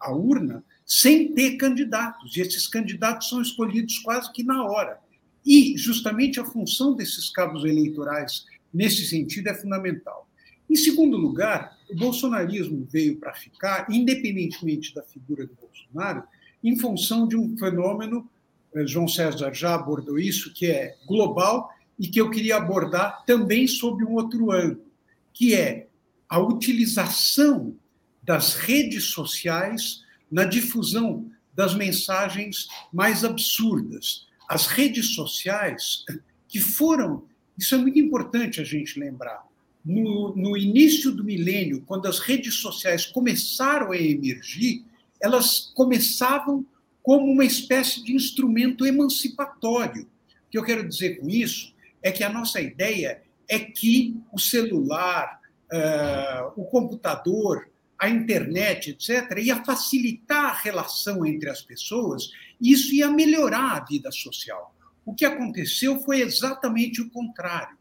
a, 0.00 0.12
urna 0.12 0.64
sem 0.86 1.34
ter 1.34 1.56
candidatos, 1.58 2.36
e 2.36 2.40
esses 2.40 2.66
candidatos 2.66 3.28
são 3.28 3.42
escolhidos 3.42 3.98
quase 3.98 4.32
que 4.32 4.42
na 4.42 4.64
hora. 4.64 4.98
E, 5.44 5.76
justamente, 5.76 6.40
a 6.40 6.44
função 6.44 6.94
desses 6.94 7.28
cabos 7.30 7.64
eleitorais, 7.64 8.46
nesse 8.72 9.06
sentido, 9.06 9.48
é 9.48 9.54
fundamental. 9.54 10.27
Em 10.68 10.76
segundo 10.76 11.16
lugar, 11.16 11.78
o 11.90 11.96
bolsonarismo 11.96 12.86
veio 12.90 13.16
para 13.16 13.34
ficar, 13.34 13.86
independentemente 13.90 14.94
da 14.94 15.02
figura 15.02 15.46
do 15.46 15.54
Bolsonaro, 15.54 16.24
em 16.62 16.76
função 16.76 17.26
de 17.26 17.36
um 17.36 17.56
fenômeno, 17.56 18.28
eh, 18.74 18.86
João 18.86 19.08
César 19.08 19.52
já 19.54 19.74
abordou 19.74 20.18
isso, 20.18 20.52
que 20.52 20.66
é 20.66 20.96
global 21.06 21.70
e 21.98 22.06
que 22.06 22.20
eu 22.20 22.30
queria 22.30 22.56
abordar 22.56 23.24
também 23.24 23.66
sob 23.66 24.04
um 24.04 24.14
outro 24.14 24.52
ângulo, 24.52 24.84
que 25.32 25.54
é 25.54 25.88
a 26.28 26.38
utilização 26.38 27.74
das 28.22 28.54
redes 28.54 29.04
sociais 29.04 30.02
na 30.30 30.44
difusão 30.44 31.30
das 31.54 31.74
mensagens 31.74 32.68
mais 32.92 33.24
absurdas. 33.24 34.26
As 34.48 34.66
redes 34.66 35.14
sociais 35.14 36.04
que 36.46 36.60
foram, 36.60 37.24
isso 37.56 37.74
é 37.74 37.78
muito 37.78 37.98
importante 37.98 38.60
a 38.60 38.64
gente 38.64 39.00
lembrar, 39.00 39.47
no, 39.88 40.36
no 40.36 40.54
início 40.54 41.10
do 41.10 41.24
milênio, 41.24 41.82
quando 41.86 42.06
as 42.06 42.18
redes 42.18 42.56
sociais 42.56 43.06
começaram 43.06 43.90
a 43.90 43.96
emergir, 43.96 44.84
elas 45.18 45.72
começavam 45.74 46.64
como 47.02 47.32
uma 47.32 47.44
espécie 47.44 48.04
de 48.04 48.14
instrumento 48.14 48.84
emancipatório. 48.84 50.02
O 50.02 50.50
que 50.50 50.58
eu 50.58 50.62
quero 50.62 50.86
dizer 50.86 51.18
com 51.18 51.30
isso 51.30 51.74
é 52.02 52.12
que 52.12 52.22
a 52.22 52.28
nossa 52.28 52.60
ideia 52.60 53.22
é 53.48 53.58
que 53.58 54.14
o 54.30 54.38
celular, 54.38 55.40
uh, 55.72 56.52
o 56.54 56.66
computador, 56.66 57.70
a 57.98 58.10
internet, 58.10 58.90
etc., 58.90 59.38
ia 59.38 59.64
facilitar 59.64 60.50
a 60.50 60.52
relação 60.52 61.24
entre 61.24 61.48
as 61.48 61.62
pessoas 61.62 62.30
e 62.60 62.72
isso 62.72 62.94
ia 62.94 63.10
melhorar 63.10 63.78
a 63.78 63.84
vida 63.86 64.12
social. 64.12 64.74
O 65.06 65.14
que 65.14 65.24
aconteceu 65.24 65.98
foi 66.00 66.20
exatamente 66.20 67.00
o 67.00 67.08
contrário 67.08 67.77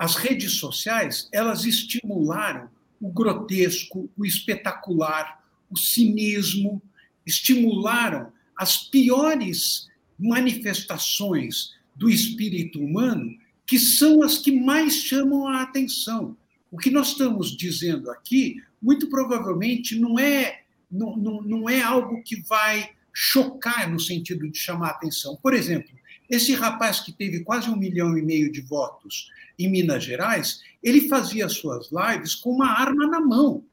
as 0.00 0.16
redes 0.16 0.52
sociais 0.52 1.28
elas 1.30 1.66
estimularam 1.66 2.70
o 2.98 3.10
grotesco, 3.10 4.10
o 4.16 4.24
espetacular, 4.24 5.44
o 5.70 5.76
cinismo, 5.76 6.80
estimularam 7.26 8.32
as 8.56 8.78
piores 8.78 9.90
manifestações 10.18 11.74
do 11.94 12.08
espírito 12.08 12.82
humano, 12.82 13.36
que 13.66 13.78
são 13.78 14.22
as 14.22 14.38
que 14.38 14.50
mais 14.50 14.94
chamam 14.94 15.46
a 15.46 15.60
atenção. 15.60 16.34
O 16.70 16.78
que 16.78 16.90
nós 16.90 17.08
estamos 17.08 17.54
dizendo 17.54 18.10
aqui, 18.10 18.56
muito 18.80 19.10
provavelmente, 19.10 20.00
não 20.00 20.18
é, 20.18 20.62
não, 20.90 21.14
não, 21.14 21.42
não 21.42 21.68
é 21.68 21.82
algo 21.82 22.22
que 22.22 22.40
vai 22.40 22.88
chocar 23.12 23.90
no 23.90 24.00
sentido 24.00 24.50
de 24.50 24.56
chamar 24.56 24.88
a 24.88 24.92
atenção. 24.92 25.36
Por 25.42 25.52
exemplo, 25.52 25.90
esse 26.30 26.54
rapaz 26.54 27.00
que 27.00 27.12
teve 27.12 27.40
quase 27.40 27.68
um 27.68 27.76
milhão 27.76 28.16
e 28.16 28.22
meio 28.22 28.50
de 28.50 28.60
votos 28.60 29.30
em 29.58 29.68
Minas 29.68 30.04
Gerais, 30.04 30.62
ele 30.82 31.08
fazia 31.08 31.48
suas 31.48 31.90
lives 31.90 32.34
com 32.34 32.50
uma 32.50 32.70
arma 32.70 33.06
na 33.06 33.20
mão. 33.20 33.64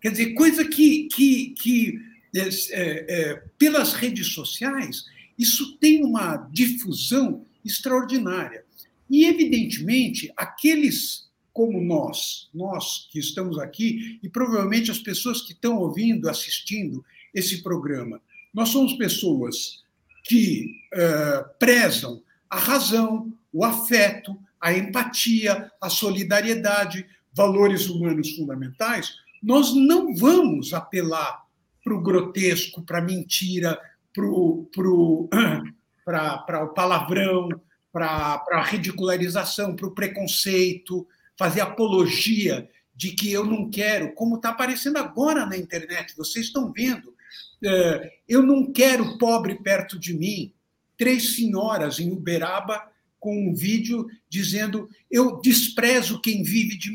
Quer 0.00 0.10
dizer, 0.10 0.34
coisa 0.34 0.64
que, 0.66 1.08
que, 1.08 1.50
que 1.50 2.00
é, 2.34 2.48
é, 2.72 3.34
pelas 3.56 3.92
redes 3.92 4.32
sociais, 4.32 5.04
isso 5.38 5.76
tem 5.78 6.04
uma 6.04 6.36
difusão 6.36 7.46
extraordinária. 7.64 8.64
E, 9.08 9.24
evidentemente, 9.24 10.32
aqueles 10.36 11.30
como 11.52 11.80
nós, 11.80 12.48
nós 12.54 13.08
que 13.10 13.18
estamos 13.18 13.58
aqui, 13.58 14.18
e 14.22 14.28
provavelmente 14.28 14.90
as 14.90 14.98
pessoas 14.98 15.42
que 15.42 15.52
estão 15.52 15.78
ouvindo, 15.78 16.28
assistindo 16.28 17.04
esse 17.34 17.62
programa, 17.62 18.20
nós 18.54 18.70
somos 18.70 18.94
pessoas 18.94 19.82
que 20.22 20.76
uh, 20.94 21.44
prezam 21.58 22.22
a 22.48 22.58
razão, 22.58 23.32
o 23.52 23.64
afeto, 23.64 24.38
a 24.60 24.72
empatia, 24.72 25.70
a 25.80 25.88
solidariedade, 25.88 27.06
valores 27.32 27.88
humanos 27.88 28.32
fundamentais, 28.32 29.14
nós 29.42 29.74
não 29.74 30.14
vamos 30.14 30.74
apelar 30.74 31.42
para 31.82 31.94
o 31.94 32.02
grotesco, 32.02 32.82
para 32.82 32.98
a 32.98 33.02
mentira, 33.02 33.80
para 34.12 34.26
o 36.64 36.68
palavrão, 36.68 37.48
para 37.92 38.44
a 38.52 38.62
ridicularização, 38.62 39.74
para 39.74 39.86
o 39.86 39.94
preconceito, 39.94 41.08
fazer 41.38 41.62
apologia 41.62 42.68
de 42.94 43.12
que 43.12 43.32
eu 43.32 43.46
não 43.46 43.70
quero, 43.70 44.12
como 44.12 44.36
está 44.36 44.50
aparecendo 44.50 44.98
agora 44.98 45.46
na 45.46 45.56
internet, 45.56 46.14
vocês 46.16 46.46
estão 46.46 46.70
vendo 46.70 47.14
é, 47.64 48.12
eu 48.28 48.42
não 48.42 48.72
quero 48.72 49.18
pobre 49.18 49.56
perto 49.62 49.98
de 49.98 50.14
mim. 50.14 50.52
Três 50.96 51.36
senhoras 51.36 51.98
em 51.98 52.10
Uberaba 52.10 52.90
com 53.18 53.48
um 53.48 53.54
vídeo 53.54 54.06
dizendo: 54.28 54.88
eu 55.10 55.40
desprezo 55.40 56.20
quem 56.20 56.42
vive 56.42 56.76
de 56.76 56.90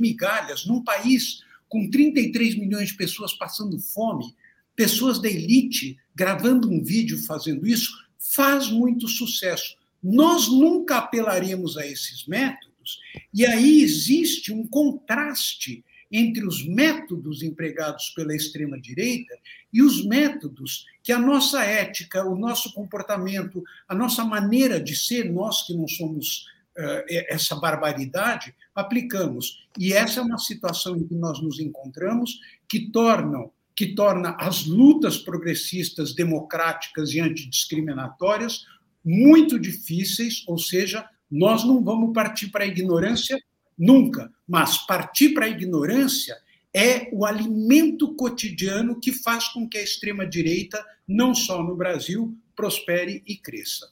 migalhas 0.00 0.66
num 0.66 0.82
país 0.82 1.42
com 1.68 1.88
33 1.88 2.56
milhões 2.56 2.88
de 2.90 2.96
pessoas 2.96 3.32
passando 3.32 3.78
fome, 3.78 4.34
pessoas 4.76 5.18
da 5.18 5.28
elite 5.28 5.96
gravando 6.14 6.70
um 6.70 6.82
vídeo 6.82 7.18
fazendo 7.24 7.66
isso, 7.66 7.90
faz 8.34 8.68
muito 8.68 9.08
sucesso. 9.08 9.76
Nós 10.02 10.48
nunca 10.48 10.98
apelaríamos 10.98 11.78
a 11.78 11.86
esses 11.86 12.26
métodos, 12.26 13.00
e 13.32 13.46
aí 13.46 13.80
existe 13.80 14.52
um 14.52 14.66
contraste 14.66 15.82
entre 16.12 16.46
os 16.46 16.64
métodos 16.66 17.42
empregados 17.42 18.10
pela 18.10 18.36
extrema-direita 18.36 19.34
e 19.72 19.82
os 19.82 20.04
métodos 20.04 20.84
que 21.02 21.10
a 21.10 21.18
nossa 21.18 21.64
ética, 21.64 22.24
o 22.24 22.36
nosso 22.36 22.72
comportamento, 22.74 23.64
a 23.88 23.94
nossa 23.94 24.22
maneira 24.24 24.78
de 24.78 24.94
ser, 24.94 25.32
nós 25.32 25.66
que 25.66 25.74
não 25.74 25.88
somos 25.88 26.44
uh, 26.76 27.02
essa 27.28 27.56
barbaridade, 27.56 28.54
aplicamos. 28.74 29.66
E 29.78 29.94
essa 29.94 30.20
é 30.20 30.22
uma 30.22 30.38
situação 30.38 30.96
em 30.96 31.06
que 31.06 31.14
nós 31.14 31.42
nos 31.42 31.58
encontramos 31.58 32.38
que 32.68 32.90
tornam 32.90 33.50
que 33.74 33.94
torna 33.94 34.36
as 34.38 34.66
lutas 34.66 35.16
progressistas, 35.16 36.14
democráticas 36.14 37.14
e 37.14 37.20
antidiscriminatórias 37.20 38.66
muito 39.04 39.58
difíceis, 39.58 40.44
ou 40.46 40.58
seja, 40.58 41.08
nós 41.30 41.64
não 41.64 41.82
vamos 41.82 42.12
partir 42.12 42.48
para 42.48 42.64
a 42.64 42.66
ignorância 42.66 43.42
nunca. 43.78 44.30
Mas 44.46 44.78
partir 44.78 45.30
para 45.34 45.46
a 45.46 45.48
ignorância 45.48 46.36
é 46.74 47.10
o 47.12 47.26
alimento 47.26 48.14
cotidiano 48.14 48.98
que 48.98 49.12
faz 49.12 49.48
com 49.48 49.68
que 49.68 49.78
a 49.78 49.82
extrema-direita, 49.82 50.82
não 51.06 51.34
só 51.34 51.62
no 51.62 51.76
Brasil, 51.76 52.34
prospere 52.56 53.22
e 53.26 53.36
cresça. 53.36 53.90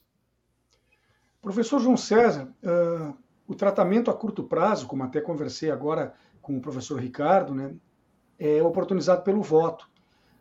Professor 1.42 1.80
João 1.80 1.96
César, 1.96 2.52
uh, 2.62 3.16
o 3.46 3.54
tratamento 3.54 4.10
a 4.10 4.14
curto 4.14 4.44
prazo, 4.44 4.86
como 4.86 5.02
até 5.02 5.20
conversei 5.20 5.70
agora 5.70 6.14
com 6.40 6.56
o 6.56 6.60
professor 6.60 7.00
Ricardo, 7.00 7.54
né, 7.54 7.74
é 8.38 8.62
oportunizado 8.62 9.22
pelo 9.22 9.42
voto. 9.42 9.88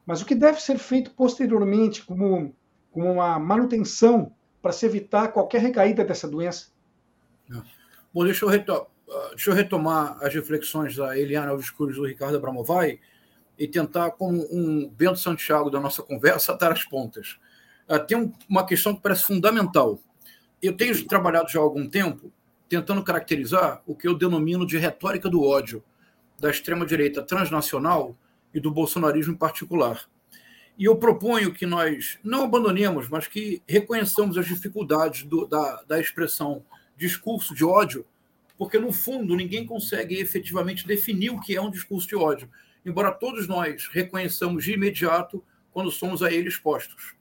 Mas 0.06 0.22
o 0.22 0.26
que 0.26 0.36
deve 0.36 0.62
ser 0.62 0.78
feito 0.78 1.12
posteriormente 1.12 2.04
como, 2.04 2.56
como 2.92 3.12
uma 3.12 3.38
manutenção 3.38 4.34
para 4.62 4.72
se 4.72 4.86
evitar 4.86 5.30
qualquer 5.30 5.62
recaída 5.62 6.04
dessa 6.04 6.28
doença? 6.28 6.68
Bom, 8.14 8.24
deixa 8.24 8.46
eu 8.46 8.50
retomar 8.50 8.88
deixa 9.30 9.50
eu 9.50 9.56
retomar 9.56 10.18
as 10.22 10.34
reflexões 10.34 10.96
da 10.96 11.18
Eliana 11.18 11.52
Alves 11.52 11.72
do 11.78 12.06
Ricardo 12.06 12.38
Abramovay 12.38 13.00
e 13.58 13.68
tentar, 13.68 14.12
como 14.12 14.48
um 14.52 14.88
Bento 14.88 15.20
Santiago 15.20 15.70
da 15.70 15.80
nossa 15.80 16.02
conversa, 16.02 16.54
atar 16.54 16.72
as 16.72 16.84
pontas. 16.84 17.38
Uh, 17.88 18.00
tem 18.06 18.34
uma 18.48 18.66
questão 18.66 18.96
que 18.96 19.02
parece 19.02 19.24
fundamental. 19.24 20.00
Eu 20.62 20.76
tenho 20.76 21.06
trabalhado 21.08 21.50
já 21.50 21.60
há 21.60 21.64
algum 21.64 21.88
tempo 21.88 22.32
tentando 22.70 23.04
caracterizar 23.04 23.82
o 23.88 23.96
que 23.96 24.08
eu 24.08 24.16
denomino 24.16 24.66
de 24.66 24.78
retórica 24.78 25.28
do 25.28 25.44
ódio 25.44 25.84
da 26.40 26.50
extrema-direita 26.50 27.24
transnacional 27.24 28.16
e 28.54 28.60
do 28.60 28.72
bolsonarismo 28.72 29.34
em 29.34 29.38
particular. 29.38 30.08
E 30.78 30.86
eu 30.86 30.96
proponho 30.96 31.54
que 31.54 31.66
nós 31.66 32.18
não 32.24 32.44
abandonemos, 32.44 33.10
mas 33.10 33.28
que 33.28 33.62
reconheçamos 33.68 34.38
as 34.38 34.46
dificuldades 34.46 35.24
do, 35.24 35.46
da, 35.46 35.84
da 35.84 36.00
expressão 36.00 36.64
discurso 36.96 37.54
de 37.54 37.66
ódio, 37.66 38.06
porque, 38.60 38.78
no 38.78 38.92
fundo, 38.92 39.38
ninguém 39.38 39.66
consegue 39.66 40.20
efetivamente 40.20 40.86
definir 40.86 41.30
o 41.30 41.40
que 41.40 41.56
é 41.56 41.62
um 41.62 41.72
discurso 41.72 42.10
de 42.10 42.16
ódio, 42.18 42.52
embora 42.86 43.10
todos 43.10 43.48
nós 43.48 43.88
reconheçamos 43.88 44.66
de 44.66 44.74
imediato 44.74 45.42
quando 45.72 45.90
somos 45.90 46.22
a 46.22 46.30
ele 46.30 46.50
expostos. 46.50 47.16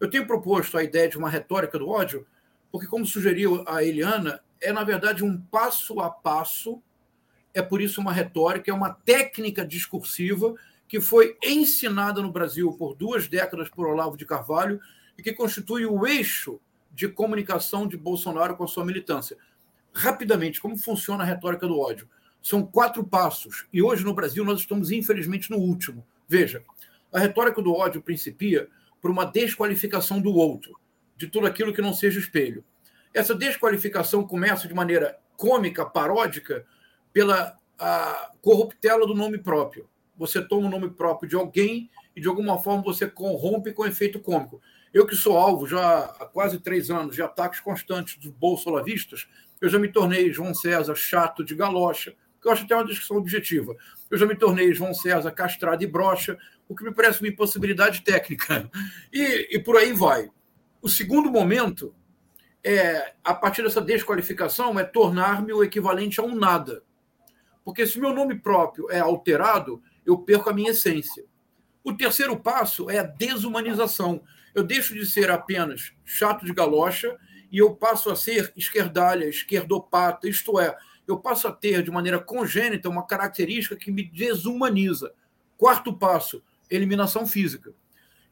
Eu 0.00 0.08
tenho 0.08 0.26
proposto 0.26 0.78
a 0.78 0.82
ideia 0.82 1.06
de 1.06 1.18
uma 1.18 1.28
retórica 1.28 1.78
do 1.78 1.86
ódio, 1.86 2.26
porque, 2.72 2.86
como 2.86 3.04
sugeriu 3.04 3.62
a 3.68 3.84
Eliana, 3.84 4.40
é, 4.58 4.72
na 4.72 4.82
verdade, 4.82 5.22
um 5.22 5.38
passo 5.38 6.00
a 6.00 6.08
passo, 6.08 6.82
é 7.52 7.60
por 7.60 7.82
isso 7.82 8.00
uma 8.00 8.12
retórica, 8.12 8.70
é 8.70 8.74
uma 8.74 8.94
técnica 8.94 9.66
discursiva 9.66 10.54
que 10.88 10.98
foi 10.98 11.36
ensinada 11.44 12.22
no 12.22 12.32
Brasil 12.32 12.72
por 12.72 12.94
duas 12.94 13.28
décadas 13.28 13.68
por 13.68 13.86
Olavo 13.86 14.16
de 14.16 14.24
Carvalho 14.24 14.80
e 15.18 15.22
que 15.22 15.34
constitui 15.34 15.84
o 15.84 16.06
eixo 16.06 16.58
de 16.90 17.06
comunicação 17.06 17.86
de 17.86 17.98
Bolsonaro 17.98 18.56
com 18.56 18.64
a 18.64 18.68
sua 18.68 18.84
militância. 18.84 19.36
Rapidamente, 19.92 20.60
como 20.60 20.76
funciona 20.76 21.24
a 21.24 21.26
retórica 21.26 21.66
do 21.66 21.78
ódio? 21.78 22.08
São 22.42 22.64
quatro 22.64 23.04
passos, 23.04 23.66
e 23.72 23.82
hoje 23.82 24.04
no 24.04 24.14
Brasil 24.14 24.44
nós 24.44 24.60
estamos, 24.60 24.90
infelizmente, 24.90 25.50
no 25.50 25.58
último. 25.58 26.06
Veja, 26.28 26.64
a 27.12 27.18
retórica 27.18 27.60
do 27.60 27.74
ódio 27.74 28.00
principia 28.00 28.68
por 29.00 29.10
uma 29.10 29.24
desqualificação 29.24 30.20
do 30.20 30.32
outro, 30.32 30.78
de 31.16 31.26
tudo 31.26 31.46
aquilo 31.46 31.72
que 31.72 31.82
não 31.82 31.92
seja 31.92 32.18
espelho. 32.18 32.64
Essa 33.12 33.34
desqualificação 33.34 34.26
começa 34.26 34.68
de 34.68 34.74
maneira 34.74 35.18
cômica, 35.36 35.84
paródica, 35.84 36.64
pela 37.12 37.58
corruptela 38.40 39.06
do 39.06 39.14
nome 39.14 39.38
próprio 39.38 39.88
você 40.20 40.42
toma 40.42 40.66
o 40.66 40.70
nome 40.70 40.90
próprio 40.90 41.26
de 41.26 41.34
alguém 41.34 41.90
e 42.14 42.20
de 42.20 42.28
alguma 42.28 42.58
forma 42.58 42.82
você 42.82 43.08
corrompe 43.08 43.72
com 43.72 43.86
efeito 43.86 44.20
cômico. 44.20 44.60
Eu 44.92 45.06
que 45.06 45.16
sou 45.16 45.34
alvo 45.34 45.66
já 45.66 46.00
há 46.00 46.26
quase 46.26 46.60
três 46.60 46.90
anos 46.90 47.14
de 47.14 47.22
ataques 47.22 47.58
constantes 47.58 48.18
dos 48.18 48.30
bolsolavistas, 48.30 49.26
eu 49.60 49.68
já 49.68 49.78
me 49.78 49.88
tornei 49.88 50.32
João 50.32 50.54
César 50.54 50.94
chato 50.94 51.44
de 51.44 51.54
galocha, 51.54 52.14
que 52.40 52.48
eu 52.48 52.52
acho 52.52 52.64
até 52.64 52.74
uma 52.74 52.84
descrição 52.84 53.16
objetiva. 53.16 53.76
Eu 54.10 54.16
já 54.16 54.26
me 54.26 54.34
tornei 54.34 54.72
João 54.72 54.94
César 54.94 55.30
castrado 55.30 55.82
e 55.84 55.86
brocha, 55.86 56.38
o 56.68 56.74
que 56.74 56.84
me 56.84 56.94
parece 56.94 57.20
uma 57.20 57.28
impossibilidade 57.28 58.02
técnica. 58.02 58.70
E, 59.12 59.56
e 59.56 59.58
por 59.58 59.76
aí 59.76 59.92
vai. 59.92 60.30
O 60.80 60.88
segundo 60.88 61.30
momento 61.30 61.94
é, 62.62 63.14
a 63.24 63.34
partir 63.34 63.62
dessa 63.62 63.80
desqualificação, 63.80 64.78
é 64.78 64.84
tornar-me 64.84 65.52
o 65.52 65.64
equivalente 65.64 66.20
a 66.20 66.22
um 66.22 66.34
nada. 66.34 66.82
Porque 67.64 67.86
se 67.86 67.98
meu 67.98 68.14
nome 68.14 68.38
próprio 68.38 68.90
é 68.90 69.00
alterado, 69.00 69.82
eu 70.04 70.18
perco 70.18 70.50
a 70.50 70.52
minha 70.52 70.70
essência. 70.70 71.24
O 71.82 71.92
terceiro 71.92 72.38
passo 72.38 72.90
é 72.90 72.98
a 72.98 73.04
desumanização. 73.04 74.22
Eu 74.54 74.62
deixo 74.62 74.94
de 74.94 75.06
ser 75.06 75.30
apenas 75.30 75.92
chato 76.04 76.44
de 76.44 76.52
galocha 76.52 77.16
e 77.50 77.58
eu 77.58 77.74
passo 77.74 78.10
a 78.10 78.16
ser 78.16 78.52
esquerdalha, 78.56 79.24
esquerdopata, 79.24 80.28
isto 80.28 80.58
é, 80.60 80.76
eu 81.06 81.18
passo 81.18 81.48
a 81.48 81.52
ter 81.52 81.82
de 81.82 81.90
maneira 81.90 82.18
congênita 82.18 82.88
uma 82.88 83.06
característica 83.06 83.76
que 83.76 83.90
me 83.90 84.04
desumaniza. 84.04 85.12
Quarto 85.56 85.92
passo, 85.92 86.42
eliminação 86.70 87.26
física. 87.26 87.74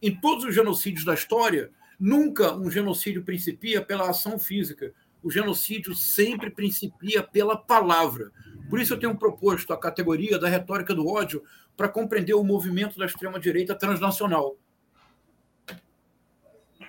Em 0.01 0.15
todos 0.15 0.45
os 0.45 0.55
genocídios 0.55 1.05
da 1.05 1.15
história, 1.15 1.71
nunca 1.99 2.55
um 2.55 2.71
genocídio 2.71 3.25
principia 3.25 3.83
pela 3.83 4.09
ação 4.09 4.39
física. 4.39 4.95
O 5.23 5.31
genocídio 5.31 5.95
sempre 5.95 6.51
principia 6.51 7.23
pela 7.23 7.57
palavra. 7.57 8.31
Por 8.71 8.81
isso 8.81 8.95
eu 8.95 8.99
tenho 8.99 9.17
proposto 9.17 9.73
a 9.73 9.81
categoria 9.81 10.39
da 10.39 10.49
retórica 10.49 10.95
do 10.95 11.09
ódio 11.09 11.43
para 11.77 11.89
compreender 11.89 12.35
o 12.35 12.45
movimento 12.45 12.97
da 12.99 13.07
extrema-direita 13.07 13.75
transnacional. 13.75 14.57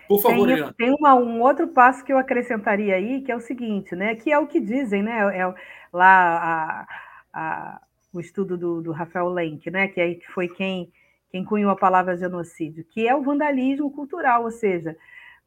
Por 0.09 0.19
favor, 0.19 0.47
tem. 0.47 0.73
Tem 0.73 0.95
uma, 0.99 1.13
um 1.13 1.39
outro 1.39 1.67
passo 1.67 2.03
que 2.03 2.11
eu 2.11 2.17
acrescentaria 2.17 2.95
aí, 2.95 3.21
que 3.21 3.31
é 3.31 3.35
o 3.35 3.39
seguinte, 3.39 3.95
né? 3.95 4.15
Que 4.15 4.31
é 4.31 4.39
o 4.39 4.47
que 4.47 4.59
dizem, 4.59 5.03
né? 5.03 5.19
É, 5.37 5.53
lá 5.93 6.07
a, 6.11 6.87
a, 7.31 7.81
o 8.11 8.19
estudo 8.19 8.57
do, 8.57 8.81
do 8.81 8.91
Rafael 8.91 9.29
Lenk, 9.29 9.69
né? 9.69 9.87
Que, 9.87 10.01
é, 10.01 10.15
que 10.15 10.27
foi 10.31 10.47
quem, 10.47 10.91
quem 11.31 11.45
cunhou 11.45 11.69
a 11.69 11.75
palavra 11.75 12.17
genocídio, 12.17 12.83
que 12.83 13.07
é 13.07 13.13
o 13.15 13.21
vandalismo 13.21 13.91
cultural, 13.91 14.45
ou 14.45 14.51
seja, 14.51 14.97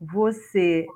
você 0.01 0.87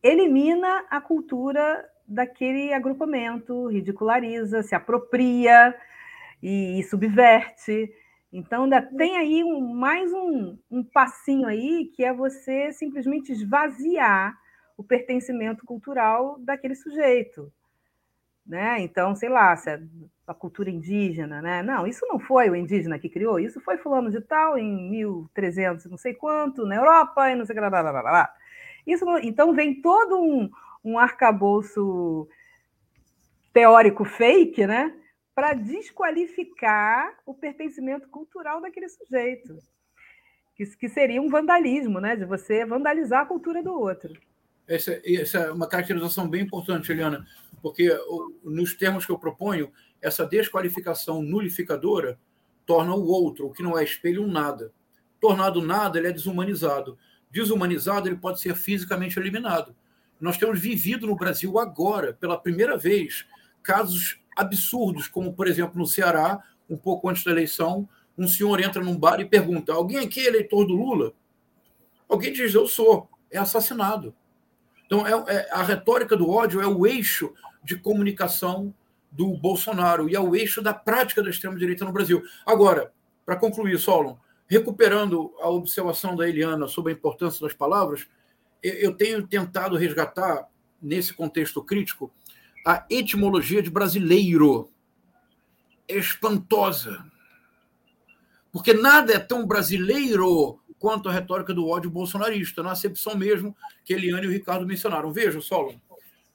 elimina 0.00 0.86
a 0.88 1.00
cultura 1.00 1.84
daquele 2.06 2.72
agrupamento, 2.72 3.66
ridiculariza, 3.66 4.62
se 4.62 4.76
apropria, 4.76 5.74
e, 6.42 6.78
e 6.78 6.84
subverte. 6.84 7.92
Então, 8.32 8.64
ainda 8.64 8.82
tem 8.82 9.16
aí 9.16 9.44
um, 9.44 9.60
mais 9.74 10.12
um, 10.12 10.58
um 10.70 10.82
passinho 10.82 11.46
aí, 11.46 11.90
que 11.94 12.04
é 12.04 12.12
você 12.12 12.72
simplesmente 12.72 13.32
esvaziar 13.32 14.36
o 14.76 14.84
pertencimento 14.84 15.64
cultural 15.64 16.38
daquele 16.40 16.74
sujeito. 16.74 17.52
Né? 18.46 18.80
Então, 18.80 19.14
sei 19.14 19.28
lá, 19.28 19.56
se 19.56 19.70
é 19.70 19.82
a 20.26 20.34
cultura 20.34 20.70
indígena, 20.70 21.40
né? 21.40 21.62
Não, 21.62 21.86
isso 21.86 22.04
não 22.06 22.18
foi 22.18 22.50
o 22.50 22.56
indígena 22.56 22.98
que 22.98 23.08
criou, 23.08 23.38
isso 23.38 23.60
foi 23.60 23.76
fulano 23.76 24.10
de 24.10 24.20
tal 24.20 24.58
em 24.58 24.90
1300, 24.90 25.86
não 25.86 25.96
sei 25.96 26.14
quanto, 26.14 26.66
na 26.66 26.76
Europa 26.76 27.30
e 27.30 27.36
não 27.36 27.44
sei 27.44 27.54
o 27.54 27.56
que, 27.56 27.68
blá, 27.68 27.82
blá, 27.82 27.92
blá, 27.92 28.02
blá. 28.02 28.34
Isso, 28.86 29.04
então 29.18 29.52
vem 29.54 29.80
todo 29.80 30.20
um, 30.20 30.50
um 30.84 30.98
arcabouço 30.98 32.28
teórico 33.52 34.04
fake, 34.04 34.66
né? 34.66 34.92
Para 35.36 35.52
desqualificar 35.52 37.14
o 37.26 37.34
pertencimento 37.34 38.08
cultural 38.08 38.58
daquele 38.62 38.88
sujeito. 38.88 39.58
Que, 40.56 40.64
que 40.64 40.88
seria 40.88 41.20
um 41.20 41.28
vandalismo, 41.28 42.00
né? 42.00 42.16
De 42.16 42.24
você 42.24 42.64
vandalizar 42.64 43.20
a 43.20 43.26
cultura 43.26 43.62
do 43.62 43.78
outro. 43.78 44.18
Essa, 44.66 44.98
essa 45.04 45.38
é 45.40 45.52
uma 45.52 45.68
caracterização 45.68 46.26
bem 46.26 46.40
importante, 46.40 46.90
Eliana, 46.90 47.26
porque 47.60 47.94
nos 48.42 48.72
termos 48.74 49.04
que 49.04 49.12
eu 49.12 49.18
proponho, 49.18 49.70
essa 50.00 50.24
desqualificação 50.24 51.20
nulificadora 51.20 52.18
torna 52.64 52.94
o 52.94 53.06
outro, 53.06 53.48
o 53.48 53.52
que 53.52 53.62
não 53.62 53.78
é 53.78 53.84
espelho, 53.84 54.24
um 54.24 54.32
nada. 54.32 54.72
Tornado 55.20 55.60
nada, 55.60 55.98
ele 55.98 56.08
é 56.08 56.12
desumanizado. 56.12 56.98
Desumanizado, 57.30 58.08
ele 58.08 58.16
pode 58.16 58.40
ser 58.40 58.56
fisicamente 58.56 59.18
eliminado. 59.18 59.76
Nós 60.18 60.38
temos 60.38 60.58
vivido 60.58 61.06
no 61.06 61.14
Brasil 61.14 61.58
agora, 61.58 62.14
pela 62.14 62.40
primeira 62.40 62.78
vez, 62.78 63.26
casos 63.66 64.20
absurdos, 64.36 65.08
como, 65.08 65.32
por 65.32 65.48
exemplo, 65.48 65.78
no 65.78 65.86
Ceará, 65.86 66.40
um 66.70 66.76
pouco 66.76 67.08
antes 67.08 67.24
da 67.24 67.32
eleição, 67.32 67.88
um 68.16 68.28
senhor 68.28 68.60
entra 68.62 68.82
num 68.82 68.96
bar 68.96 69.20
e 69.20 69.24
pergunta: 69.24 69.72
alguém 69.72 69.98
aqui 69.98 70.20
é 70.20 70.26
eleitor 70.26 70.64
do 70.64 70.74
Lula? 70.74 71.12
Alguém 72.08 72.32
diz: 72.32 72.54
eu 72.54 72.68
sou. 72.68 73.08
É 73.28 73.38
assassinado. 73.38 74.14
Então, 74.86 75.04
é, 75.04 75.10
é, 75.34 75.48
a 75.50 75.64
retórica 75.64 76.16
do 76.16 76.30
ódio 76.30 76.60
é 76.60 76.66
o 76.66 76.86
eixo 76.86 77.34
de 77.62 77.76
comunicação 77.76 78.72
do 79.10 79.36
Bolsonaro 79.36 80.08
e 80.08 80.14
é 80.14 80.20
o 80.20 80.36
eixo 80.36 80.62
da 80.62 80.72
prática 80.72 81.22
da 81.22 81.28
extrema-direita 81.28 81.84
no 81.84 81.92
Brasil. 81.92 82.22
Agora, 82.46 82.92
para 83.24 83.34
concluir, 83.34 83.76
Solon, 83.78 84.16
recuperando 84.46 85.34
a 85.40 85.48
observação 85.48 86.14
da 86.14 86.28
Eliana 86.28 86.68
sobre 86.68 86.92
a 86.92 86.94
importância 86.94 87.44
das 87.44 87.52
palavras, 87.52 88.06
eu 88.62 88.94
tenho 88.94 89.26
tentado 89.26 89.76
resgatar, 89.76 90.48
nesse 90.80 91.12
contexto 91.12 91.62
crítico, 91.62 92.12
a 92.66 92.84
etimologia 92.90 93.62
de 93.62 93.70
brasileiro 93.70 94.68
é 95.86 95.96
espantosa. 95.96 97.08
Porque 98.50 98.74
nada 98.74 99.12
é 99.12 99.20
tão 99.20 99.46
brasileiro 99.46 100.58
quanto 100.76 101.08
a 101.08 101.12
retórica 101.12 101.54
do 101.54 101.68
ódio 101.68 101.88
bolsonarista, 101.88 102.64
na 102.64 102.72
acepção 102.72 103.16
mesmo 103.16 103.56
que 103.84 103.94
Eliane 103.94 104.26
e 104.26 104.28
o 104.28 104.32
Ricardo 104.32 104.66
mencionaram. 104.66 105.12
Veja, 105.12 105.40
Solon, 105.40 105.76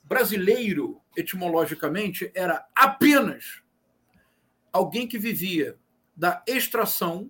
brasileiro, 0.03 1.01
etimologicamente, 1.17 2.31
era 2.33 2.65
apenas 2.73 3.61
alguém 4.71 5.05
que 5.05 5.19
vivia 5.19 5.77
da 6.15 6.41
extração, 6.47 7.29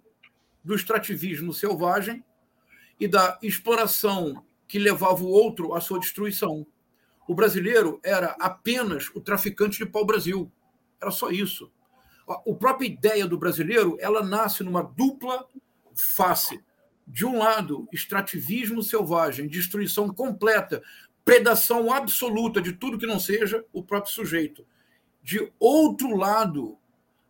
do 0.64 0.76
extrativismo 0.76 1.52
selvagem 1.54 2.24
e 2.99 3.08
da 3.08 3.39
exploração 3.41 4.45
que 4.68 4.78
levava 4.78 5.24
o 5.24 5.30
outro 5.30 5.74
à 5.74 5.82
sua 5.82 5.99
destruição. 5.99 6.68
O 7.32 7.34
brasileiro 7.34 7.97
era 8.03 8.36
apenas 8.41 9.09
o 9.15 9.21
traficante 9.21 9.77
de 9.77 9.86
pau-brasil. 9.86 10.51
Era 11.01 11.11
só 11.11 11.32
isso. 11.32 11.71
A 12.27 12.53
própria 12.59 12.88
ideia 12.88 13.25
do 13.25 13.38
brasileiro 13.38 13.95
ela 14.01 14.21
nasce 14.21 14.65
numa 14.65 14.84
dupla 14.84 15.47
face. 15.95 16.61
De 17.07 17.25
um 17.25 17.38
lado, 17.38 17.88
extrativismo 17.89 18.84
selvagem, 18.84 19.47
destruição 19.47 20.13
completa, 20.13 20.84
predação 21.23 21.93
absoluta 21.93 22.61
de 22.61 22.73
tudo 22.73 22.97
que 22.97 23.07
não 23.07 23.17
seja 23.17 23.63
o 23.71 23.82
próprio 23.82 24.11
sujeito. 24.11 24.65
De 25.23 25.49
outro 25.57 26.17
lado, 26.17 26.77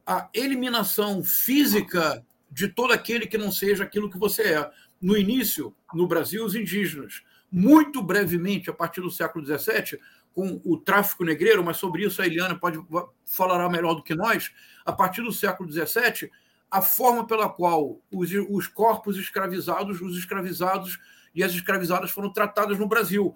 a 0.04 0.32
eliminação 0.34 1.24
física 1.24 2.26
de 2.50 2.70
todo 2.70 2.92
aquele 2.92 3.28
que 3.28 3.38
não 3.38 3.52
seja 3.52 3.84
aquilo 3.84 4.10
que 4.10 4.18
você 4.18 4.54
é. 4.56 4.72
No 5.00 5.16
início, 5.16 5.76
no 5.94 6.08
Brasil, 6.08 6.44
os 6.44 6.56
indígenas 6.56 7.22
muito 7.52 8.02
brevemente, 8.02 8.70
a 8.70 8.74
partir 8.74 9.02
do 9.02 9.12
século 9.12 9.46
XVII, 9.46 10.00
com 10.34 10.62
o 10.64 10.78
tráfico 10.78 11.26
negreiro, 11.26 11.64
mas 11.64 11.78
sobre 11.78 12.06
isso 12.06 12.22
a 12.22 12.26
Eliana 12.26 12.58
pode 12.58 12.80
falar 13.26 13.68
melhor 13.70 13.96
do 13.96 14.04
que 14.04 14.16
nós. 14.16 14.52
A 14.86 14.94
partir 14.94 15.22
do 15.22 15.34
século 15.34 15.70
XVII, 15.70 16.32
a 16.70 16.82
forma 16.82 17.28
pela 17.28 17.50
qual 17.50 18.00
os, 18.10 18.30
os 18.50 18.68
corpos 18.68 19.18
escravizados, 19.18 20.00
os 20.00 20.18
escravizados 20.18 20.98
e 21.36 21.44
as 21.44 21.52
escravizadas 21.52 22.12
foram 22.12 22.32
tratadas 22.32 22.80
no 22.80 22.88
Brasil. 22.88 23.36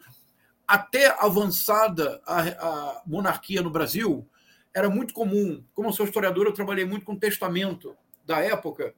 Até 0.66 1.08
avançada 1.20 2.22
a, 2.26 2.42
a 2.42 3.02
monarquia 3.06 3.62
no 3.62 3.70
Brasil, 3.70 4.26
era 4.74 4.90
muito 4.90 5.14
comum. 5.14 5.64
Como 5.74 5.92
sou 5.92 6.06
historiador, 6.06 6.46
eu 6.46 6.54
trabalhei 6.54 6.86
muito 6.86 7.06
com 7.06 7.16
testamento 7.16 7.96
da 8.26 8.40
época, 8.40 8.96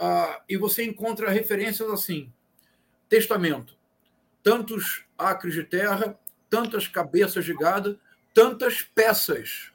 uh, 0.00 0.40
e 0.48 0.56
você 0.56 0.84
encontra 0.84 1.30
referências 1.30 1.88
assim: 1.90 2.32
testamento, 3.08 3.76
tantos 4.42 5.04
acres 5.18 5.54
de 5.54 5.64
terra, 5.64 6.18
tantas 6.48 6.88
cabeças 6.88 7.44
de 7.44 7.54
gado, 7.54 7.98
tantas 8.34 8.82
peças. 8.82 9.70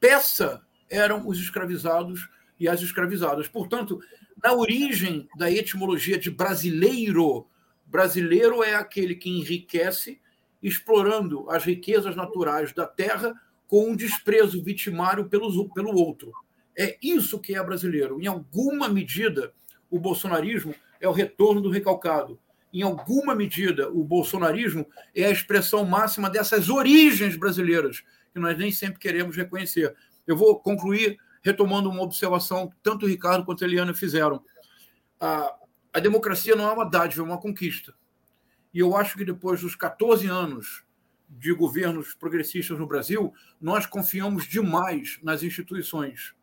Peça 0.00 0.62
eram 0.88 1.26
os 1.26 1.38
escravizados 1.38 2.28
e 2.58 2.68
as 2.68 2.80
escravizadas. 2.80 3.48
Portanto, 3.48 4.00
na 4.42 4.52
origem 4.52 5.28
da 5.36 5.50
etimologia 5.50 6.18
de 6.18 6.30
brasileiro, 6.30 7.46
brasileiro 7.86 8.62
é 8.62 8.74
aquele 8.74 9.14
que 9.14 9.30
enriquece 9.30 10.20
explorando 10.62 11.48
as 11.50 11.64
riquezas 11.64 12.16
naturais 12.16 12.72
da 12.72 12.86
terra 12.86 13.34
com 13.68 13.90
um 13.90 13.96
desprezo 13.96 14.62
vitimário 14.62 15.26
pelo, 15.28 15.68
pelo 15.70 15.94
outro. 15.94 16.32
É 16.76 16.96
isso 17.02 17.38
que 17.38 17.54
é 17.54 17.62
brasileiro. 17.62 18.20
Em 18.20 18.26
alguma 18.26 18.88
medida, 18.88 19.52
o 19.90 19.98
bolsonarismo 19.98 20.74
é 21.00 21.08
o 21.08 21.12
retorno 21.12 21.60
do 21.60 21.70
recalcado. 21.70 22.38
Em 22.74 22.82
alguma 22.82 23.36
medida, 23.36 23.88
o 23.88 24.02
bolsonarismo 24.02 24.84
é 25.14 25.26
a 25.26 25.30
expressão 25.30 25.84
máxima 25.84 26.28
dessas 26.28 26.68
origens 26.68 27.36
brasileiras, 27.36 28.02
que 28.32 28.40
nós 28.40 28.58
nem 28.58 28.72
sempre 28.72 28.98
queremos 28.98 29.36
reconhecer. 29.36 29.94
Eu 30.26 30.36
vou 30.36 30.58
concluir 30.58 31.16
retomando 31.40 31.88
uma 31.88 32.02
observação 32.02 32.68
que 32.68 32.74
tanto 32.82 33.06
o 33.06 33.08
Ricardo 33.08 33.44
quanto 33.44 33.62
a 33.62 33.66
Eliana 33.68 33.94
fizeram. 33.94 34.42
A, 35.20 35.54
a 35.92 36.00
democracia 36.00 36.56
não 36.56 36.68
é 36.68 36.72
uma 36.72 36.84
dádiva, 36.84 37.22
é 37.22 37.24
uma 37.24 37.40
conquista. 37.40 37.94
E 38.72 38.80
eu 38.80 38.96
acho 38.96 39.16
que 39.16 39.24
depois 39.24 39.60
dos 39.60 39.76
14 39.76 40.26
anos 40.26 40.82
de 41.28 41.52
governos 41.52 42.12
progressistas 42.14 42.76
no 42.76 42.88
Brasil, 42.88 43.32
nós 43.60 43.86
confiamos 43.86 44.48
demais 44.48 45.20
nas 45.22 45.44
instituições. 45.44 46.34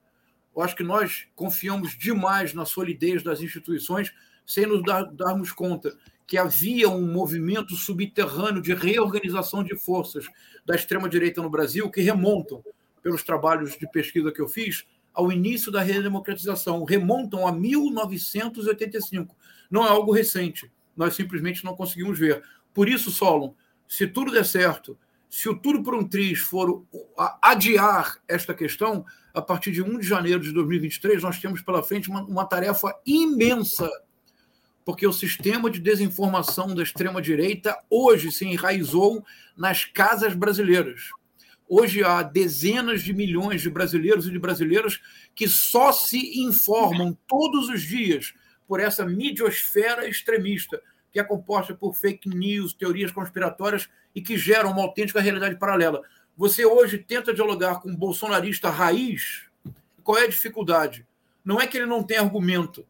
Eu 0.56 0.62
acho 0.62 0.78
que 0.78 0.84
nós 0.84 1.28
confiamos 1.36 1.98
demais 1.98 2.54
na 2.54 2.64
solidez 2.64 3.22
das 3.22 3.42
instituições, 3.42 4.14
sem 4.46 4.66
nos 4.66 4.82
dar, 4.82 5.04
darmos 5.12 5.52
conta 5.52 5.94
que 6.32 6.38
havia 6.38 6.88
um 6.88 7.12
movimento 7.12 7.76
subterrâneo 7.76 8.62
de 8.62 8.74
reorganização 8.74 9.62
de 9.62 9.76
forças 9.76 10.26
da 10.66 10.74
extrema-direita 10.74 11.42
no 11.42 11.50
Brasil 11.50 11.92
que 11.92 12.00
remontam 12.00 12.64
pelos 13.04 13.22
trabalhos 13.22 13.78
de 13.78 13.86
pesquisa 13.92 14.32
que 14.32 14.40
eu 14.40 14.48
fiz, 14.48 14.86
ao 15.14 15.30
início 15.30 15.70
da 15.70 15.82
redemocratização, 15.82 16.86
remontam 16.86 17.46
a 17.46 17.52
1985. 17.52 19.36
Não 19.70 19.86
é 19.86 19.90
algo 19.90 20.14
recente, 20.14 20.72
nós 20.96 21.16
simplesmente 21.16 21.66
não 21.66 21.76
conseguimos 21.76 22.18
ver. 22.18 22.42
Por 22.74 22.88
isso, 22.88 23.12
Solon, 23.12 23.52
se 23.86 24.08
tudo 24.08 24.32
der 24.32 24.46
certo, 24.46 24.98
se 25.30 25.50
o 25.50 25.60
tudo 25.60 25.84
por 25.84 25.94
um 25.94 26.08
triz 26.08 26.40
for 26.40 26.86
adiar 27.42 28.20
esta 28.26 28.54
questão, 28.54 29.04
a 29.34 29.42
partir 29.42 29.74
de 29.74 29.82
1 29.82 30.00
de 30.00 30.08
janeiro 30.08 30.40
de 30.40 30.54
2023, 30.54 31.22
nós 31.24 31.42
temos 31.42 31.62
pela 31.62 31.84
frente 31.84 32.10
uma, 32.10 32.24
uma 32.24 32.46
tarefa 32.46 32.98
imensa, 33.06 33.92
porque 34.84 35.06
o 35.06 35.14
sistema 35.14 35.70
de 35.70 35.80
desinformação 35.80 36.74
da 36.74 36.84
extrema-direita 36.84 37.78
hoje 37.90 38.32
se 38.32 38.46
enraizou 38.46 39.24
nas 39.56 39.86
casas 39.86 40.34
brasileiras 40.34 41.10
Hoje 41.74 42.04
há 42.04 42.22
dezenas 42.22 43.02
de 43.02 43.14
milhões 43.14 43.62
de 43.62 43.70
brasileiros 43.70 44.28
e 44.28 44.30
de 44.30 44.38
brasileiras 44.38 45.00
que 45.34 45.48
só 45.48 45.94
se 45.94 46.42
informam 46.42 47.18
todos 47.26 47.70
os 47.70 47.82
dias 47.82 48.34
por 48.68 48.82
essa 48.82 49.06
midiosfera 49.06 50.06
extremista, 50.06 50.82
que 51.14 51.18
é 51.18 51.24
composta 51.24 51.74
por 51.74 51.96
fake 51.96 52.28
news, 52.28 52.74
teorias 52.74 53.10
conspiratórias 53.10 53.88
e 54.14 54.22
que 54.22 54.38
geram 54.38 54.72
uma 54.72 54.82
autêntica 54.82 55.22
realidade 55.22 55.56
paralela. 55.56 56.02
Você 56.36 56.66
hoje 56.66 56.98
tenta 56.98 57.34
dialogar 57.34 57.80
com 57.80 57.90
um 57.90 57.96
bolsonarista 57.96 58.70
raiz, 58.70 59.44
qual 60.04 60.18
é 60.18 60.26
a 60.26 60.30
dificuldade? 60.30 61.08
Não 61.42 61.58
é 61.58 61.68
que 61.68 61.78
ele 61.78 61.86
não 61.86 62.04
tem 62.04 62.18
argumento, 62.18 62.86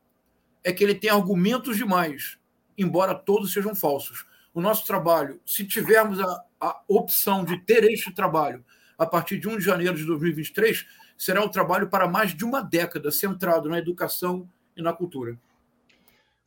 é 0.64 0.72
que 0.72 0.84
ele 0.84 0.95
tem 0.95 1.09
argumentos 1.09 1.78
demais, 1.78 2.38
embora 2.78 3.16
todos 3.16 3.53
sejam 3.53 3.76
falsos. 3.76 4.26
O 4.53 4.62
nosso 4.62 4.86
trabalho, 4.86 5.39
se 5.45 5.66
tivermos 5.66 6.20
a, 6.20 6.43
a 6.59 6.82
opção 6.88 7.43
de 7.43 7.57
ter 7.59 7.84
este 7.86 8.14
trabalho 8.14 8.64
a 8.97 9.05
partir 9.05 9.39
de 9.39 9.47
1 9.47 9.57
de 9.57 9.64
janeiro 9.64 9.95
de 9.95 10.05
2023, 10.05 10.86
será 11.18 11.43
um 11.43 11.49
trabalho 11.49 11.89
para 11.89 12.07
mais 12.07 12.36
de 12.36 12.43
uma 12.43 12.62
década, 12.62 13.12
centrado 13.12 13.70
na 13.70 13.80
educação 13.80 14.47
e 14.76 14.82
na 14.82 14.93
cultura. 14.93 15.39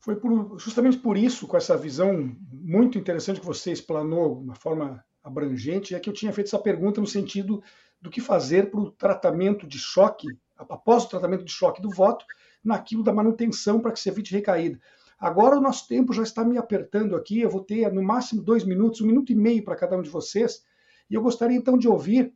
Foi 0.00 0.16
por, 0.16 0.58
justamente 0.58 0.98
por 0.98 1.16
isso, 1.16 1.46
com 1.46 1.56
essa 1.56 1.76
visão 1.76 2.36
muito 2.52 2.98
interessante 2.98 3.40
que 3.40 3.46
você 3.46 3.72
explanou 3.72 4.36
de 4.36 4.44
uma 4.44 4.54
forma 4.54 5.02
abrangente, 5.22 5.94
é 5.94 6.00
que 6.00 6.10
eu 6.10 6.12
tinha 6.12 6.32
feito 6.32 6.48
essa 6.48 6.58
pergunta 6.58 7.00
no 7.00 7.06
sentido 7.06 7.62
do 8.00 8.10
que 8.10 8.20
fazer 8.20 8.70
para 8.70 8.80
o 8.80 8.90
tratamento 8.90 9.66
de 9.66 9.78
choque, 9.78 10.28
após 10.58 11.04
o 11.04 11.08
tratamento 11.08 11.44
de 11.44 11.50
choque 11.50 11.80
do 11.80 11.88
voto, 11.88 12.26
naquilo 12.64 13.02
da 13.02 13.12
manutenção 13.12 13.80
para 13.80 13.92
que 13.92 14.00
se 14.00 14.08
evite 14.08 14.32
recaída. 14.32 14.80
Agora 15.18 15.56
o 15.56 15.60
nosso 15.60 15.86
tempo 15.88 16.12
já 16.12 16.22
está 16.22 16.44
me 16.44 16.58
apertando 16.58 17.16
aqui, 17.16 17.40
eu 17.40 17.50
vou 17.50 17.62
ter 17.62 17.92
no 17.92 18.02
máximo 18.02 18.42
dois 18.42 18.64
minutos, 18.64 19.00
um 19.00 19.06
minuto 19.06 19.32
e 19.32 19.34
meio 19.34 19.64
para 19.64 19.76
cada 19.76 19.96
um 19.96 20.02
de 20.02 20.10
vocês, 20.10 20.64
e 21.08 21.14
eu 21.14 21.22
gostaria 21.22 21.56
então 21.56 21.78
de 21.78 21.88
ouvir 21.88 22.34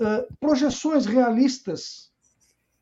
uh, 0.00 0.36
projeções 0.40 1.06
realistas 1.06 2.10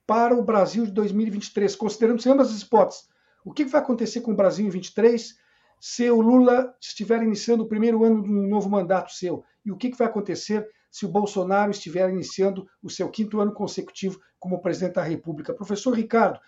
para 0.07 0.35
o 0.35 0.43
Brasil 0.43 0.85
de 0.85 0.93
2023, 0.93 1.77
considerando 1.77 2.27
ambas 2.27 2.51
as 2.51 2.63
hipóteses. 2.63 3.09
O 3.45 3.53
que 3.53 3.65
vai 3.65 3.81
acontecer 3.81 4.21
com 4.21 4.33
o 4.33 4.37
Brasil 4.37 4.65
em 4.67 4.69
2023 4.69 5.37
se 5.81 6.11
o 6.11 6.21
Lula 6.21 6.75
estiver 6.81 7.23
iniciando 7.23 7.65
o 7.65 7.69
primeiro 7.69 8.05
ano 8.05 8.23
de 8.23 8.31
um 8.31 8.49
novo 8.49 8.71
mandato 8.71 9.13
seu? 9.13 9.45
E 9.65 9.71
o 9.71 9.77
que 9.77 9.91
vai 9.97 10.07
acontecer 10.07 10.67
se 10.91 11.05
o 11.05 11.09
Bolsonaro 11.09 11.71
estiver 11.71 12.09
iniciando 12.11 12.67
o 12.83 12.89
seu 12.89 13.09
quinto 13.11 13.41
ano 13.41 13.53
consecutivo 13.53 14.21
como 14.39 14.61
presidente 14.61 14.95
da 14.95 15.03
República? 15.03 15.55
Professor 15.55 15.95
Ricardo, 15.95 16.39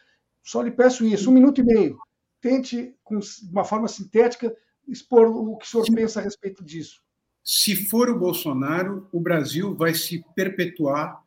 só 0.47 0.62
lhe 0.62 0.70
peço 0.70 1.05
isso, 1.05 1.28
um 1.28 1.34
minuto 1.34 1.61
e 1.61 1.64
meio. 1.64 1.99
Tente, 2.40 2.94
com 3.03 3.18
uma 3.51 3.64
forma 3.64 3.88
sintética, 3.88 4.55
expor 4.86 5.26
o 5.26 5.57
que 5.57 5.66
o 5.66 5.68
senhor 5.68 5.86
pensa 5.92 6.20
a 6.20 6.22
respeito 6.22 6.64
disso. 6.64 7.03
Se 7.42 7.74
for 7.88 8.09
o 8.09 8.18
Bolsonaro, 8.18 9.09
o 9.12 9.18
Brasil 9.18 9.74
vai 9.74 9.92
se 9.92 10.24
perpetuar 10.36 11.20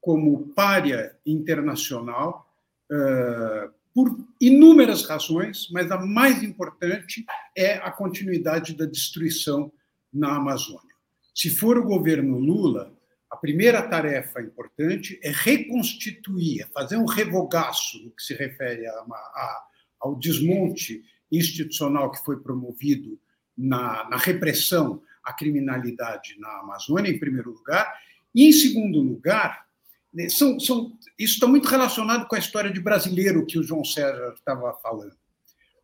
como 0.00 0.48
párea 0.54 1.14
internacional 1.26 2.50
uh, 2.90 3.70
por 3.94 4.18
inúmeras 4.40 5.04
razões, 5.04 5.68
mas 5.70 5.90
a 5.90 5.98
mais 5.98 6.42
importante 6.42 7.26
é 7.54 7.74
a 7.74 7.90
continuidade 7.90 8.74
da 8.74 8.86
destruição 8.86 9.70
na 10.10 10.36
Amazônia. 10.36 10.96
Se 11.34 11.50
for 11.50 11.76
o 11.76 11.84
governo 11.84 12.38
Lula, 12.38 12.90
a 13.32 13.36
primeira 13.38 13.80
tarefa 13.80 14.42
importante 14.42 15.18
é 15.22 15.32
reconstituir, 15.34 16.60
é 16.60 16.66
fazer 16.66 16.98
um 16.98 17.06
revogaço 17.06 17.98
no 18.04 18.10
que 18.10 18.22
se 18.22 18.34
refere 18.34 18.86
a, 18.86 18.92
a, 18.92 19.64
ao 19.98 20.18
desmonte 20.18 21.02
institucional 21.30 22.10
que 22.12 22.22
foi 22.22 22.42
promovido 22.42 23.18
na, 23.56 24.06
na 24.10 24.18
repressão 24.18 25.02
a 25.24 25.32
criminalidade 25.32 26.38
na 26.38 26.60
Amazônia, 26.60 27.10
em 27.10 27.18
primeiro 27.18 27.52
lugar, 27.52 27.90
e, 28.34 28.48
em 28.48 28.52
segundo 28.52 29.00
lugar, 29.00 29.66
né, 30.12 30.28
são, 30.28 30.60
são, 30.60 30.92
isso 31.18 31.34
está 31.34 31.46
muito 31.46 31.66
relacionado 31.68 32.28
com 32.28 32.36
a 32.36 32.38
história 32.38 32.70
de 32.70 32.80
brasileiro 32.80 33.46
que 33.46 33.58
o 33.58 33.62
João 33.62 33.82
César 33.82 34.34
estava 34.36 34.74
falando. 34.82 35.16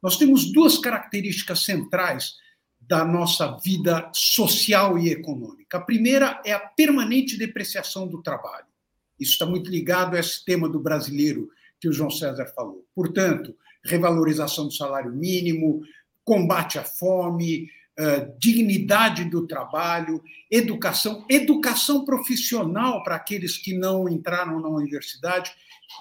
Nós 0.03 0.19
temos 0.19 0.53
duas 0.53 0.77
características 0.77 1.65
centrais 1.65 2.35
da 2.89 3.05
nossa 3.05 3.59
vida 3.63 4.11
social 4.15 4.99
e 4.99 5.11
econômica. 5.11 5.77
A 5.77 5.83
primeira 5.83 6.41
é 6.45 6.53
a 6.53 6.59
permanente 6.59 7.37
depreciação 7.37 8.09
do 8.09 8.23
trabalho. 8.23 8.67
Isso 9.21 9.33
está 9.33 9.45
muito 9.45 9.71
ligado 9.71 10.17
a 10.17 10.21
esse 10.21 10.43
tema 10.43 10.69
do 10.69 10.81
brasileiro 10.81 11.51
que 11.79 11.87
o 11.87 11.93
João 11.93 12.11
César 12.11 12.47
falou. 12.47 12.87
Portanto, 12.95 13.55
revalorização 13.85 14.67
do 14.67 14.73
salário 14.73 15.13
mínimo, 15.13 15.83
combate 16.25 16.79
à 16.79 16.83
fome, 16.83 17.69
uh, 17.99 18.39
dignidade 18.39 19.25
do 19.25 19.47
trabalho, 19.47 20.23
educação, 20.51 21.27
educação 21.29 22.07
profissional 22.07 23.03
para 23.03 23.17
aqueles 23.17 23.59
que 23.59 23.77
não 23.77 24.09
entraram 24.09 24.61
na 24.61 24.69
universidade. 24.69 25.51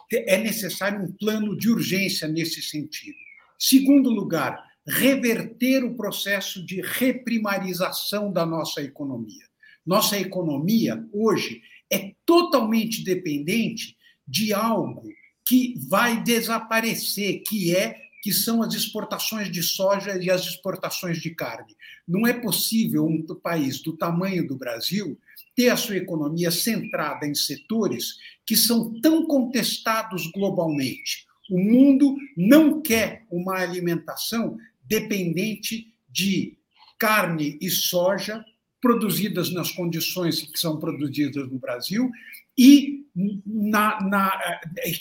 É 0.09 0.37
necessário 0.37 1.03
um 1.03 1.11
plano 1.11 1.57
de 1.57 1.69
urgência 1.69 2.29
nesse 2.29 2.61
sentido. 2.61 3.17
Segundo 3.59 4.09
lugar, 4.09 4.63
reverter 4.87 5.83
o 5.83 5.95
processo 5.95 6.65
de 6.65 6.81
reprimarização 6.81 8.31
da 8.31 8.45
nossa 8.45 8.81
economia. 8.81 9.45
Nossa 9.85 10.17
economia, 10.17 11.05
hoje, 11.11 11.61
é 11.91 12.13
totalmente 12.25 13.03
dependente 13.03 13.97
de 14.27 14.53
algo 14.53 15.03
que 15.45 15.75
vai 15.87 16.21
desaparecer, 16.23 17.41
que 17.47 17.75
é 17.75 18.07
que 18.21 18.33
são 18.33 18.61
as 18.61 18.73
exportações 18.73 19.49
de 19.49 19.63
soja 19.63 20.21
e 20.21 20.29
as 20.29 20.41
exportações 20.41 21.19
de 21.19 21.29
carne. 21.33 21.73
Não 22.05 22.27
é 22.27 22.33
possível 22.33 23.05
um 23.05 23.23
país 23.41 23.81
do 23.81 23.95
tamanho 23.95 24.45
do 24.45 24.57
Brasil 24.57 25.17
ter 25.55 25.69
a 25.69 25.77
sua 25.77 25.97
economia 25.97 26.51
centrada 26.51 27.25
em 27.25 27.33
setores 27.33 28.17
que 28.45 28.55
são 28.55 28.99
tão 28.99 29.25
contestados 29.25 30.27
globalmente. 30.31 31.25
O 31.49 31.57
mundo 31.57 32.17
não 32.35 32.81
quer 32.81 33.25
uma 33.31 33.55
alimentação 33.55 34.57
dependente 34.87 35.93
de 36.09 36.57
carne 36.97 37.57
e 37.61 37.69
soja 37.69 38.43
produzidas 38.81 39.51
nas 39.51 39.71
condições 39.71 40.41
que 40.41 40.59
são 40.59 40.79
produzidas 40.79 41.47
no 41.49 41.59
Brasil 41.59 42.09
e 42.57 43.05
na, 43.45 44.01
na, 44.01 44.41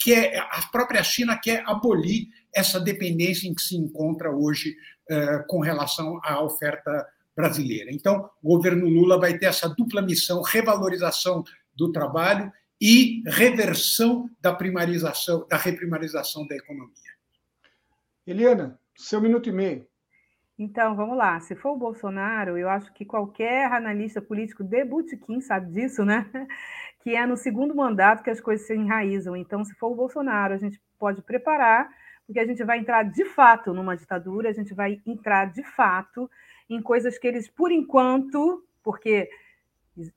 que 0.03 0.12
é, 0.12 0.39
a 0.39 0.66
própria 0.72 1.03
China 1.03 1.39
quer 1.39 1.62
abolir 1.66 2.28
essa 2.55 2.80
dependência 2.80 3.49
em 3.49 3.55
que 3.55 3.62
se 3.62 3.76
encontra 3.76 4.30
hoje 4.30 4.76
eh, 5.09 5.45
com 5.47 5.61
relação 5.61 6.18
à 6.24 6.43
oferta 6.43 7.07
brasileira. 7.37 7.93
Então, 7.93 8.30
o 8.43 8.57
governo 8.57 8.89
Lula 8.89 9.20
vai 9.20 9.39
ter 9.39 9.47
essa 9.47 9.68
dupla 9.68 10.01
missão: 10.01 10.41
revalorização 10.43 11.45
do 11.76 11.93
trabalho 11.93 12.51
e 12.80 13.22
reversão 13.26 14.28
da 14.41 14.55
primarização, 14.55 15.47
da 15.49 15.57
reprimarização 15.57 16.47
da 16.47 16.57
economia. 16.57 17.12
Eliana, 18.26 18.80
seu 18.97 19.20
minuto 19.20 19.49
e 19.49 19.53
meio. 19.53 19.86
Então, 20.59 20.97
vamos 20.97 21.18
lá. 21.18 21.38
Se 21.40 21.55
for 21.55 21.72
o 21.72 21.76
Bolsonaro, 21.76 22.57
eu 22.57 22.68
acho 22.68 22.92
que 22.94 23.05
qualquer 23.05 23.70
analista 23.70 24.22
político 24.22 24.64
de 24.64 24.84
Butiquim 24.84 25.40
sabe 25.40 25.72
disso, 25.72 26.05
né? 26.05 26.26
Que 27.01 27.14
é 27.14 27.24
no 27.24 27.36
segundo 27.36 27.72
mandato 27.72 28.24
que 28.24 28.30
as 28.30 28.40
coisas 28.40 28.66
se 28.66 28.74
enraizam. 28.74 29.36
Então, 29.36 29.64
se 29.64 29.72
for 29.76 29.92
o 29.92 29.94
Bolsonaro, 29.94 30.55
a 30.55 30.57
gente 30.57 30.80
pode 30.99 31.22
preparar, 31.22 31.88
porque 32.26 32.40
a 32.40 32.44
gente 32.44 32.64
vai 32.64 32.80
entrar 32.80 33.05
de 33.05 33.24
fato 33.24 33.72
numa 33.72 33.97
ditadura, 33.97 34.49
a 34.49 34.53
gente 34.53 34.74
vai 34.74 35.01
entrar 35.07 35.44
de 35.53 35.62
fato 35.62 36.28
em 36.68 36.82
coisas 36.82 37.16
que 37.16 37.28
eles, 37.28 37.49
por 37.49 37.70
enquanto, 37.70 38.66
porque 38.82 39.30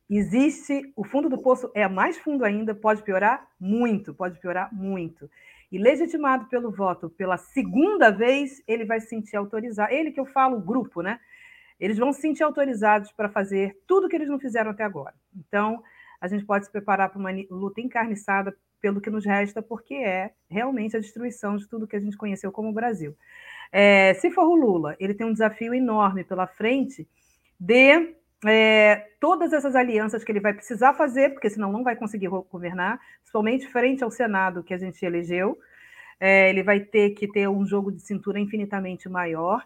existe, 0.09 0.91
o 0.95 1.03
fundo 1.03 1.29
do 1.29 1.41
poço 1.41 1.71
é 1.75 1.87
mais 1.87 2.17
fundo 2.17 2.43
ainda, 2.43 2.73
pode 2.73 3.03
piorar 3.03 3.47
muito, 3.59 4.13
pode 4.13 4.39
piorar 4.39 4.73
muito. 4.73 5.29
E 5.71 5.77
legitimado 5.77 6.45
pelo 6.45 6.71
voto 6.71 7.09
pela 7.09 7.37
segunda 7.37 8.09
vez, 8.09 8.61
ele 8.67 8.85
vai 8.85 8.99
se 8.99 9.07
sentir 9.07 9.35
autorizado. 9.35 9.93
Ele 9.93 10.11
que 10.11 10.19
eu 10.19 10.25
falo, 10.25 10.57
o 10.57 10.61
grupo, 10.61 11.01
né? 11.01 11.19
Eles 11.79 11.97
vão 11.97 12.11
se 12.11 12.21
sentir 12.21 12.43
autorizados 12.43 13.11
para 13.11 13.29
fazer 13.29 13.77
tudo 13.87 14.09
que 14.09 14.15
eles 14.15 14.27
não 14.27 14.39
fizeram 14.39 14.71
até 14.71 14.83
agora. 14.83 15.13
Então, 15.35 15.81
a 16.19 16.27
gente 16.27 16.45
pode 16.45 16.65
se 16.65 16.71
preparar 16.71 17.09
para 17.09 17.19
uma 17.19 17.29
luta 17.49 17.79
encarniçada 17.79 18.55
pelo 18.81 18.99
que 18.99 19.09
nos 19.09 19.25
resta, 19.25 19.61
porque 19.61 19.95
é 19.95 20.31
realmente 20.49 20.97
a 20.97 20.99
destruição 20.99 21.55
de 21.55 21.67
tudo 21.67 21.87
que 21.87 21.95
a 21.95 21.99
gente 21.99 22.17
conheceu 22.17 22.51
como 22.51 22.73
Brasil. 22.73 23.15
É, 23.71 24.13
se 24.15 24.31
for 24.31 24.45
o 24.45 24.55
Lula, 24.55 24.95
ele 24.99 25.13
tem 25.13 25.27
um 25.27 25.33
desafio 25.33 25.73
enorme 25.73 26.23
pela 26.23 26.47
frente 26.47 27.07
de 27.59 28.15
é, 28.45 29.07
todas 29.19 29.51
essas 29.51 29.75
alianças 29.75 30.23
que 30.23 30.31
ele 30.31 30.39
vai 30.39 30.53
precisar 30.53 30.93
fazer, 30.93 31.31
porque 31.31 31.49
senão 31.49 31.71
não 31.71 31.83
vai 31.83 31.95
conseguir 31.95 32.27
governar, 32.27 32.99
principalmente 33.19 33.67
frente 33.67 34.03
ao 34.03 34.11
Senado 34.11 34.63
que 34.63 34.73
a 34.73 34.77
gente 34.77 35.03
elegeu. 35.05 35.57
É, 36.19 36.49
ele 36.49 36.63
vai 36.63 36.79
ter 36.81 37.11
que 37.11 37.27
ter 37.27 37.47
um 37.47 37.65
jogo 37.65 37.91
de 37.91 38.01
cintura 38.01 38.39
infinitamente 38.39 39.07
maior 39.09 39.65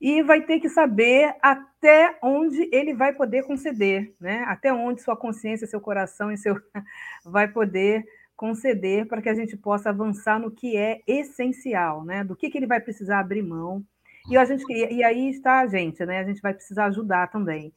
e 0.00 0.22
vai 0.22 0.42
ter 0.42 0.60
que 0.60 0.68
saber 0.68 1.34
até 1.40 2.16
onde 2.22 2.68
ele 2.72 2.94
vai 2.94 3.12
poder 3.12 3.44
conceder, 3.44 4.12
né? 4.20 4.44
Até 4.48 4.72
onde 4.72 5.02
sua 5.02 5.16
consciência, 5.16 5.66
seu 5.66 5.80
coração 5.80 6.30
e 6.32 6.36
seu 6.36 6.56
vai 7.24 7.48
poder 7.48 8.04
conceder 8.36 9.06
para 9.06 9.22
que 9.22 9.28
a 9.28 9.34
gente 9.34 9.56
possa 9.56 9.90
avançar 9.90 10.40
no 10.40 10.50
que 10.50 10.76
é 10.76 11.00
essencial, 11.06 12.04
né? 12.04 12.24
Do 12.24 12.34
que, 12.34 12.50
que 12.50 12.58
ele 12.58 12.66
vai 12.66 12.80
precisar 12.80 13.20
abrir 13.20 13.42
mão. 13.42 13.84
E, 14.28 14.36
a 14.36 14.44
gente, 14.44 14.64
e 14.72 15.04
aí 15.04 15.30
está 15.30 15.60
a 15.60 15.66
gente, 15.66 16.04
né? 16.04 16.18
A 16.18 16.24
gente 16.24 16.40
vai 16.40 16.54
precisar 16.54 16.86
ajudar 16.86 17.28
também 17.28 17.72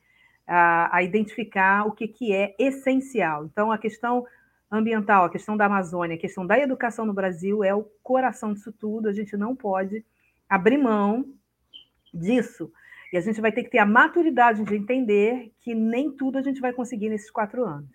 a, 0.47 0.95
a 0.95 1.03
identificar 1.03 1.87
o 1.87 1.91
que, 1.91 2.07
que 2.07 2.33
é 2.33 2.55
essencial. 2.59 3.45
Então, 3.45 3.71
a 3.71 3.77
questão 3.77 4.25
ambiental, 4.71 5.25
a 5.25 5.29
questão 5.29 5.55
da 5.55 5.65
Amazônia, 5.65 6.15
a 6.15 6.19
questão 6.19 6.45
da 6.45 6.59
educação 6.59 7.05
no 7.05 7.13
Brasil 7.13 7.63
é 7.63 7.73
o 7.73 7.83
coração 8.03 8.53
disso 8.53 8.71
tudo. 8.71 9.07
A 9.07 9.13
gente 9.13 9.35
não 9.37 9.55
pode 9.55 10.05
abrir 10.49 10.77
mão 10.77 11.25
disso. 12.13 12.71
E 13.11 13.17
a 13.17 13.21
gente 13.21 13.39
vai 13.39 13.51
ter 13.51 13.63
que 13.63 13.69
ter 13.69 13.79
a 13.79 13.85
maturidade 13.85 14.63
de 14.63 14.75
entender 14.75 15.51
que 15.61 15.73
nem 15.73 16.11
tudo 16.11 16.37
a 16.37 16.41
gente 16.41 16.59
vai 16.59 16.73
conseguir 16.73 17.09
nesses 17.09 17.31
quatro 17.31 17.65
anos. 17.65 17.89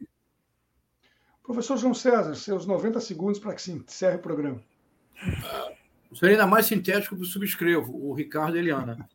Professor 1.42 1.76
João 1.76 1.94
César, 1.94 2.34
seus 2.34 2.64
90 2.64 3.01
segundos 3.01 3.40
para 3.40 3.55
que 3.55 3.62
se 3.62 3.72
encerre 3.72 4.16
o 4.16 4.20
programa. 4.20 4.62
Uh, 5.20 6.16
serei 6.16 6.34
ainda 6.34 6.46
mais 6.46 6.66
sintético 6.66 7.16
que 7.16 7.24
subscrevo, 7.24 7.92
o 7.92 8.12
Ricardo 8.12 8.57
e 8.57 8.61
Eliana. 8.61 9.09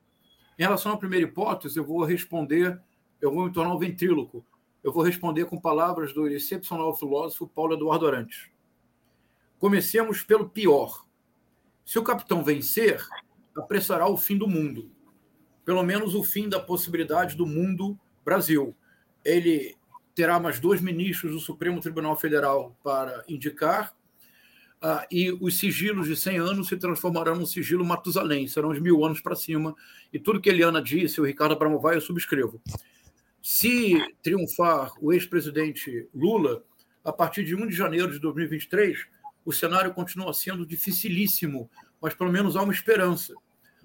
Em 0.59 0.63
relação 0.63 0.91
à 0.91 0.97
primeira 0.97 1.25
hipótese, 1.25 1.77
eu 1.77 1.85
vou 1.85 2.03
responder, 2.03 2.79
eu 3.25 3.31
vou 3.31 3.45
me 3.45 3.51
tornar 3.51 3.73
um 3.73 3.79
ventríloco. 3.79 4.45
Eu 4.83 4.93
vou 4.93 5.03
responder 5.03 5.45
com 5.45 5.59
palavras 5.59 6.13
do 6.13 6.27
excepcional 6.27 6.95
filósofo 6.95 7.47
Paulo 7.47 7.73
Eduardo 7.73 8.07
Arantes. 8.07 8.49
Comecemos 9.57 10.21
pelo 10.21 10.47
pior. 10.47 11.05
Se 11.83 11.97
o 11.97 12.03
capitão 12.03 12.43
vencer, 12.43 13.03
apressará 13.57 14.07
o 14.07 14.15
fim 14.15 14.37
do 14.37 14.47
mundo. 14.47 14.91
Pelo 15.65 15.81
menos 15.81 16.13
o 16.13 16.23
fim 16.23 16.47
da 16.47 16.59
possibilidade 16.59 17.35
do 17.35 17.47
mundo 17.47 17.99
Brasil. 18.23 18.75
Ele 19.23 19.75
terá 20.13 20.39
mais 20.39 20.59
dois 20.59 20.79
ministros 20.79 21.33
do 21.33 21.39
Supremo 21.39 21.81
Tribunal 21.81 22.15
Federal 22.15 22.77
para 22.83 23.23
indicar, 23.27 23.93
uh, 24.83 25.05
e 25.11 25.31
os 25.31 25.57
sigilos 25.57 26.07
de 26.07 26.15
100 26.15 26.37
anos 26.37 26.67
se 26.67 26.77
transformarão 26.77 27.35
num 27.35 27.45
sigilo 27.45 27.83
Matusalém, 27.83 28.47
serão 28.47 28.69
os 28.69 28.79
mil 28.79 29.03
anos 29.03 29.19
para 29.19 29.35
cima, 29.35 29.75
e 30.13 30.19
tudo 30.19 30.39
que 30.39 30.49
Eliana 30.49 30.81
disse, 30.81 31.19
o 31.19 31.25
Ricardo 31.25 31.53
Abramovay, 31.53 31.97
eu 31.97 32.01
subscrevo. 32.01 32.61
Se 33.47 33.95
triunfar 34.23 34.91
o 34.99 35.13
ex-presidente 35.13 36.09
Lula, 36.15 36.63
a 37.03 37.13
partir 37.13 37.43
de 37.43 37.53
1 37.53 37.67
de 37.67 37.75
janeiro 37.75 38.11
de 38.11 38.17
2023, 38.17 39.05
o 39.45 39.53
cenário 39.53 39.93
continua 39.93 40.33
sendo 40.33 40.65
dificilíssimo, 40.65 41.69
mas 42.01 42.15
pelo 42.15 42.31
menos 42.31 42.55
há 42.55 42.63
uma 42.63 42.73
esperança. 42.73 43.35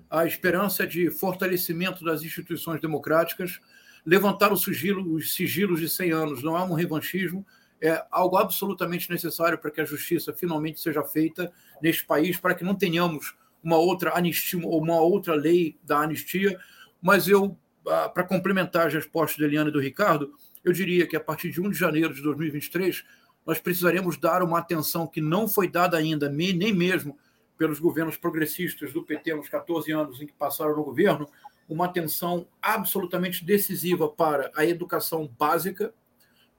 A 0.09 0.25
esperança 0.25 0.87
de 0.87 1.11
fortalecimento 1.11 2.03
das 2.03 2.23
instituições 2.23 2.81
democráticas, 2.81 3.61
levantar 4.03 4.51
sigilo, 4.57 5.13
os 5.13 5.35
sigilos 5.35 5.79
de 5.79 5.91
100 5.91 6.11
anos 6.11 6.43
não 6.43 6.57
é 6.57 6.63
um 6.63 6.73
revanchismo, 6.73 7.47
é 7.83 8.03
algo 8.11 8.39
absolutamente 8.39 9.11
necessário 9.11 9.59
para 9.59 9.71
que 9.71 9.83
a 9.83 9.85
justiça 9.85 10.33
finalmente 10.33 10.81
seja 10.81 11.05
feita 11.05 11.53
neste 11.83 12.07
país, 12.07 12.39
para 12.39 12.55
que 12.55 12.65
não 12.65 12.75
tenhamos 12.75 13.35
uma 13.63 13.77
outra 13.77 14.17
anistia 14.17 14.67
ou 14.67 14.81
uma 14.81 15.03
outra 15.03 15.35
lei 15.35 15.79
da 15.85 15.99
anistia. 15.99 16.59
Mas 17.03 17.29
eu, 17.29 17.59
para 17.83 18.25
complementar 18.25 18.87
as 18.87 18.95
respostas 18.95 19.37
de 19.37 19.45
Eliana 19.45 19.71
e 19.71 19.73
do 19.73 19.81
Ricardo, 19.81 20.33
eu 20.65 20.73
diria 20.73 21.07
que 21.07 21.17
a 21.17 21.21
partir 21.21 21.51
de 21.51 21.61
1 21.61 21.71
de 21.71 21.79
janeiro 21.79 22.15
de 22.15 22.23
2023, 22.23 23.05
nós 23.47 23.59
precisaremos 23.59 24.17
dar 24.17 24.43
uma 24.43 24.59
atenção 24.59 25.07
que 25.07 25.21
não 25.21 25.49
foi 25.49 25.69
dada 25.69 25.97
ainda, 25.97 26.29
nem 26.29 26.73
mesmo 26.73 27.19
pelos 27.57 27.79
governos 27.79 28.17
progressistas 28.17 28.93
do 28.93 29.03
PT 29.03 29.35
nos 29.35 29.49
14 29.49 29.93
anos 29.93 30.21
em 30.21 30.27
que 30.27 30.33
passaram 30.33 30.77
no 30.77 30.85
governo, 30.85 31.29
uma 31.69 31.85
atenção 31.85 32.47
absolutamente 32.61 33.45
decisiva 33.45 34.09
para 34.09 34.51
a 34.57 34.65
educação 34.65 35.31
básica, 35.39 35.95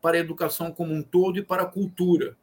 para 0.02 0.18
a 0.18 0.20
educação 0.20 0.72
como 0.72 0.94
um 0.94 1.04
todo 1.04 1.38
e 1.38 1.44
para 1.44 1.64
a 1.64 1.68
cultura. 1.68 2.38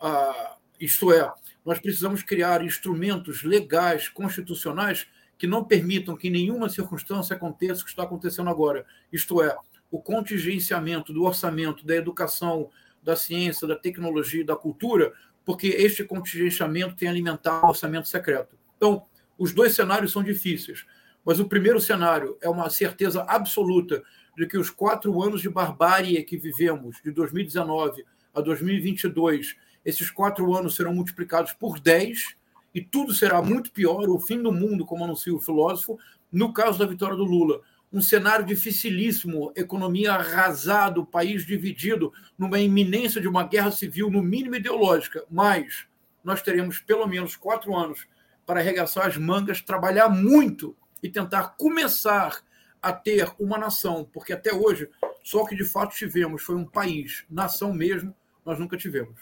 Ah, 0.00 0.56
isto 0.78 1.12
é, 1.12 1.30
nós 1.64 1.78
precisamos 1.78 2.22
criar 2.22 2.64
instrumentos 2.64 3.42
legais, 3.42 4.08
constitucionais, 4.08 5.06
que 5.40 5.46
não 5.46 5.64
permitam 5.64 6.18
que 6.18 6.28
nenhuma 6.28 6.68
circunstância 6.68 7.34
aconteça 7.34 7.80
o 7.80 7.84
que 7.84 7.90
está 7.90 8.02
acontecendo 8.02 8.50
agora. 8.50 8.84
Isto 9.10 9.42
é, 9.42 9.56
o 9.90 9.98
contingenciamento 9.98 11.14
do 11.14 11.24
orçamento 11.24 11.86
da 11.86 11.96
educação, 11.96 12.68
da 13.02 13.16
ciência, 13.16 13.66
da 13.66 13.74
tecnologia 13.74 14.42
e 14.42 14.44
da 14.44 14.54
cultura, 14.54 15.14
porque 15.42 15.68
este 15.68 16.04
contingenciamento 16.04 16.94
tem 16.94 17.08
alimentado 17.08 17.64
o 17.64 17.70
orçamento 17.70 18.06
secreto. 18.06 18.54
Então, 18.76 19.06
os 19.38 19.54
dois 19.54 19.74
cenários 19.74 20.12
são 20.12 20.22
difíceis. 20.22 20.84
Mas 21.24 21.40
o 21.40 21.48
primeiro 21.48 21.80
cenário 21.80 22.36
é 22.42 22.48
uma 22.50 22.68
certeza 22.68 23.22
absoluta 23.22 24.02
de 24.36 24.46
que 24.46 24.58
os 24.58 24.68
quatro 24.68 25.22
anos 25.22 25.40
de 25.40 25.48
barbárie 25.48 26.22
que 26.22 26.36
vivemos, 26.36 26.98
de 27.02 27.10
2019 27.10 28.04
a 28.34 28.42
2022, 28.42 29.56
esses 29.86 30.10
quatro 30.10 30.54
anos 30.54 30.76
serão 30.76 30.92
multiplicados 30.92 31.54
por 31.54 31.80
10 31.80 32.38
e 32.74 32.80
tudo 32.80 33.12
será 33.12 33.42
muito 33.42 33.70
pior, 33.70 34.08
o 34.08 34.18
fim 34.18 34.42
do 34.42 34.52
mundo, 34.52 34.86
como 34.86 35.04
anuncia 35.04 35.34
o 35.34 35.40
filósofo, 35.40 35.98
no 36.30 36.52
caso 36.52 36.78
da 36.78 36.86
vitória 36.86 37.16
do 37.16 37.24
Lula. 37.24 37.60
Um 37.92 38.00
cenário 38.00 38.46
dificilíssimo, 38.46 39.52
economia 39.56 40.12
arrasada, 40.12 41.04
país 41.04 41.44
dividido, 41.44 42.12
numa 42.38 42.60
iminência 42.60 43.20
de 43.20 43.26
uma 43.26 43.42
guerra 43.42 43.72
civil, 43.72 44.10
no 44.10 44.22
mínimo 44.22 44.54
ideológica, 44.54 45.24
mas 45.28 45.86
nós 46.22 46.40
teremos 46.40 46.78
pelo 46.78 47.06
menos 47.06 47.34
quatro 47.34 47.74
anos 47.74 48.06
para 48.46 48.60
arregaçar 48.60 49.06
as 49.06 49.16
mangas, 49.16 49.60
trabalhar 49.60 50.08
muito 50.08 50.76
e 51.02 51.08
tentar 51.08 51.54
começar 51.56 52.42
a 52.80 52.92
ter 52.92 53.30
uma 53.38 53.58
nação, 53.58 54.08
porque 54.12 54.32
até 54.32 54.54
hoje 54.54 54.88
só 55.22 55.42
o 55.42 55.46
que 55.46 55.56
de 55.56 55.64
fato 55.64 55.94
tivemos 55.94 56.42
foi 56.42 56.56
um 56.56 56.64
país, 56.64 57.24
nação 57.28 57.72
mesmo, 57.72 58.14
nós 58.44 58.58
nunca 58.58 58.76
tivemos. 58.76 59.20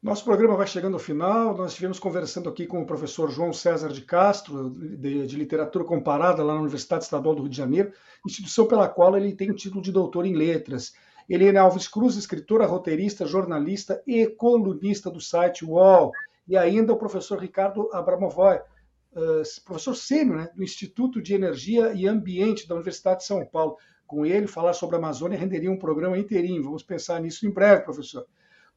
Nosso 0.00 0.24
programa 0.24 0.56
vai 0.56 0.66
chegando 0.66 0.94
ao 0.94 1.00
final. 1.00 1.56
Nós 1.56 1.72
estivemos 1.72 1.98
conversando 1.98 2.48
aqui 2.48 2.66
com 2.68 2.80
o 2.80 2.86
professor 2.86 3.32
João 3.32 3.52
César 3.52 3.88
de 3.88 4.02
Castro, 4.02 4.70
de, 4.70 5.26
de, 5.26 5.36
Literatura 5.36 5.84
Comparada, 5.84 6.44
lá 6.44 6.54
na 6.54 6.60
Universidade 6.60 7.02
Estadual 7.02 7.34
do 7.34 7.42
Rio 7.42 7.50
de 7.50 7.56
Janeiro, 7.56 7.92
instituição 8.24 8.68
pela 8.68 8.88
qual 8.88 9.16
ele 9.16 9.34
tem 9.34 9.50
o 9.50 9.56
título 9.56 9.82
de 9.82 9.90
doutor 9.90 10.24
em 10.24 10.36
letras. 10.36 10.92
Helena 11.28 11.62
Alves 11.62 11.88
Cruz, 11.88 12.14
escritora, 12.14 12.64
roteirista, 12.64 13.26
jornalista 13.26 14.00
e 14.06 14.26
colunista 14.26 15.10
do 15.10 15.20
site 15.20 15.64
UOL 15.64 16.12
e 16.46 16.56
ainda 16.56 16.92
o 16.92 16.96
professor 16.96 17.40
Ricardo 17.40 17.90
Abramovoy, 17.92 18.56
uh, 18.56 19.42
professor 19.64 19.96
sênior 19.96 20.36
né, 20.38 20.50
do 20.54 20.62
Instituto 20.62 21.20
de 21.20 21.34
Energia 21.34 21.92
e 21.92 22.06
Ambiente 22.06 22.68
da 22.68 22.76
Universidade 22.76 23.22
de 23.22 23.26
São 23.26 23.44
Paulo. 23.44 23.76
Com 24.06 24.24
ele, 24.24 24.46
falar 24.46 24.74
sobre 24.74 24.94
a 24.94 24.98
Amazônia 25.00 25.36
renderia 25.36 25.70
um 25.70 25.76
programa 25.76 26.16
inteirinho. 26.16 26.62
Vamos 26.62 26.84
pensar 26.84 27.20
nisso 27.20 27.46
em 27.46 27.50
breve, 27.50 27.82
professor. 27.82 28.24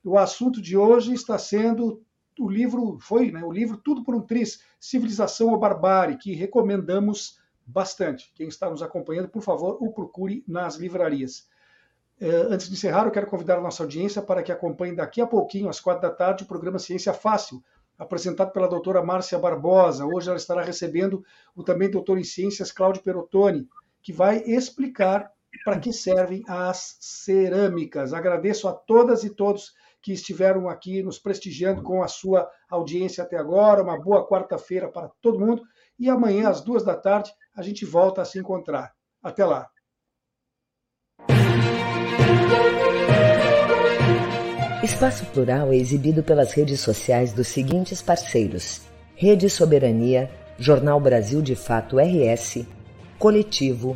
O 0.04 0.18
assunto 0.18 0.62
de 0.62 0.76
hoje 0.76 1.14
está 1.14 1.38
sendo 1.38 2.02
o 2.40 2.50
livro, 2.50 2.98
foi 3.00 3.32
né, 3.32 3.44
o 3.44 3.52
livro 3.52 3.78
Tudo 3.78 4.04
por 4.04 4.16
um 4.16 4.22
Tris, 4.22 4.64
Civilização 4.80 5.50
ou 5.50 5.60
Barbárie, 5.60 6.18
que 6.18 6.34
recomendamos 6.34 7.40
bastante. 7.66 8.32
Quem 8.36 8.48
está 8.48 8.70
nos 8.70 8.82
acompanhando, 8.82 9.30
por 9.30 9.42
favor, 9.42 9.78
o 9.80 9.92
procure 9.92 10.44
nas 10.48 10.76
livrarias. 10.76 11.48
É, 12.20 12.30
antes 12.30 12.68
de 12.68 12.74
encerrar, 12.74 13.06
eu 13.06 13.12
quero 13.12 13.28
convidar 13.28 13.58
a 13.58 13.62
nossa 13.62 13.84
audiência 13.84 14.22
para 14.22 14.42
que 14.42 14.52
acompanhe 14.52 14.96
daqui 14.96 15.22
a 15.22 15.28
pouquinho, 15.28 15.70
às 15.70 15.80
quatro 15.80 16.02
da 16.02 16.10
tarde, 16.10 16.44
o 16.44 16.48
programa 16.48 16.80
Ciência 16.80 17.14
Fácil, 17.14 17.64
apresentado 17.98 18.52
pela 18.52 18.68
doutora 18.68 19.04
Márcia 19.04 19.38
Barbosa. 19.38 20.06
Hoje 20.06 20.30
ela 20.30 20.38
estará 20.38 20.64
recebendo 20.64 21.24
o 21.56 21.64
também 21.64 21.90
doutor 21.90 22.18
em 22.18 22.24
Ciências, 22.24 22.72
Cláudio 22.72 23.04
Perotoni, 23.04 23.68
que 24.02 24.12
vai 24.12 24.38
explicar 24.38 25.32
para 25.64 25.80
que 25.80 25.94
servem 25.94 26.44
as 26.48 26.98
cerâmicas. 27.00 28.14
Agradeço 28.14 28.68
a 28.68 28.74
todas 28.74 29.24
e 29.24 29.30
todos 29.30 29.74
que 30.02 30.12
estiveram 30.12 30.68
aqui 30.68 31.04
nos 31.04 31.20
prestigiando 31.20 31.84
com 31.84 32.02
a 32.02 32.08
sua 32.08 32.50
audiência 32.70 33.24
até 33.24 33.38
agora. 33.38 33.84
Uma 33.84 34.00
boa 34.00 34.28
quarta-feira 34.28 34.90
para 34.90 35.10
todo 35.22 35.40
mundo. 35.40 35.62
E 36.00 36.10
amanhã, 36.10 36.50
às 36.50 36.62
duas 36.62 36.84
da 36.84 36.96
tarde, 36.96 37.32
a 37.56 37.62
gente 37.62 37.86
volta 37.86 38.22
a 38.22 38.26
se 38.26 38.40
encontrar. 38.40 38.92
Até 39.22 39.46
lá. 39.46 39.70
Espaço 44.84 45.26
Plural 45.28 45.72
é 45.72 45.76
exibido 45.76 46.24
pelas 46.24 46.54
redes 46.54 46.80
sociais 46.80 47.34
dos 47.34 47.48
seguintes 47.48 48.02
parceiros: 48.02 48.82
Rede 49.16 49.48
Soberania, 49.48 50.30
Jornal 50.58 51.00
Brasil 51.00 51.42
de 51.42 51.56
Fato 51.56 51.98
RS, 52.00 52.66
Coletivo, 53.20 53.96